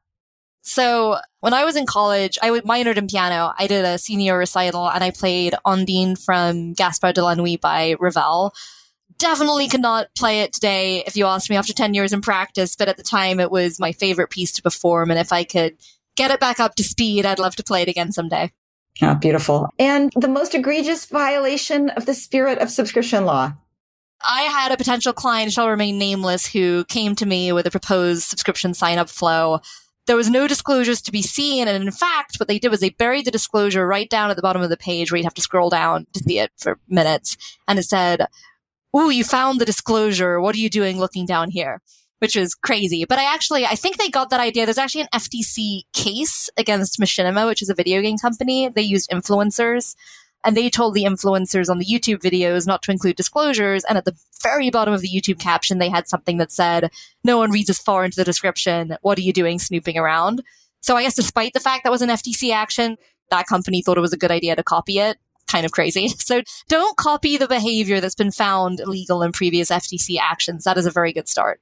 So 0.61 1.17
when 1.41 1.53
I 1.53 1.65
was 1.65 1.75
in 1.75 1.85
college, 1.85 2.39
I 2.41 2.49
minored 2.49 2.97
in 2.97 3.07
piano. 3.07 3.53
I 3.57 3.67
did 3.67 3.83
a 3.83 3.97
senior 3.97 4.37
recital 4.37 4.89
and 4.89 5.03
I 5.03 5.11
played 5.11 5.55
Ondine 5.65 6.17
from 6.17 6.73
Gaspard 6.73 7.15
de 7.15 7.23
la 7.23 7.35
Nuit 7.35 7.59
by 7.59 7.95
Ravel. 7.99 8.53
Definitely 9.17 9.67
could 9.67 9.81
not 9.81 10.07
play 10.17 10.39
it 10.39 10.53
today 10.53 11.03
if 11.05 11.17
you 11.17 11.25
asked 11.25 11.49
me 11.49 11.57
after 11.57 11.73
10 11.73 11.93
years 11.93 12.13
in 12.13 12.21
practice, 12.21 12.75
but 12.77 12.87
at 12.87 12.97
the 12.97 13.03
time 13.03 13.41
it 13.41 13.51
was 13.51 13.79
my 13.79 13.91
favorite 13.91 14.29
piece 14.29 14.53
to 14.53 14.61
perform. 14.61 15.11
And 15.11 15.19
if 15.19 15.33
I 15.33 15.43
could 15.43 15.75
get 16.15 16.31
it 16.31 16.39
back 16.39 16.59
up 16.59 16.75
to 16.75 16.83
speed. 16.83 17.25
I'd 17.25 17.39
love 17.39 17.55
to 17.57 17.63
play 17.63 17.81
it 17.81 17.89
again 17.89 18.11
someday. 18.11 18.51
Oh, 19.01 19.15
beautiful. 19.15 19.69
And 19.79 20.11
the 20.15 20.27
most 20.27 20.53
egregious 20.53 21.05
violation 21.05 21.89
of 21.91 22.05
the 22.05 22.13
spirit 22.13 22.59
of 22.59 22.69
subscription 22.69 23.25
law? 23.25 23.53
I 24.25 24.43
had 24.43 24.71
a 24.71 24.77
potential 24.77 25.13
client, 25.13 25.51
shall 25.51 25.69
remain 25.69 25.97
nameless, 25.97 26.45
who 26.45 26.85
came 26.85 27.15
to 27.15 27.25
me 27.25 27.51
with 27.51 27.67
a 27.67 27.71
proposed 27.71 28.23
subscription 28.23 28.73
sign 28.73 28.97
up 28.97 29.09
flow. 29.09 29.59
There 30.05 30.15
was 30.15 30.29
no 30.29 30.47
disclosures 30.47 31.01
to 31.03 31.11
be 31.11 31.21
seen. 31.21 31.67
And 31.67 31.83
in 31.83 31.91
fact, 31.91 32.37
what 32.37 32.47
they 32.47 32.59
did 32.59 32.69
was 32.69 32.79
they 32.79 32.89
buried 32.89 33.25
the 33.25 33.31
disclosure 33.31 33.87
right 33.87 34.09
down 34.09 34.29
at 34.29 34.35
the 34.35 34.41
bottom 34.41 34.61
of 34.61 34.69
the 34.69 34.77
page 34.77 35.11
where 35.11 35.17
you'd 35.17 35.25
have 35.25 35.33
to 35.33 35.41
scroll 35.41 35.69
down 35.69 36.07
to 36.13 36.19
see 36.19 36.39
it 36.39 36.51
for 36.57 36.79
minutes. 36.87 37.37
And 37.67 37.79
it 37.79 37.83
said, 37.83 38.27
Ooh, 38.95 39.09
you 39.09 39.23
found 39.23 39.59
the 39.59 39.65
disclosure. 39.65 40.39
What 40.39 40.55
are 40.55 40.59
you 40.59 40.69
doing 40.69 40.99
looking 40.99 41.25
down 41.25 41.49
here? 41.49 41.81
Which 42.23 42.37
is 42.37 42.55
crazy. 42.55 43.03
But 43.03 43.19
I 43.19 43.25
actually, 43.25 43.65
I 43.65 43.75
think 43.75 43.97
they 43.97 44.07
got 44.07 44.29
that 44.29 44.39
idea. 44.39 44.65
There's 44.65 44.77
actually 44.77 45.01
an 45.01 45.09
FTC 45.13 45.81
case 45.91 46.49
against 46.55 46.97
Machinima, 46.97 47.45
which 47.45 47.61
is 47.61 47.67
a 47.67 47.73
video 47.73 48.01
game 48.01 48.17
company. 48.17 48.69
They 48.69 48.81
used 48.81 49.09
influencers 49.09 49.93
and 50.45 50.55
they 50.55 50.69
told 50.69 50.93
the 50.93 51.03
influencers 51.03 51.69
on 51.69 51.79
the 51.79 51.85
YouTube 51.85 52.21
videos 52.21 52.65
not 52.65 52.81
to 52.83 52.91
include 52.91 53.17
disclosures. 53.17 53.83
And 53.83 53.97
at 53.97 54.05
the 54.05 54.15
very 54.41 54.69
bottom 54.69 54.93
of 54.93 55.01
the 55.01 55.09
YouTube 55.09 55.37
caption, 55.37 55.79
they 55.79 55.89
had 55.89 56.07
something 56.07 56.37
that 56.37 56.49
said, 56.49 56.91
no 57.25 57.37
one 57.37 57.51
reads 57.51 57.69
as 57.69 57.77
far 57.77 58.05
into 58.05 58.15
the 58.15 58.23
description. 58.23 58.95
What 59.01 59.17
are 59.17 59.21
you 59.21 59.33
doing 59.33 59.59
snooping 59.59 59.97
around? 59.97 60.43
So 60.79 60.95
I 60.95 61.03
guess 61.03 61.15
despite 61.15 61.51
the 61.51 61.59
fact 61.59 61.83
that 61.83 61.91
was 61.91 62.01
an 62.01 62.09
FTC 62.09 62.53
action, 62.53 62.95
that 63.31 63.47
company 63.47 63.81
thought 63.81 63.97
it 63.97 64.01
was 64.01 64.13
a 64.13 64.17
good 64.17 64.31
idea 64.31 64.55
to 64.55 64.63
copy 64.63 64.99
it. 64.99 65.17
Kind 65.47 65.65
of 65.65 65.73
crazy. 65.73 66.07
So 66.19 66.41
don't 66.69 66.95
copy 66.95 67.35
the 67.35 67.49
behavior 67.49 67.99
that's 67.99 68.15
been 68.15 68.31
found 68.31 68.79
illegal 68.79 69.23
in 69.23 69.33
previous 69.33 69.69
FTC 69.69 70.19
actions. 70.21 70.63
That 70.63 70.77
is 70.77 70.85
a 70.85 70.91
very 70.91 71.11
good 71.11 71.27
start. 71.27 71.59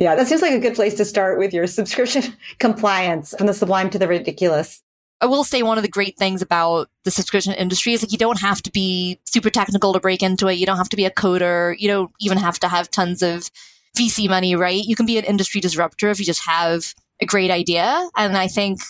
Yeah, 0.00 0.14
that 0.14 0.26
seems 0.26 0.40
like 0.40 0.52
a 0.52 0.58
good 0.58 0.74
place 0.74 0.94
to 0.94 1.04
start 1.04 1.38
with 1.38 1.52
your 1.52 1.66
subscription 1.68 2.34
compliance 2.58 3.34
from 3.36 3.46
the 3.46 3.54
sublime 3.54 3.90
to 3.90 3.98
the 3.98 4.08
ridiculous. 4.08 4.82
I 5.20 5.26
will 5.26 5.44
say 5.44 5.62
one 5.62 5.76
of 5.76 5.82
the 5.82 5.90
great 5.90 6.16
things 6.16 6.40
about 6.40 6.88
the 7.04 7.10
subscription 7.10 7.52
industry 7.52 7.92
is 7.92 8.02
like 8.02 8.10
you 8.10 8.16
don't 8.16 8.40
have 8.40 8.62
to 8.62 8.70
be 8.70 9.20
super 9.26 9.50
technical 9.50 9.92
to 9.92 10.00
break 10.00 10.22
into 10.22 10.48
it. 10.48 10.54
You 10.54 10.64
don't 10.64 10.78
have 10.78 10.88
to 10.88 10.96
be 10.96 11.04
a 11.04 11.10
coder. 11.10 11.76
You 11.78 11.88
don't 11.88 12.10
even 12.20 12.38
have 12.38 12.58
to 12.60 12.68
have 12.68 12.90
tons 12.90 13.22
of 13.22 13.50
VC 13.98 14.30
money, 14.30 14.56
right? 14.56 14.82
You 14.82 14.96
can 14.96 15.04
be 15.04 15.18
an 15.18 15.24
industry 15.24 15.60
disruptor 15.60 16.08
if 16.08 16.18
you 16.18 16.24
just 16.24 16.46
have 16.46 16.94
a 17.20 17.26
great 17.26 17.50
idea. 17.50 18.08
And 18.16 18.38
I 18.38 18.48
think 18.48 18.80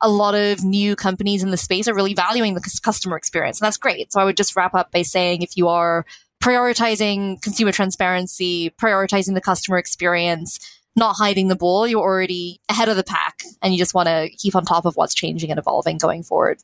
a 0.00 0.08
lot 0.08 0.36
of 0.36 0.62
new 0.62 0.94
companies 0.94 1.42
in 1.42 1.50
the 1.50 1.56
space 1.56 1.88
are 1.88 1.94
really 1.94 2.14
valuing 2.14 2.54
the 2.54 2.80
customer 2.84 3.16
experience. 3.16 3.60
And 3.60 3.66
that's 3.66 3.76
great. 3.76 4.12
So 4.12 4.20
I 4.20 4.24
would 4.24 4.36
just 4.36 4.54
wrap 4.54 4.74
up 4.74 4.92
by 4.92 5.02
saying 5.02 5.42
if 5.42 5.56
you 5.56 5.66
are 5.66 6.06
prioritizing 6.42 7.40
consumer 7.40 7.72
transparency, 7.72 8.70
prioritizing 8.70 9.34
the 9.34 9.40
customer 9.40 9.78
experience, 9.78 10.58
not 10.96 11.14
hiding 11.16 11.48
the 11.48 11.56
ball. 11.56 11.86
You're 11.86 12.00
already 12.00 12.60
ahead 12.68 12.88
of 12.88 12.96
the 12.96 13.04
pack 13.04 13.42
and 13.62 13.72
you 13.72 13.78
just 13.78 13.94
want 13.94 14.08
to 14.08 14.28
keep 14.36 14.56
on 14.56 14.64
top 14.64 14.84
of 14.84 14.96
what's 14.96 15.14
changing 15.14 15.50
and 15.50 15.58
evolving 15.58 15.98
going 15.98 16.22
forward. 16.22 16.58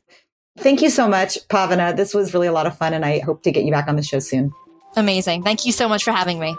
Thank 0.57 0.81
you 0.81 0.89
so 0.89 1.07
much, 1.07 1.37
Paavana. 1.47 1.95
This 1.95 2.13
was 2.13 2.33
really 2.33 2.47
a 2.47 2.51
lot 2.51 2.67
of 2.67 2.77
fun 2.77 2.93
and 2.93 3.05
I 3.05 3.19
hope 3.19 3.43
to 3.43 3.51
get 3.51 3.63
you 3.63 3.71
back 3.71 3.87
on 3.87 3.95
the 3.95 4.03
show 4.03 4.19
soon. 4.19 4.51
Amazing. 4.95 5.43
Thank 5.43 5.65
you 5.65 5.71
so 5.71 5.87
much 5.87 6.03
for 6.03 6.11
having 6.11 6.39
me. 6.39 6.57